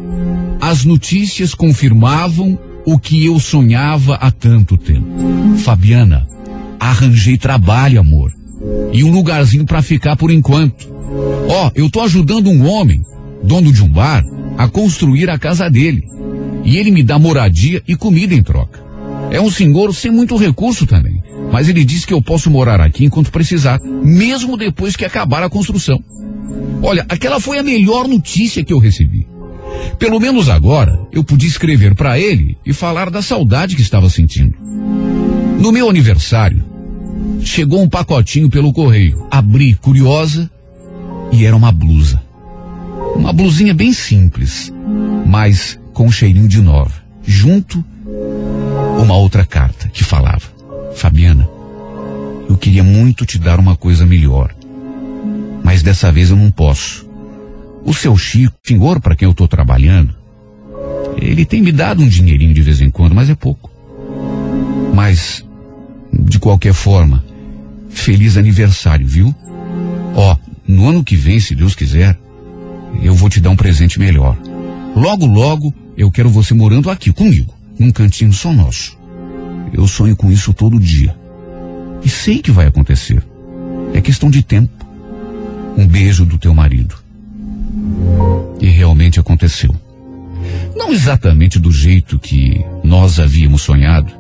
As 0.60 0.84
notícias 0.84 1.54
confirmavam 1.54 2.58
o 2.84 2.98
que 2.98 3.24
eu 3.24 3.38
sonhava 3.38 4.14
há 4.14 4.32
tanto 4.32 4.76
tempo. 4.76 5.06
Fabiana, 5.58 6.26
arranjei 6.80 7.38
trabalho, 7.38 8.00
amor. 8.00 8.32
E 8.92 9.04
um 9.04 9.12
lugarzinho 9.12 9.64
para 9.64 9.80
ficar 9.80 10.16
por 10.16 10.32
enquanto. 10.32 10.88
Ó, 11.48 11.70
eu 11.74 11.88
tô 11.88 12.00
ajudando 12.00 12.50
um 12.50 12.66
homem, 12.66 13.04
dono 13.44 13.72
de 13.72 13.84
um 13.84 13.88
bar, 13.88 14.24
a 14.56 14.66
construir 14.66 15.30
a 15.30 15.38
casa 15.38 15.70
dele. 15.70 16.02
E 16.64 16.76
ele 16.76 16.90
me 16.90 17.04
dá 17.04 17.16
moradia 17.16 17.80
e 17.86 17.94
comida 17.94 18.34
em 18.34 18.42
troca. 18.42 18.87
É 19.30 19.40
um 19.40 19.50
senhor 19.50 19.94
sem 19.94 20.10
muito 20.10 20.36
recurso 20.36 20.86
também. 20.86 21.22
Mas 21.52 21.68
ele 21.68 21.84
disse 21.84 22.06
que 22.06 22.14
eu 22.14 22.22
posso 22.22 22.50
morar 22.50 22.80
aqui 22.80 23.04
enquanto 23.04 23.30
precisar, 23.30 23.80
mesmo 23.80 24.56
depois 24.56 24.96
que 24.96 25.04
acabar 25.04 25.42
a 25.42 25.50
construção. 25.50 26.02
Olha, 26.82 27.04
aquela 27.08 27.40
foi 27.40 27.58
a 27.58 27.62
melhor 27.62 28.06
notícia 28.06 28.64
que 28.64 28.72
eu 28.72 28.78
recebi. 28.78 29.26
Pelo 29.98 30.20
menos 30.20 30.48
agora 30.48 31.00
eu 31.12 31.24
podia 31.24 31.48
escrever 31.48 31.94
para 31.94 32.18
ele 32.18 32.56
e 32.64 32.72
falar 32.72 33.10
da 33.10 33.22
saudade 33.22 33.76
que 33.76 33.82
estava 33.82 34.08
sentindo. 34.08 34.54
No 35.58 35.72
meu 35.72 35.88
aniversário, 35.88 36.64
chegou 37.42 37.82
um 37.82 37.88
pacotinho 37.88 38.48
pelo 38.48 38.72
correio. 38.72 39.26
Abri, 39.30 39.74
curiosa, 39.74 40.50
e 41.32 41.44
era 41.44 41.56
uma 41.56 41.72
blusa. 41.72 42.22
Uma 43.16 43.32
blusinha 43.32 43.74
bem 43.74 43.92
simples, 43.92 44.72
mas 45.26 45.78
com 45.92 46.06
um 46.06 46.12
cheirinho 46.12 46.48
de 46.48 46.60
nova. 46.60 46.92
Junto, 47.24 47.84
uma 48.98 49.16
outra 49.16 49.46
carta 49.46 49.88
que 49.88 50.04
falava: 50.04 50.42
Fabiana, 50.94 51.48
eu 52.48 52.56
queria 52.56 52.82
muito 52.82 53.24
te 53.24 53.38
dar 53.38 53.58
uma 53.58 53.76
coisa 53.76 54.04
melhor, 54.04 54.54
mas 55.62 55.82
dessa 55.82 56.10
vez 56.10 56.30
eu 56.30 56.36
não 56.36 56.50
posso. 56.50 57.08
O 57.84 57.94
seu 57.94 58.16
Chico, 58.16 58.54
senhor 58.66 59.00
para 59.00 59.14
quem 59.14 59.26
eu 59.26 59.32
estou 59.32 59.48
trabalhando, 59.48 60.14
ele 61.16 61.44
tem 61.44 61.62
me 61.62 61.72
dado 61.72 62.02
um 62.02 62.08
dinheirinho 62.08 62.52
de 62.52 62.62
vez 62.62 62.80
em 62.80 62.90
quando, 62.90 63.14
mas 63.14 63.30
é 63.30 63.34
pouco. 63.34 63.70
Mas, 64.94 65.44
de 66.12 66.38
qualquer 66.38 66.72
forma, 66.72 67.24
feliz 67.88 68.36
aniversário, 68.36 69.06
viu? 69.06 69.34
Ó, 70.14 70.36
no 70.66 70.88
ano 70.88 71.04
que 71.04 71.16
vem, 71.16 71.40
se 71.40 71.54
Deus 71.54 71.74
quiser, 71.74 72.18
eu 73.00 73.14
vou 73.14 73.28
te 73.28 73.40
dar 73.40 73.50
um 73.50 73.56
presente 73.56 73.98
melhor. 73.98 74.36
Logo, 74.94 75.26
logo, 75.26 75.72
eu 75.96 76.10
quero 76.10 76.28
você 76.28 76.54
morando 76.54 76.90
aqui 76.90 77.12
comigo, 77.12 77.54
num 77.78 77.90
cantinho 77.90 78.32
só 78.32 78.52
nosso. 78.52 78.98
Eu 79.72 79.86
sonho 79.86 80.16
com 80.16 80.30
isso 80.30 80.52
todo 80.52 80.80
dia. 80.80 81.14
E 82.04 82.08
sei 82.08 82.40
que 82.40 82.50
vai 82.50 82.66
acontecer. 82.66 83.22
É 83.92 84.00
questão 84.00 84.30
de 84.30 84.42
tempo. 84.42 84.86
Um 85.76 85.86
beijo 85.86 86.24
do 86.24 86.38
teu 86.38 86.54
marido. 86.54 86.94
E 88.60 88.66
realmente 88.66 89.20
aconteceu. 89.20 89.74
Não 90.76 90.92
exatamente 90.92 91.58
do 91.58 91.70
jeito 91.70 92.18
que 92.18 92.64
nós 92.82 93.18
havíamos 93.18 93.62
sonhado, 93.62 94.12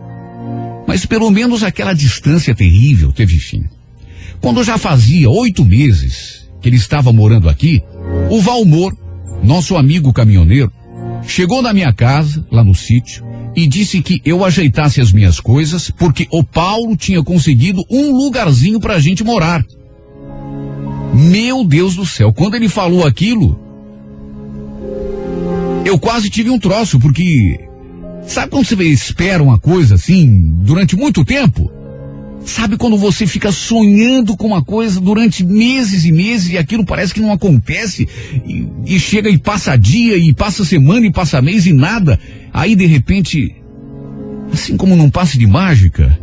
mas 0.86 1.06
pelo 1.06 1.30
menos 1.30 1.62
aquela 1.62 1.92
distância 1.92 2.54
terrível 2.54 3.12
teve 3.12 3.38
fim. 3.38 3.64
Quando 4.40 4.64
já 4.64 4.78
fazia 4.78 5.28
oito 5.30 5.64
meses 5.64 6.48
que 6.60 6.68
ele 6.68 6.76
estava 6.76 7.12
morando 7.12 7.48
aqui, 7.48 7.82
o 8.30 8.40
Valmor, 8.40 8.96
nosso 9.42 9.76
amigo 9.76 10.12
caminhoneiro, 10.12 10.72
chegou 11.28 11.62
na 11.62 11.72
minha 11.72 11.92
casa, 11.92 12.44
lá 12.50 12.64
no 12.64 12.74
sítio, 12.74 13.24
e 13.54 13.66
disse 13.68 14.02
que 14.02 14.20
eu 14.24 14.44
ajeitasse 14.44 15.00
as 15.00 15.12
minhas 15.12 15.38
coisas 15.38 15.90
porque 15.90 16.26
o 16.30 16.42
Paulo 16.42 16.96
tinha 16.96 17.22
conseguido 17.22 17.84
um 17.90 18.16
lugarzinho 18.16 18.80
pra 18.80 18.98
gente 18.98 19.22
morar. 19.22 19.64
Meu 21.14 21.64
Deus 21.64 21.94
do 21.94 22.06
céu, 22.06 22.32
quando 22.32 22.54
ele 22.54 22.68
falou 22.68 23.06
aquilo, 23.06 23.58
eu 25.84 25.98
quase 25.98 26.30
tive 26.30 26.50
um 26.50 26.58
troço, 26.58 26.98
porque 26.98 27.60
sabe 28.26 28.50
quando 28.50 28.66
você 28.66 28.82
espera 28.84 29.42
uma 29.42 29.58
coisa 29.58 29.94
assim 29.94 30.50
durante 30.62 30.96
muito 30.96 31.24
tempo? 31.24 31.70
Sabe 32.44 32.76
quando 32.76 32.96
você 32.96 33.26
fica 33.26 33.52
sonhando 33.52 34.36
com 34.36 34.46
uma 34.46 34.64
coisa 34.64 35.00
durante 35.00 35.44
meses 35.44 36.04
e 36.04 36.12
meses 36.12 36.50
e 36.50 36.58
aquilo 36.58 36.84
parece 36.84 37.12
que 37.12 37.20
não 37.20 37.32
acontece 37.32 38.08
e, 38.46 38.66
e 38.86 38.98
chega 38.98 39.28
e 39.28 39.36
passa 39.36 39.76
dia 39.76 40.16
e 40.16 40.32
passa 40.32 40.64
semana 40.64 41.06
e 41.06 41.12
passa 41.12 41.42
mês 41.42 41.66
e 41.66 41.72
nada. 41.72 42.18
Aí 42.52 42.74
de 42.74 42.86
repente, 42.86 43.54
assim 44.52 44.76
como 44.76 44.96
num 44.96 45.10
passe 45.10 45.36
de 45.36 45.46
mágica, 45.46 46.18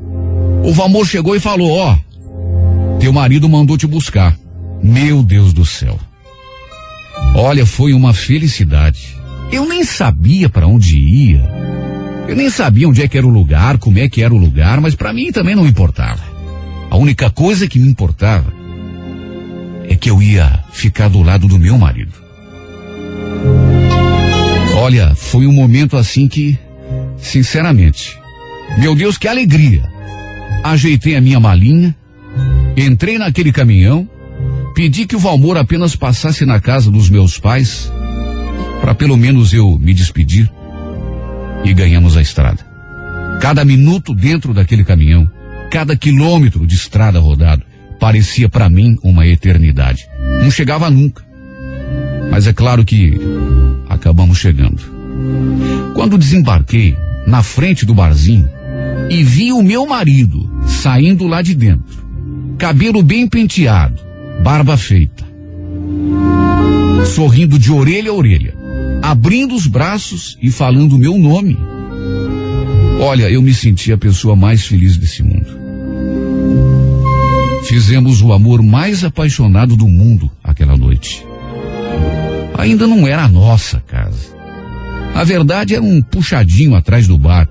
o 0.63 0.72
Valmor 0.74 1.05
chegou 1.05 1.36
e 1.36 1.39
falou: 1.39 1.72
Ó, 1.72 1.97
teu 2.99 3.13
marido 3.13 3.47
mandou 3.47 3.78
te 3.78 3.86
buscar. 3.86 4.38
Meu 4.82 5.22
Deus 5.22 5.53
do 5.53 5.66
céu. 5.66 5.99
Olha, 7.36 7.66
foi 7.66 7.93
uma 7.93 8.13
felicidade. 8.13 9.16
Eu 9.51 9.68
nem 9.68 9.84
sabia 9.84 10.49
para 10.49 10.68
onde 10.68 10.97
ia. 10.97 11.43
Eu 12.28 12.36
nem 12.36 12.50
sabia 12.50 12.90
onde 12.90 13.04
é 13.04 13.08
que 13.08 13.18
era 13.18 13.28
o 13.28 13.30
lugar, 13.30 13.78
como 13.78 14.00
é 14.00 14.10
que 14.10 14.24
era 14.24 14.34
o 14.34 14.38
lugar, 14.38 14.82
mas 14.82 14.96
para 14.96 15.14
mim 15.14 15.32
também 15.32 15.56
não 15.56 15.68
importava. 15.68 16.22
A 16.90 16.98
única 16.98 17.30
coisa 17.30 17.68
que 17.68 17.78
me 17.78 17.88
importava 17.88 18.52
é 19.88 19.96
que 19.96 20.10
eu 20.10 20.22
ia 20.22 20.64
ficar 20.72 21.08
do 21.08 21.22
lado 21.22 21.48
do 21.48 21.60
meu 21.60 21.78
marido. 21.78 22.14
Olha, 24.78 25.14
foi 25.14 25.46
um 25.46 25.54
momento 25.54 25.96
assim 25.96 26.28
que, 26.28 26.58
sinceramente, 27.18 28.20
meu 28.78 28.96
Deus, 28.96 29.18
que 29.18 29.28
alegria. 29.28 29.84
Ajeitei 30.64 31.16
a 31.16 31.22
minha 31.22 31.40
malinha, 31.40 31.96
entrei 32.76 33.20
naquele 33.20 33.52
caminhão, 33.52 34.10
pedi 34.74 35.06
que 35.06 35.16
o 35.16 35.20
Valmor 35.20 35.58
apenas 35.58 35.96
passasse 35.96 36.44
na 36.44 36.60
casa 36.60 36.90
dos 36.90 37.08
meus 37.08 37.38
pais, 37.38 37.92
para 38.82 38.96
pelo 38.96 39.16
menos 39.16 39.54
eu 39.54 39.78
me 39.78 39.94
despedir 39.94 40.52
e 41.66 41.74
ganhamos 41.74 42.16
a 42.16 42.22
estrada. 42.22 42.59
Cada 43.41 43.66
minuto 43.66 44.13
dentro 44.13 44.53
daquele 44.53 44.84
caminhão, 44.84 45.30
cada 45.72 45.97
quilômetro 45.97 46.66
de 46.66 46.76
estrada 46.76 47.20
rodado, 47.20 47.63
parecia 47.99 48.47
para 48.47 48.70
mim 48.70 48.97
uma 49.03 49.26
eternidade. 49.26 50.07
Não 50.41 50.51
chegava 50.51 50.89
nunca. 50.89 51.26
Mas 52.32 52.47
é 52.47 52.53
claro 52.53 52.86
que 52.86 53.20
acabamos 53.89 54.38
chegando. 54.38 54.82
Quando 55.93 56.18
desembarquei 56.18 56.95
na 57.26 57.41
frente 57.41 57.86
do 57.86 57.93
barzinho 57.93 58.49
e 59.09 59.24
vi 59.24 59.51
o 59.51 59.63
meu 59.63 59.88
marido 59.88 60.49
saindo 60.68 61.28
lá 61.28 61.41
de 61.41 61.55
dentro, 61.55 62.05
cabelo 62.57 63.01
bem 63.01 63.28
penteado, 63.28 63.99
barba 64.43 64.78
feita, 64.78 65.24
sorrindo 67.05 67.57
de 67.57 67.72
orelha 67.72 68.11
a 68.11 68.13
orelha, 68.13 68.55
abrindo 69.06 69.53
os 69.53 69.68
braços 69.68 70.36
e 70.41 70.49
falando 70.49 70.93
o 70.93 70.97
meu 70.97 71.16
nome. 71.16 71.56
Olha, 72.99 73.30
eu 73.30 73.39
me 73.39 73.53
senti 73.53 73.91
a 73.91 73.97
pessoa 73.97 74.36
mais 74.36 74.66
feliz 74.66 74.97
desse 74.97 75.22
mundo. 75.22 75.60
Fizemos 77.66 78.24
o 78.24 78.34
amor 78.34 78.64
mais 78.64 79.03
apaixonado 79.03 79.76
do 79.76 79.88
mundo 79.88 80.32
aquela 80.43 80.76
noite. 80.76 81.24
Ainda 82.58 82.88
não 82.88 83.08
era 83.08 83.26
a 83.26 83.30
nossa 83.30 83.80
casa. 83.80 84.36
A 85.14 85.24
verdade 85.24 85.76
era 85.76 85.84
um 85.84 86.01
puxadinho 86.01 86.74
atrás 86.74 87.08
do 87.08 87.16
bar, 87.16 87.47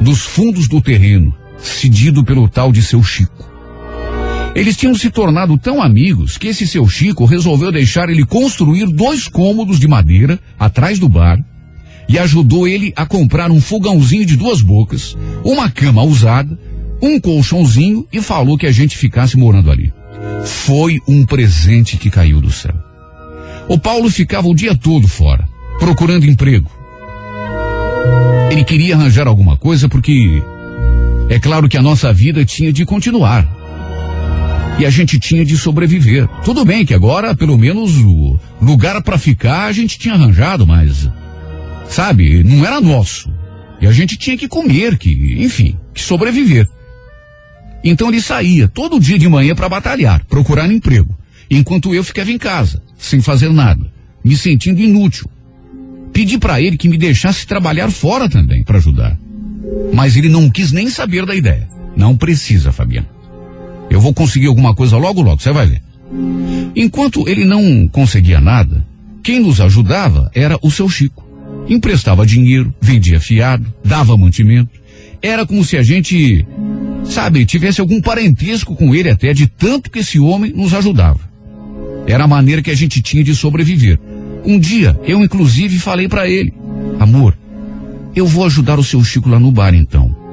dos 0.00 0.22
fundos 0.22 0.68
do 0.68 0.80
terreno, 0.80 1.34
cedido 1.58 2.24
pelo 2.24 2.48
tal 2.48 2.72
de 2.72 2.80
seu 2.80 3.02
Chico. 3.02 3.53
Eles 4.54 4.76
tinham 4.76 4.94
se 4.94 5.10
tornado 5.10 5.58
tão 5.58 5.82
amigos 5.82 6.38
que 6.38 6.46
esse 6.48 6.66
seu 6.66 6.88
Chico 6.88 7.24
resolveu 7.24 7.72
deixar 7.72 8.08
ele 8.08 8.24
construir 8.24 8.86
dois 8.86 9.26
cômodos 9.26 9.80
de 9.80 9.88
madeira 9.88 10.38
atrás 10.58 10.98
do 10.98 11.08
bar 11.08 11.38
e 12.08 12.18
ajudou 12.18 12.68
ele 12.68 12.92
a 12.94 13.04
comprar 13.04 13.50
um 13.50 13.60
fogãozinho 13.60 14.24
de 14.24 14.36
duas 14.36 14.60
bocas, 14.62 15.16
uma 15.44 15.68
cama 15.68 16.02
usada, 16.04 16.56
um 17.02 17.18
colchãozinho 17.18 18.06
e 18.12 18.20
falou 18.20 18.56
que 18.56 18.66
a 18.66 18.72
gente 18.72 18.96
ficasse 18.96 19.36
morando 19.36 19.70
ali. 19.70 19.92
Foi 20.44 21.00
um 21.08 21.26
presente 21.26 21.96
que 21.96 22.10
caiu 22.10 22.40
do 22.40 22.50
céu. 22.50 22.74
O 23.68 23.78
Paulo 23.78 24.08
ficava 24.08 24.46
o 24.46 24.54
dia 24.54 24.76
todo 24.76 25.08
fora, 25.08 25.48
procurando 25.78 26.26
emprego. 26.26 26.70
Ele 28.50 28.62
queria 28.62 28.94
arranjar 28.94 29.26
alguma 29.26 29.56
coisa 29.56 29.88
porque 29.88 30.42
é 31.28 31.40
claro 31.40 31.68
que 31.68 31.76
a 31.76 31.82
nossa 31.82 32.12
vida 32.12 32.44
tinha 32.44 32.72
de 32.72 32.84
continuar. 32.84 33.63
E 34.78 34.84
a 34.84 34.90
gente 34.90 35.18
tinha 35.20 35.44
de 35.44 35.56
sobreviver. 35.56 36.28
Tudo 36.44 36.64
bem 36.64 36.84
que 36.84 36.94
agora, 36.94 37.34
pelo 37.34 37.56
menos, 37.56 37.96
o 37.96 38.38
lugar 38.60 39.00
para 39.02 39.16
ficar 39.16 39.66
a 39.66 39.72
gente 39.72 39.98
tinha 39.98 40.14
arranjado, 40.14 40.66
mas, 40.66 41.08
sabe, 41.88 42.42
não 42.42 42.66
era 42.66 42.80
nosso. 42.80 43.32
E 43.80 43.86
a 43.86 43.92
gente 43.92 44.16
tinha 44.16 44.36
que 44.36 44.48
comer, 44.48 44.98
que, 44.98 45.36
enfim, 45.38 45.76
que 45.92 46.02
sobreviver. 46.02 46.68
Então 47.84 48.08
ele 48.08 48.20
saía 48.20 48.66
todo 48.66 48.98
dia 48.98 49.18
de 49.18 49.28
manhã 49.28 49.54
para 49.54 49.68
batalhar, 49.68 50.24
procurar 50.24 50.70
emprego, 50.70 51.16
enquanto 51.50 51.94
eu 51.94 52.02
ficava 52.02 52.30
em 52.30 52.38
casa, 52.38 52.82
sem 52.98 53.20
fazer 53.20 53.50
nada, 53.50 53.86
me 54.24 54.36
sentindo 54.36 54.80
inútil. 54.80 55.30
Pedi 56.12 56.38
para 56.38 56.60
ele 56.60 56.78
que 56.78 56.88
me 56.88 56.96
deixasse 56.96 57.46
trabalhar 57.46 57.90
fora 57.90 58.28
também 58.28 58.64
para 58.64 58.78
ajudar. 58.78 59.18
Mas 59.92 60.16
ele 60.16 60.28
não 60.28 60.48
quis 60.48 60.72
nem 60.72 60.88
saber 60.88 61.26
da 61.26 61.34
ideia. 61.34 61.68
Não 61.96 62.16
precisa, 62.16 62.72
Fabiano. 62.72 63.08
Eu 63.94 64.00
vou 64.00 64.12
conseguir 64.12 64.48
alguma 64.48 64.74
coisa 64.74 64.96
logo, 64.96 65.22
logo, 65.22 65.40
você 65.40 65.52
vai 65.52 65.66
ver. 65.66 65.80
Enquanto 66.74 67.28
ele 67.28 67.44
não 67.44 67.86
conseguia 67.86 68.40
nada, 68.40 68.84
quem 69.22 69.38
nos 69.38 69.60
ajudava 69.60 70.28
era 70.34 70.58
o 70.60 70.68
seu 70.68 70.88
Chico. 70.88 71.24
Emprestava 71.68 72.26
dinheiro, 72.26 72.74
vendia 72.80 73.20
fiado, 73.20 73.72
dava 73.84 74.16
mantimento. 74.16 74.70
Era 75.22 75.46
como 75.46 75.64
se 75.64 75.76
a 75.76 75.82
gente, 75.84 76.44
sabe, 77.04 77.46
tivesse 77.46 77.80
algum 77.80 78.00
parentesco 78.00 78.74
com 78.74 78.92
ele 78.92 79.10
até, 79.10 79.32
de 79.32 79.46
tanto 79.46 79.88
que 79.88 80.00
esse 80.00 80.18
homem 80.18 80.52
nos 80.52 80.74
ajudava. 80.74 81.20
Era 82.04 82.24
a 82.24 82.28
maneira 82.28 82.62
que 82.62 82.72
a 82.72 82.76
gente 82.76 83.00
tinha 83.00 83.22
de 83.22 83.32
sobreviver. 83.32 84.00
Um 84.44 84.58
dia, 84.58 84.98
eu 85.04 85.22
inclusive 85.22 85.78
falei 85.78 86.08
para 86.08 86.28
ele: 86.28 86.52
Amor, 86.98 87.38
eu 88.16 88.26
vou 88.26 88.44
ajudar 88.44 88.76
o 88.76 88.84
seu 88.84 89.04
Chico 89.04 89.28
lá 89.28 89.38
no 89.38 89.52
bar 89.52 89.72
então. 89.72 90.23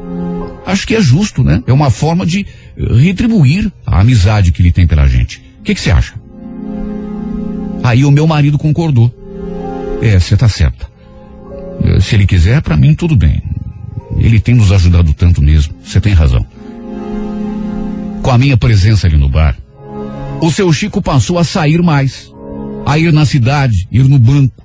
Acho 0.66 0.86
que 0.88 0.95
é 0.95 1.01
justo, 1.01 1.43
né? 1.43 1.64
É 1.66 1.74
uma 1.74 1.89
forma 1.89 2.26
de 2.26 2.45
retribuir 2.78 3.72
a 3.86 3.99
amizade 4.01 4.51
que 4.51 4.62
ele 4.62 4.72
tem 4.72 4.86
pela 4.88 5.07
gente. 5.07 5.41
O 5.59 5.64
que 5.64 5.76
você 5.76 5.91
acha? 5.91 6.14
Aí 7.84 8.05
o 8.05 8.12
meu 8.12 8.28
marido 8.28 8.57
concordou. 8.57 9.14
É, 10.01 10.20
você 10.20 10.38
tá 10.38 10.47
certa. 10.47 10.88
Eh, 11.84 11.99
Se 11.99 12.16
ele 12.16 12.28
quiser, 12.28 12.62
para 12.62 12.78
mim 12.78 12.93
tudo 12.93 13.16
bem. 13.16 13.41
Ele 14.18 14.39
tem 14.39 14.53
nos 14.55 14.72
ajudado 14.72 15.14
tanto 15.14 15.41
mesmo. 15.41 15.74
Você 15.84 15.99
tem 15.99 16.14
razão. 16.14 16.45
Com 18.22 18.30
a 18.32 18.38
minha 18.38 18.55
presença 18.55 19.07
ali 19.07 19.18
no 19.18 19.30
bar, 19.30 19.57
o 20.41 20.51
seu 20.51 20.72
Chico 20.72 21.01
passou 21.01 21.39
a 21.39 21.43
sair 21.43 21.82
mais. 21.82 22.32
a 22.86 22.97
ir 22.97 23.12
na 23.14 23.26
cidade, 23.26 23.88
ir 23.91 24.03
no 24.07 24.18
banco, 24.20 24.64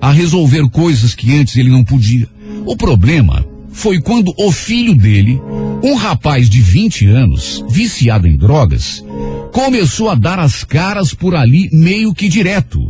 a 0.00 0.10
resolver 0.10 0.68
coisas 0.70 1.14
que 1.14 1.38
antes 1.38 1.56
ele 1.56 1.70
não 1.70 1.84
podia. 1.84 2.26
O 2.66 2.76
problema 2.76 3.44
foi 3.72 4.00
quando 4.00 4.32
o 4.38 4.52
filho 4.52 4.94
dele, 4.94 5.40
um 5.82 5.94
rapaz 5.94 6.48
de 6.48 6.60
20 6.60 7.06
anos, 7.06 7.64
viciado 7.68 8.28
em 8.28 8.36
drogas, 8.36 9.04
começou 9.52 10.10
a 10.10 10.14
dar 10.14 10.38
as 10.38 10.62
caras 10.62 11.12
por 11.14 11.34
ali 11.34 11.68
meio 11.72 12.14
que 12.14 12.28
direto. 12.28 12.80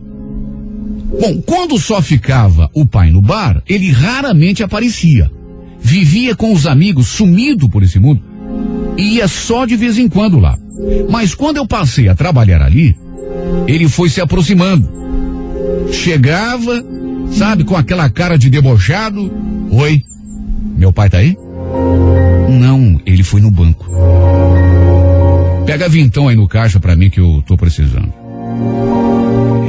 Bom, 1.20 1.43
quando 1.43 1.78
só 1.78 2.01
ficava 2.01 2.70
o 2.74 2.87
pai 2.87 3.11
no 3.11 3.20
bar, 3.20 3.62
ele 3.68 3.91
raramente 3.91 4.62
aparecia. 4.62 5.30
Vivia 5.80 6.35
com 6.35 6.53
os 6.53 6.66
amigos, 6.66 7.09
sumido 7.09 7.68
por 7.68 7.83
esse 7.83 7.99
mundo. 7.99 8.22
E 8.97 9.16
ia 9.16 9.28
só 9.28 9.66
de 9.66 9.76
vez 9.76 9.99
em 9.99 10.09
quando 10.09 10.39
lá. 10.39 10.59
Mas 11.11 11.35
quando 11.35 11.59
eu 11.59 11.66
passei 11.66 12.09
a 12.09 12.14
trabalhar 12.14 12.62
ali, 12.62 12.97
ele 13.66 13.89
foi 13.89 14.09
se 14.09 14.20
aproximando. 14.20 14.89
Chegava, 15.93 16.83
sabe, 17.30 17.64
com 17.64 17.76
aquela 17.76 18.09
cara 18.09 18.39
de 18.39 18.49
debochado. 18.49 19.30
Oi, 19.70 20.03
meu 20.83 20.93
pai 20.93 21.09
tá 21.09 21.18
aí? 21.18 21.39
Não, 22.49 23.01
ele 23.07 23.22
foi 23.22 23.41
no 23.41 23.53
banco. 23.53 23.87
Pega 25.64 25.89
vintão 25.89 26.26
aí 26.26 26.35
no 26.35 26.49
caixa 26.49 26.80
pra 26.80 26.97
mim 26.97 27.09
que 27.09 27.20
eu 27.20 27.41
tô 27.47 27.57
precisando. 27.57 28.12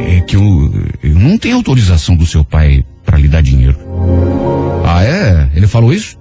É 0.07 0.21
que 0.21 0.35
eu, 0.35 0.41
eu 1.03 1.13
não 1.13 1.37
tenho 1.37 1.57
autorização 1.57 2.15
do 2.15 2.25
seu 2.25 2.43
pai 2.43 2.83
pra 3.05 3.19
lhe 3.19 3.27
dar 3.27 3.43
dinheiro. 3.43 3.77
Ah, 4.83 5.03
é? 5.03 5.51
Ele 5.53 5.67
falou 5.67 5.93
isso? 5.93 6.17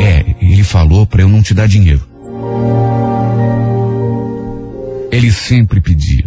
É, 0.00 0.24
ele 0.40 0.62
falou 0.62 1.04
pra 1.04 1.22
eu 1.22 1.28
não 1.28 1.42
te 1.42 1.52
dar 1.52 1.66
dinheiro. 1.66 2.06
Ele 5.10 5.32
sempre 5.32 5.80
pedia. 5.80 6.26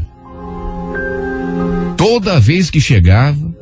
Toda 1.95 2.41
vez 2.41 2.69
que 2.69 2.81
chegava, 2.81 3.55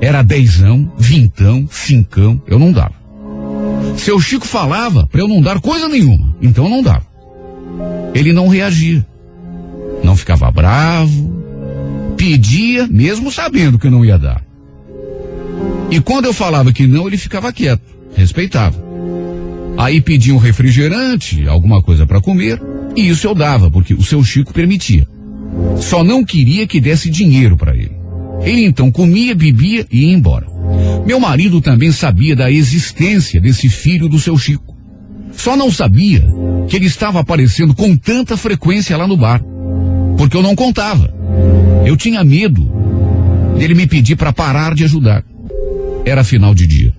era 0.00 0.22
dezão, 0.22 0.92
vintão, 0.96 1.66
cincão, 1.68 2.40
eu 2.46 2.56
não 2.56 2.70
dava. 2.70 2.99
Seu 4.00 4.18
Chico 4.18 4.46
falava 4.46 5.06
pra 5.06 5.20
eu 5.20 5.28
não 5.28 5.42
dar 5.42 5.60
coisa 5.60 5.86
nenhuma, 5.86 6.34
então 6.40 6.64
eu 6.64 6.70
não 6.70 6.82
dava. 6.82 7.04
Ele 8.14 8.32
não 8.32 8.48
reagia. 8.48 9.06
Não 10.02 10.16
ficava 10.16 10.50
bravo, 10.50 12.14
pedia, 12.16 12.86
mesmo 12.86 13.30
sabendo 13.30 13.78
que 13.78 13.86
eu 13.86 13.90
não 13.90 14.02
ia 14.02 14.18
dar. 14.18 14.42
E 15.90 16.00
quando 16.00 16.24
eu 16.24 16.32
falava 16.32 16.72
que 16.72 16.86
não, 16.86 17.06
ele 17.06 17.18
ficava 17.18 17.52
quieto, 17.52 17.82
respeitava. 18.16 18.82
Aí 19.76 20.00
pedia 20.00 20.34
um 20.34 20.38
refrigerante, 20.38 21.46
alguma 21.46 21.82
coisa 21.82 22.06
para 22.06 22.22
comer, 22.22 22.58
e 22.96 23.06
isso 23.06 23.26
eu 23.26 23.34
dava, 23.34 23.70
porque 23.70 23.92
o 23.92 24.02
seu 24.02 24.24
Chico 24.24 24.54
permitia. 24.54 25.06
Só 25.76 26.02
não 26.02 26.24
queria 26.24 26.66
que 26.66 26.80
desse 26.80 27.10
dinheiro 27.10 27.54
para 27.54 27.76
ele. 27.76 27.99
Ele 28.42 28.64
então 28.64 28.90
comia, 28.90 29.34
bebia 29.34 29.86
e 29.90 30.06
ia 30.06 30.12
embora. 30.12 30.46
Meu 31.06 31.18
marido 31.18 31.60
também 31.60 31.92
sabia 31.92 32.34
da 32.36 32.50
existência 32.50 33.40
desse 33.40 33.68
filho 33.68 34.08
do 34.08 34.18
seu 34.18 34.36
Chico. 34.38 34.76
Só 35.32 35.56
não 35.56 35.70
sabia 35.70 36.24
que 36.68 36.76
ele 36.76 36.86
estava 36.86 37.20
aparecendo 37.20 37.74
com 37.74 37.96
tanta 37.96 38.36
frequência 38.36 38.96
lá 38.96 39.06
no 39.06 39.16
bar. 39.16 39.42
Porque 40.16 40.36
eu 40.36 40.42
não 40.42 40.54
contava. 40.54 41.12
Eu 41.84 41.96
tinha 41.96 42.22
medo 42.22 42.70
dele 43.58 43.74
me 43.74 43.86
pedir 43.86 44.16
para 44.16 44.32
parar 44.32 44.74
de 44.74 44.84
ajudar. 44.84 45.24
Era 46.04 46.24
final 46.24 46.54
de 46.54 46.66
dia. 46.66 46.94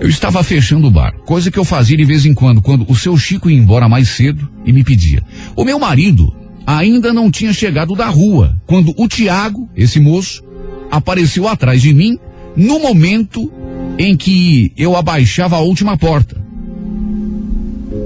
Eu 0.00 0.08
estava 0.08 0.42
fechando 0.42 0.88
o 0.88 0.90
bar, 0.90 1.14
coisa 1.24 1.50
que 1.50 1.58
eu 1.58 1.64
fazia 1.64 1.96
de 1.96 2.04
vez 2.04 2.26
em 2.26 2.34
quando, 2.34 2.60
quando 2.60 2.84
o 2.90 2.96
seu 2.96 3.16
Chico 3.16 3.48
ia 3.48 3.56
embora 3.56 3.88
mais 3.88 4.08
cedo 4.08 4.50
e 4.64 4.72
me 4.72 4.84
pedia. 4.84 5.22
O 5.56 5.64
meu 5.64 5.78
marido 5.78 6.34
ainda 6.66 7.12
não 7.12 7.30
tinha 7.30 7.52
chegado 7.52 7.94
da 7.94 8.06
rua, 8.06 8.56
quando 8.66 8.94
o 8.96 9.08
Tiago, 9.08 9.68
esse 9.76 10.00
moço, 10.00 10.42
apareceu 10.90 11.48
atrás 11.48 11.82
de 11.82 11.92
mim 11.92 12.18
no 12.56 12.78
momento 12.78 13.50
em 13.98 14.16
que 14.16 14.72
eu 14.76 14.96
abaixava 14.96 15.56
a 15.56 15.60
última 15.60 15.96
porta. 15.96 16.42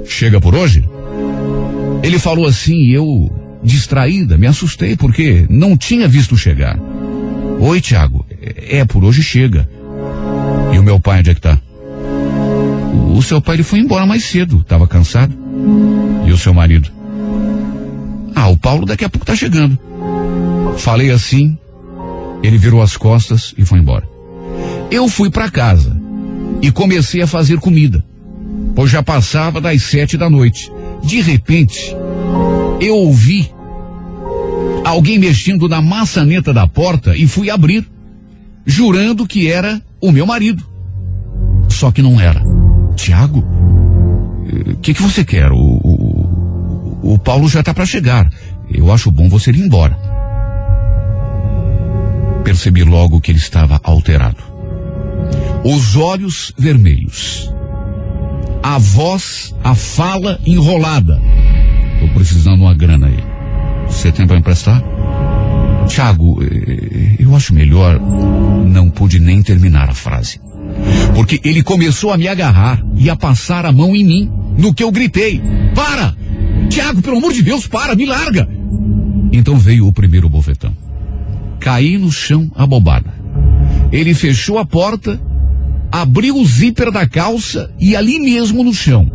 Chega 0.07 0.41
por 0.41 0.55
hoje? 0.55 0.85
Ele 2.03 2.19
falou 2.19 2.47
assim 2.47 2.75
e 2.75 2.93
eu, 2.93 3.31
distraída, 3.63 4.37
me 4.37 4.47
assustei 4.47 4.97
porque 4.97 5.47
não 5.49 5.77
tinha 5.77 6.09
visto 6.09 6.37
chegar. 6.37 6.79
Oi, 7.61 7.81
Tiago. 7.81 8.25
É, 8.41 8.85
por 8.85 9.05
hoje 9.05 9.23
chega. 9.23 9.69
E 10.73 10.79
o 10.79 10.83
meu 10.83 11.01
pai, 11.01 11.21
onde 11.21 11.31
é 11.31 11.35
que 11.35 11.41
tá? 11.41 11.61
O 13.15 13.23
seu 13.23 13.41
pai 13.41 13.57
ele 13.57 13.63
foi 13.63 13.81
embora 13.81 14.07
mais 14.07 14.25
cedo, 14.25 14.59
estava 14.59 14.87
cansado. 14.87 15.35
E 16.27 16.33
o 16.33 16.39
seu 16.39 16.55
marido? 16.55 16.98
Ah, 18.41 18.47
o 18.51 18.57
Paulo 18.57 18.87
daqui 18.87 19.05
a 19.05 19.09
pouco 19.09 19.27
tá 19.27 19.35
chegando. 19.35 19.77
Falei 20.77 21.11
assim, 21.11 21.59
ele 22.41 22.57
virou 22.57 22.81
as 22.81 22.97
costas 22.97 23.53
e 23.59 23.65
foi 23.65 23.81
embora. 23.81 24.09
Eu 24.93 25.09
fui 25.09 25.29
para 25.29 25.51
casa 25.51 26.01
e 26.63 26.71
comecei 26.71 27.21
a 27.21 27.27
fazer 27.27 27.59
comida, 27.59 28.05
pois 28.77 28.93
já 28.93 29.03
passava 29.03 29.61
das 29.61 29.83
sete 29.83 30.17
da 30.17 30.31
noite. 30.31 30.71
De 31.03 31.21
repente, 31.21 31.93
eu 32.81 32.95
ouvi 32.95 33.53
alguém 34.85 35.19
mexendo 35.19 35.69
na 35.69 35.83
maçaneta 35.83 36.55
da 36.55 36.69
porta 36.69 37.17
e 37.17 37.27
fui 37.27 37.51
abrir, 37.51 37.85
jurando 38.65 39.27
que 39.27 39.49
era 39.49 39.83
o 40.01 40.13
meu 40.13 40.25
marido. 40.25 40.65
Só 41.69 41.91
que 41.91 42.03
não 42.03 42.21
era. 42.21 42.41
Tiago, 42.95 43.45
o 44.65 44.77
que, 44.77 44.95
que 44.95 45.03
você 45.03 45.25
quer? 45.25 45.51
O, 45.51 45.81
o, 47.03 47.19
Paulo 47.19 47.49
já 47.49 47.61
está 47.61 47.73
para 47.73 47.87
chegar. 47.87 48.31
Eu 48.71 48.93
acho 48.93 49.11
bom 49.11 49.29
você 49.29 49.51
ir 49.51 49.59
embora. 49.59 49.99
Percebi 52.45 52.85
logo 52.85 53.21
que 53.21 53.31
ele 53.31 53.39
estava 53.39 53.81
alterado. 53.83 54.43
Os 55.65 55.97
olhos 55.97 56.53
vermelhos. 56.59 57.53
A 58.63 58.79
voz, 58.79 59.55
a 59.63 59.75
fala 59.75 60.39
enrolada. 60.45 61.21
Tô 62.01 62.09
precisando 62.15 62.63
uma 62.63 62.75
grana 62.75 63.07
aí. 63.07 63.25
Você 63.87 64.13
tem 64.13 64.27
para 64.27 64.39
emprestar? 64.39 64.83
Tiago, 65.89 66.43
eh, 66.43 67.17
eu 67.19 67.35
acho 67.35 67.55
melhor. 67.55 67.99
Não 68.67 68.91
pude 68.91 69.19
nem 69.19 69.43
terminar 69.43 69.89
a 69.89 69.95
frase. 69.95 70.41
Porque 71.15 71.41
ele 71.43 71.63
começou 71.63 72.13
a 72.13 72.19
me 72.19 72.29
agarrar 72.29 72.81
e 72.97 73.09
a 73.11 73.17
passar 73.17 73.67
a 73.67 73.73
mão 73.73 73.97
em 73.97 74.05
mim, 74.05 74.33
no 74.57 74.73
que 74.73 74.83
eu 74.83 74.91
gritei: 74.93 75.41
Para! 75.75 76.15
Tiago, 76.69 77.03
pelo 77.03 77.19
amor 77.19 77.33
de 77.33 77.43
Deus, 77.43 77.67
para, 77.67 77.95
me 77.95 78.07
larga! 78.07 78.49
Então 79.33 79.57
veio 79.57 79.87
o 79.87 79.93
primeiro 79.93 80.29
bofetão. 80.29 80.75
Caí 81.61 81.99
no 81.99 82.11
chão 82.11 82.51
abobada. 82.55 83.13
Ele 83.91 84.15
fechou 84.15 84.59
a 84.59 84.65
porta, 84.65 85.21
abriu 85.91 86.37
o 86.37 86.45
zíper 86.45 86.91
da 86.91 87.07
calça 87.07 87.71
e 87.79 87.97
ali 87.97 88.19
mesmo 88.19 88.63
no 88.63 88.73
chão. 88.73 89.11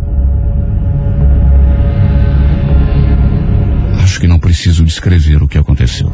Acho 4.01 4.20
que 4.20 4.28
não 4.28 4.39
preciso 4.39 4.84
descrever 4.84 5.41
o 5.41 5.47
que 5.47 5.58
aconteceu. 5.58 6.12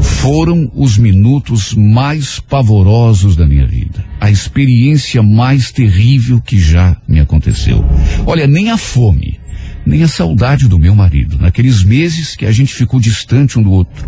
Foram 0.00 0.70
os 0.74 0.98
minutos 0.98 1.74
mais 1.74 2.38
pavorosos 2.38 3.34
da 3.34 3.46
minha 3.46 3.66
vida. 3.66 4.04
A 4.20 4.30
experiência 4.30 5.22
mais 5.22 5.72
terrível 5.72 6.40
que 6.40 6.58
já 6.58 6.96
me 7.06 7.18
aconteceu. 7.18 7.84
Olha, 8.26 8.46
nem 8.46 8.70
a 8.70 8.76
fome, 8.76 9.37
nem 9.88 10.02
a 10.02 10.08
saudade 10.08 10.68
do 10.68 10.78
meu 10.78 10.94
marido, 10.94 11.38
naqueles 11.38 11.82
meses 11.82 12.36
que 12.36 12.44
a 12.44 12.52
gente 12.52 12.74
ficou 12.74 13.00
distante 13.00 13.58
um 13.58 13.62
do 13.62 13.72
outro. 13.72 14.06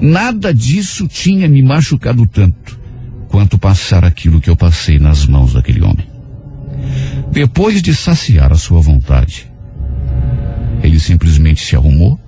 Nada 0.00 0.52
disso 0.52 1.06
tinha 1.06 1.48
me 1.48 1.62
machucado 1.62 2.26
tanto 2.26 2.76
quanto 3.28 3.56
passar 3.56 4.04
aquilo 4.04 4.40
que 4.40 4.50
eu 4.50 4.56
passei 4.56 4.98
nas 4.98 5.24
mãos 5.24 5.52
daquele 5.52 5.80
homem. 5.80 6.04
Depois 7.30 7.80
de 7.80 7.94
saciar 7.94 8.50
a 8.50 8.56
sua 8.56 8.80
vontade, 8.80 9.48
ele 10.82 10.98
simplesmente 10.98 11.64
se 11.64 11.76
arrumou 11.76 12.18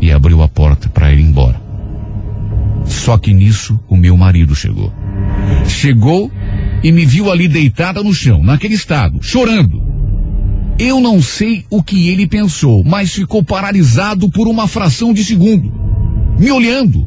e 0.00 0.12
abriu 0.12 0.40
a 0.40 0.48
porta 0.48 0.88
para 0.88 1.12
ir 1.12 1.18
embora. 1.18 1.60
Só 2.84 3.18
que 3.18 3.34
nisso 3.34 3.78
o 3.88 3.96
meu 3.96 4.16
marido 4.16 4.54
chegou. 4.54 4.92
Chegou 5.66 6.30
e 6.80 6.92
me 6.92 7.04
viu 7.04 7.28
ali 7.28 7.48
deitada 7.48 8.04
no 8.04 8.14
chão, 8.14 8.40
naquele 8.40 8.74
estado, 8.74 9.20
chorando. 9.20 9.82
Eu 10.78 11.00
não 11.00 11.20
sei 11.20 11.64
o 11.68 11.82
que 11.82 12.08
ele 12.08 12.26
pensou, 12.26 12.84
mas 12.84 13.12
ficou 13.12 13.42
paralisado 13.42 14.30
por 14.30 14.46
uma 14.46 14.68
fração 14.68 15.12
de 15.12 15.24
segundo, 15.24 15.72
me 16.38 16.52
olhando, 16.52 17.04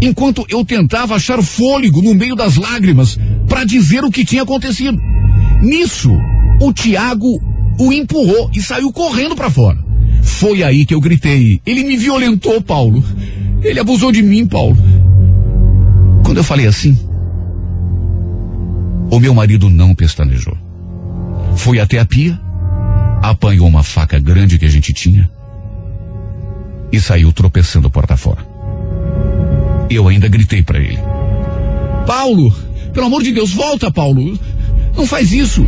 enquanto 0.00 0.44
eu 0.48 0.64
tentava 0.64 1.14
achar 1.14 1.40
fôlego 1.42 2.02
no 2.02 2.14
meio 2.14 2.34
das 2.34 2.56
lágrimas 2.56 3.16
para 3.46 3.64
dizer 3.64 4.04
o 4.04 4.10
que 4.10 4.24
tinha 4.24 4.42
acontecido. 4.42 4.98
Nisso, 5.62 6.10
o 6.60 6.72
Tiago 6.72 7.40
o 7.78 7.92
empurrou 7.92 8.50
e 8.54 8.60
saiu 8.60 8.92
correndo 8.92 9.36
para 9.36 9.50
fora. 9.50 9.78
Foi 10.22 10.62
aí 10.62 10.84
que 10.84 10.94
eu 10.94 11.00
gritei: 11.00 11.60
Ele 11.64 11.84
me 11.84 11.96
violentou, 11.96 12.60
Paulo. 12.60 13.02
Ele 13.62 13.78
abusou 13.78 14.12
de 14.12 14.22
mim, 14.22 14.46
Paulo. 14.46 14.76
Quando 16.24 16.38
eu 16.38 16.44
falei 16.44 16.66
assim, 16.66 16.98
o 19.10 19.18
meu 19.18 19.34
marido 19.34 19.70
não 19.70 19.94
pestanejou. 19.94 20.56
Foi 21.56 21.80
até 21.80 21.98
a 21.98 22.04
pia, 22.04 22.38
apanhou 23.22 23.66
uma 23.66 23.82
faca 23.82 24.18
grande 24.18 24.58
que 24.58 24.64
a 24.64 24.68
gente 24.68 24.92
tinha 24.92 25.28
e 26.92 27.00
saiu 27.00 27.32
tropeçando 27.32 27.90
porta 27.90 28.16
fora. 28.16 28.46
Eu 29.90 30.08
ainda 30.08 30.28
gritei 30.28 30.62
para 30.62 30.78
ele: 30.78 30.98
Paulo, 32.06 32.54
pelo 32.92 33.06
amor 33.06 33.22
de 33.22 33.32
Deus, 33.32 33.52
volta, 33.52 33.90
Paulo. 33.90 34.38
Não 34.96 35.06
faz 35.06 35.32
isso. 35.32 35.64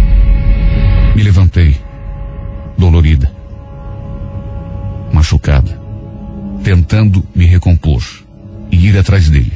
Me 1.15 1.23
levantei, 1.23 1.77
dolorida, 2.77 3.31
machucada, 5.13 5.81
tentando 6.65 7.25
me 7.35 7.45
recompor 7.45 8.03
e 8.71 8.89
ir 8.89 8.99
atrás 8.99 9.29
dele. 9.29 9.53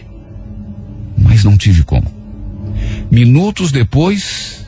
Mas 1.16 1.44
não 1.44 1.56
tive 1.56 1.82
como. 1.82 2.12
Minutos 3.10 3.70
depois, 3.72 4.66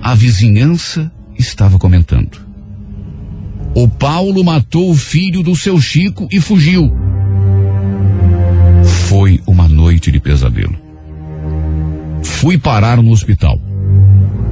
a 0.00 0.14
vizinhança 0.14 1.10
estava 1.38 1.78
comentando. 1.78 2.40
O 3.74 3.88
Paulo 3.88 4.44
matou 4.44 4.90
o 4.90 4.94
filho 4.94 5.42
do 5.42 5.56
seu 5.56 5.80
Chico 5.80 6.28
e 6.30 6.40
fugiu. 6.40 6.92
Foi 9.08 9.40
uma 9.46 9.68
noite 9.68 10.10
de 10.10 10.20
pesadelo. 10.20 10.76
Fui 12.22 12.58
parar 12.58 13.02
no 13.02 13.10
hospital. 13.10 13.60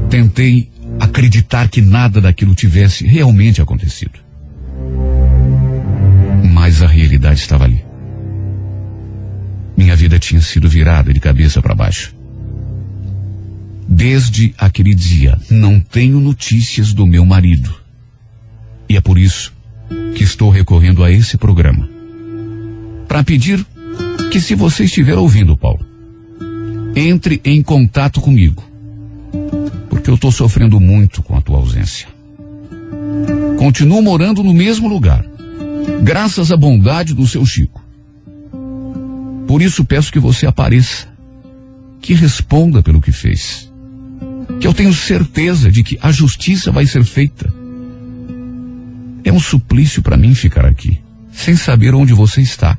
Tentei 0.08 0.70
acreditar 0.98 1.68
que 1.68 1.80
nada 1.80 2.20
daquilo 2.20 2.54
tivesse 2.54 3.06
realmente 3.06 3.60
acontecido. 3.60 4.18
Mas 6.52 6.82
a 6.82 6.86
realidade 6.86 7.40
estava 7.40 7.64
ali. 7.64 7.84
Minha 9.76 9.96
vida 9.96 10.18
tinha 10.18 10.40
sido 10.40 10.68
virada 10.68 11.12
de 11.12 11.20
cabeça 11.20 11.62
para 11.62 11.74
baixo. 11.74 12.14
Desde 13.92 14.54
aquele 14.56 14.94
dia, 14.94 15.36
não 15.50 15.80
tenho 15.80 16.20
notícias 16.20 16.92
do 16.92 17.04
meu 17.04 17.26
marido. 17.26 17.74
E 18.88 18.96
é 18.96 19.00
por 19.00 19.18
isso 19.18 19.52
que 20.14 20.22
estou 20.22 20.48
recorrendo 20.48 21.02
a 21.02 21.10
esse 21.10 21.36
programa. 21.36 21.90
Para 23.08 23.24
pedir 23.24 23.66
que, 24.30 24.40
se 24.40 24.54
você 24.54 24.84
estiver 24.84 25.16
ouvindo, 25.16 25.56
Paulo, 25.56 25.84
entre 26.94 27.40
em 27.44 27.60
contato 27.64 28.20
comigo. 28.20 28.62
Porque 29.88 30.08
eu 30.08 30.14
estou 30.14 30.30
sofrendo 30.30 30.78
muito 30.78 31.20
com 31.20 31.36
a 31.36 31.40
tua 31.40 31.58
ausência. 31.58 32.06
Continuo 33.58 34.00
morando 34.00 34.44
no 34.44 34.54
mesmo 34.54 34.88
lugar, 34.88 35.24
graças 36.04 36.52
à 36.52 36.56
bondade 36.56 37.12
do 37.12 37.26
seu 37.26 37.44
Chico. 37.44 37.84
Por 39.48 39.60
isso 39.60 39.84
peço 39.84 40.12
que 40.12 40.20
você 40.20 40.46
apareça, 40.46 41.08
que 42.00 42.14
responda 42.14 42.84
pelo 42.84 43.00
que 43.00 43.10
fez. 43.10 43.69
Que 44.58 44.66
eu 44.66 44.74
tenho 44.74 44.92
certeza 44.92 45.70
de 45.70 45.82
que 45.82 45.98
a 46.00 46.10
justiça 46.10 46.72
vai 46.72 46.86
ser 46.86 47.04
feita. 47.04 47.52
É 49.22 49.32
um 49.32 49.40
suplício 49.40 50.02
para 50.02 50.16
mim 50.16 50.34
ficar 50.34 50.64
aqui, 50.64 51.00
sem 51.32 51.54
saber 51.54 51.94
onde 51.94 52.12
você 52.12 52.40
está. 52.40 52.76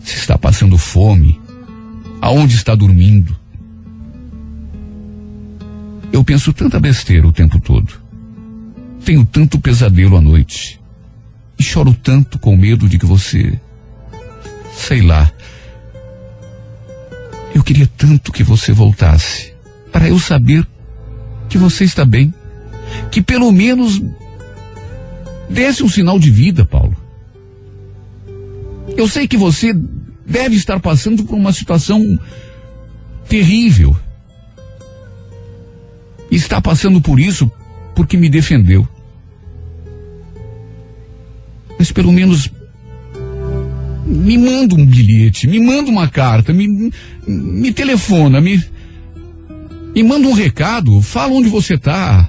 Se 0.00 0.16
está 0.16 0.38
passando 0.38 0.78
fome, 0.78 1.40
aonde 2.20 2.54
está 2.54 2.74
dormindo. 2.74 3.36
Eu 6.12 6.24
penso 6.24 6.52
tanta 6.52 6.80
besteira 6.80 7.26
o 7.26 7.32
tempo 7.32 7.60
todo. 7.60 7.92
Tenho 9.04 9.24
tanto 9.24 9.58
pesadelo 9.58 10.16
à 10.16 10.20
noite. 10.20 10.80
E 11.58 11.62
choro 11.62 11.92
tanto 11.92 12.38
com 12.38 12.56
medo 12.56 12.88
de 12.88 12.98
que 12.98 13.06
você. 13.06 13.60
Sei 14.74 15.02
lá. 15.02 15.30
Eu 17.54 17.62
queria 17.62 17.86
tanto 17.86 18.32
que 18.32 18.42
você 18.42 18.72
voltasse. 18.72 19.52
Para 19.98 20.10
eu 20.10 20.18
saber 20.20 20.64
que 21.48 21.58
você 21.58 21.82
está 21.82 22.04
bem. 22.04 22.32
Que 23.10 23.20
pelo 23.20 23.50
menos 23.50 24.00
desse 25.50 25.82
um 25.82 25.88
sinal 25.88 26.20
de 26.20 26.30
vida, 26.30 26.64
Paulo. 26.64 26.96
Eu 28.96 29.08
sei 29.08 29.26
que 29.26 29.36
você 29.36 29.74
deve 30.24 30.54
estar 30.54 30.78
passando 30.78 31.24
por 31.24 31.34
uma 31.34 31.52
situação 31.52 32.16
terrível. 33.28 33.96
Está 36.30 36.60
passando 36.60 37.00
por 37.00 37.18
isso 37.18 37.50
porque 37.92 38.16
me 38.16 38.28
defendeu. 38.28 38.86
Mas 41.76 41.90
pelo 41.90 42.12
menos 42.12 42.48
me 44.06 44.38
manda 44.38 44.76
um 44.76 44.86
bilhete, 44.86 45.48
me 45.48 45.58
manda 45.58 45.90
uma 45.90 46.06
carta, 46.06 46.52
me, 46.52 46.92
me 47.26 47.72
telefona, 47.72 48.40
me, 48.40 48.62
me 49.94 50.02
manda 50.02 50.28
um 50.28 50.32
recado, 50.32 51.00
fala 51.02 51.32
onde 51.32 51.48
você 51.48 51.74
está. 51.74 52.28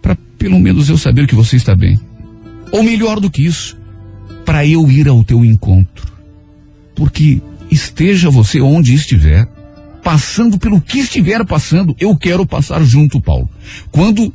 Para 0.00 0.16
pelo 0.38 0.60
menos 0.60 0.88
eu 0.88 0.98
saber 0.98 1.26
que 1.26 1.34
você 1.34 1.56
está 1.56 1.74
bem. 1.74 1.98
Ou 2.70 2.82
melhor 2.82 3.20
do 3.20 3.30
que 3.30 3.44
isso, 3.44 3.76
para 4.44 4.66
eu 4.66 4.90
ir 4.90 5.08
ao 5.08 5.22
teu 5.24 5.44
encontro. 5.44 6.12
Porque 6.94 7.40
esteja 7.70 8.30
você 8.30 8.60
onde 8.60 8.94
estiver, 8.94 9.46
passando 10.02 10.58
pelo 10.58 10.80
que 10.80 11.00
estiver 11.00 11.44
passando, 11.46 11.94
eu 11.98 12.16
quero 12.16 12.46
passar 12.46 12.82
junto, 12.84 13.20
Paulo. 13.20 13.48
Quando 13.90 14.32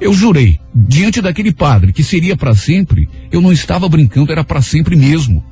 eu 0.00 0.12
jurei, 0.12 0.58
diante 0.74 1.20
daquele 1.20 1.52
padre, 1.52 1.92
que 1.92 2.02
seria 2.02 2.36
para 2.36 2.54
sempre, 2.54 3.08
eu 3.30 3.40
não 3.40 3.52
estava 3.52 3.88
brincando, 3.88 4.32
era 4.32 4.44
para 4.44 4.60
sempre 4.60 4.96
mesmo. 4.96 5.44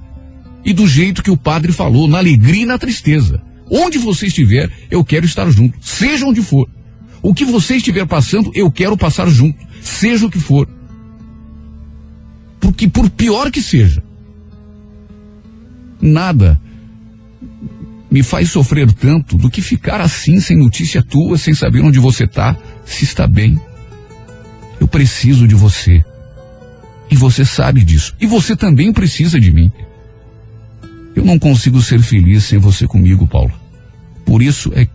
E 0.65 0.73
do 0.73 0.87
jeito 0.87 1.23
que 1.23 1.31
o 1.31 1.37
padre 1.37 1.73
falou, 1.73 2.09
na 2.09 2.19
alegria 2.19 2.63
e 2.63 2.67
na 2.67 2.79
tristeza. 2.79 3.43
Onde 3.75 3.97
você 3.97 4.27
estiver, 4.27 4.71
eu 4.91 5.03
quero 5.03 5.25
estar 5.25 5.49
junto, 5.51 5.79
seja 5.81 6.27
onde 6.27 6.43
for. 6.43 6.69
O 7.23 7.33
que 7.33 7.43
você 7.43 7.77
estiver 7.77 8.07
passando, 8.07 8.53
eu 8.55 8.71
quero 8.71 8.99
passar 8.99 9.27
junto, 9.31 9.59
seja 9.81 10.27
o 10.27 10.31
que 10.31 10.39
for. 10.39 10.69
Porque 12.61 12.87
por 12.87 13.09
pior 13.09 13.51
que 13.51 13.63
seja, 13.63 14.05
nada 16.03 16.61
me 18.11 18.23
faz 18.23 18.51
sofrer 18.51 18.93
tanto 18.93 19.39
do 19.39 19.49
que 19.49 19.63
ficar 19.63 20.03
assim 20.03 20.39
sem 20.39 20.55
notícia 20.55 21.03
tua, 21.03 21.39
sem 21.39 21.55
saber 21.55 21.81
onde 21.81 21.99
você 21.99 22.25
está, 22.25 22.55
se 22.85 23.05
está 23.05 23.27
bem. 23.27 23.59
Eu 24.79 24.87
preciso 24.87 25.49
de 25.49 25.55
você. 25.55 26.05
E 27.11 27.17
você 27.17 27.43
sabe 27.43 27.83
disso. 27.83 28.15
E 28.21 28.27
você 28.27 28.55
também 28.55 28.93
precisa 28.93 29.41
de 29.41 29.51
mim. 29.51 29.73
Eu 31.17 31.25
não 31.25 31.39
consigo 31.39 31.81
ser 31.81 32.03
feliz 32.03 32.45
sem 32.45 32.59
você 32.59 32.87
comigo, 32.87 33.27
Paulo. 33.27 33.62
Por 34.25 34.43
isso 34.43 34.73
é 34.75 34.87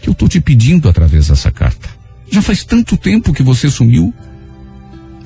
que 0.00 0.08
eu 0.08 0.12
estou 0.12 0.28
te 0.28 0.40
pedindo 0.40 0.88
através 0.88 1.28
dessa 1.28 1.50
carta. 1.50 1.88
Já 2.30 2.42
faz 2.42 2.64
tanto 2.64 2.96
tempo 2.96 3.32
que 3.32 3.42
você 3.42 3.70
sumiu. 3.70 4.12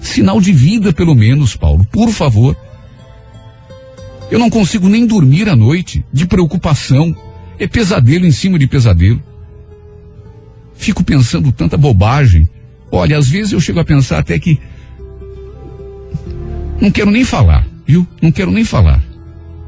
Sinal 0.01 0.41
de 0.41 0.53
vida, 0.53 0.93
pelo 0.93 1.14
menos, 1.14 1.57
Paulo. 1.57 1.84
Por 1.91 2.11
favor. 2.11 2.57
Eu 4.30 4.38
não 4.38 4.49
consigo 4.49 4.88
nem 4.88 5.07
dormir 5.07 5.49
à 5.49 5.57
noite, 5.57 6.05
de 6.12 6.26
preocupação. 6.26 7.14
É 7.59 7.66
pesadelo 7.66 8.26
em 8.26 8.30
cima 8.30 8.59
de 8.59 8.66
pesadelo. 8.66 9.22
Fico 10.74 11.03
pensando 11.03 11.53
tanta 11.53 11.76
bobagem. 11.76 12.49
Olha, 12.91 13.18
às 13.18 13.28
vezes 13.28 13.53
eu 13.53 13.61
chego 13.61 13.80
a 13.80 13.84
pensar 13.84 14.18
até 14.18 14.38
que. 14.38 14.59
Não 16.80 16.91
quero 16.91 17.11
nem 17.11 17.24
falar, 17.24 17.66
viu? 17.86 18.07
Não 18.22 18.32
quero 18.32 18.51
nem 18.51 18.64
falar. 18.64 19.03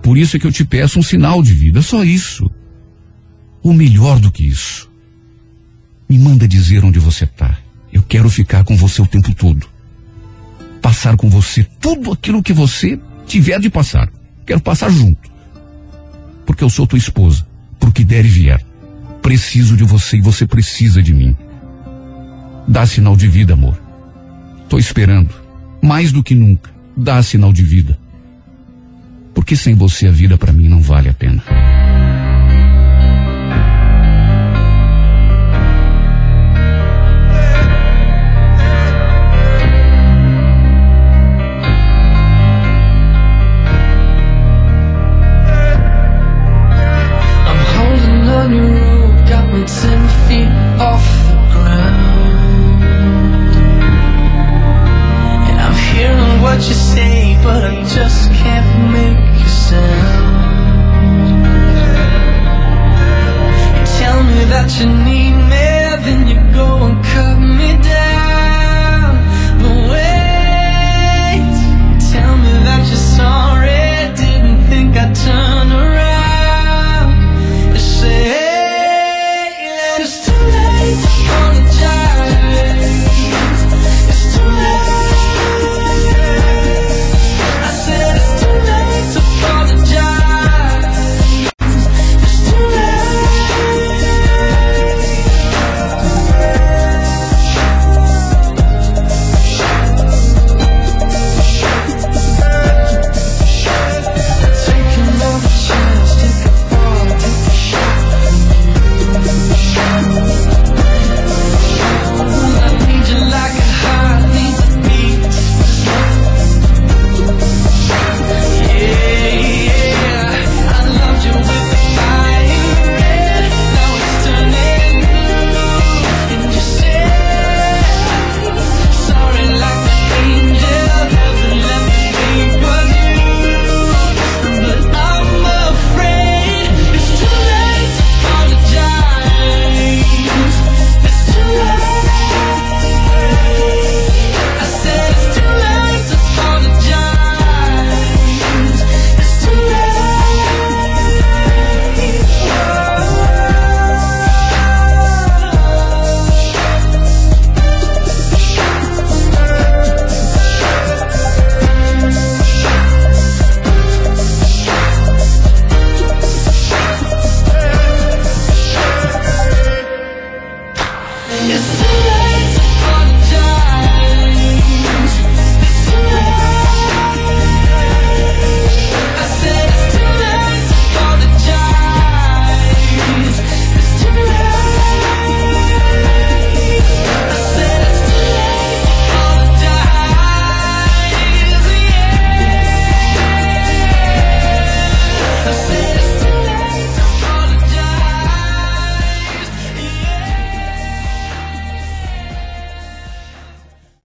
Por 0.02 0.16
isso 0.16 0.36
é 0.36 0.40
que 0.40 0.46
eu 0.46 0.52
te 0.52 0.64
peço 0.64 0.98
um 0.98 1.02
sinal 1.02 1.42
de 1.42 1.52
vida, 1.52 1.82
só 1.82 2.02
isso. 2.02 2.50
Ou 3.62 3.72
melhor 3.72 4.18
do 4.18 4.30
que 4.30 4.46
isso. 4.46 4.90
Me 6.08 6.18
manda 6.18 6.48
dizer 6.48 6.84
onde 6.84 6.98
você 6.98 7.24
está. 7.24 7.56
Eu 7.92 8.02
quero 8.02 8.28
ficar 8.28 8.64
com 8.64 8.76
você 8.76 9.00
o 9.00 9.06
tempo 9.06 9.34
todo. 9.34 9.66
Passar 10.80 11.16
com 11.16 11.28
você 11.28 11.64
tudo 11.80 12.12
aquilo 12.12 12.42
que 12.42 12.52
você 12.52 12.98
tiver 13.26 13.60
de 13.60 13.70
passar. 13.70 14.10
Quero 14.44 14.60
passar 14.60 14.90
junto. 14.90 15.30
Porque 16.44 16.64
eu 16.64 16.70
sou 16.70 16.86
tua 16.86 16.98
esposa. 16.98 17.46
Porque 17.78 18.04
der 18.04 18.24
e 18.24 18.28
vier. 18.28 18.64
Preciso 19.22 19.76
de 19.76 19.84
você 19.84 20.16
e 20.16 20.20
você 20.20 20.46
precisa 20.46 21.02
de 21.02 21.14
mim. 21.14 21.36
Dá 22.66 22.84
sinal 22.86 23.16
de 23.16 23.28
vida, 23.28 23.54
amor. 23.54 23.80
Tô 24.68 24.78
esperando. 24.78 25.32
Mais 25.80 26.10
do 26.10 26.22
que 26.22 26.34
nunca. 26.34 26.70
Dá 26.96 27.22
sinal 27.22 27.52
de 27.52 27.62
vida. 27.62 27.98
Porque 29.34 29.56
sem 29.56 29.74
você 29.74 30.08
a 30.08 30.12
vida 30.12 30.36
para 30.36 30.52
mim 30.52 30.68
não 30.68 30.80
vale 30.80 31.08
a 31.08 31.14
pena. 31.14 31.42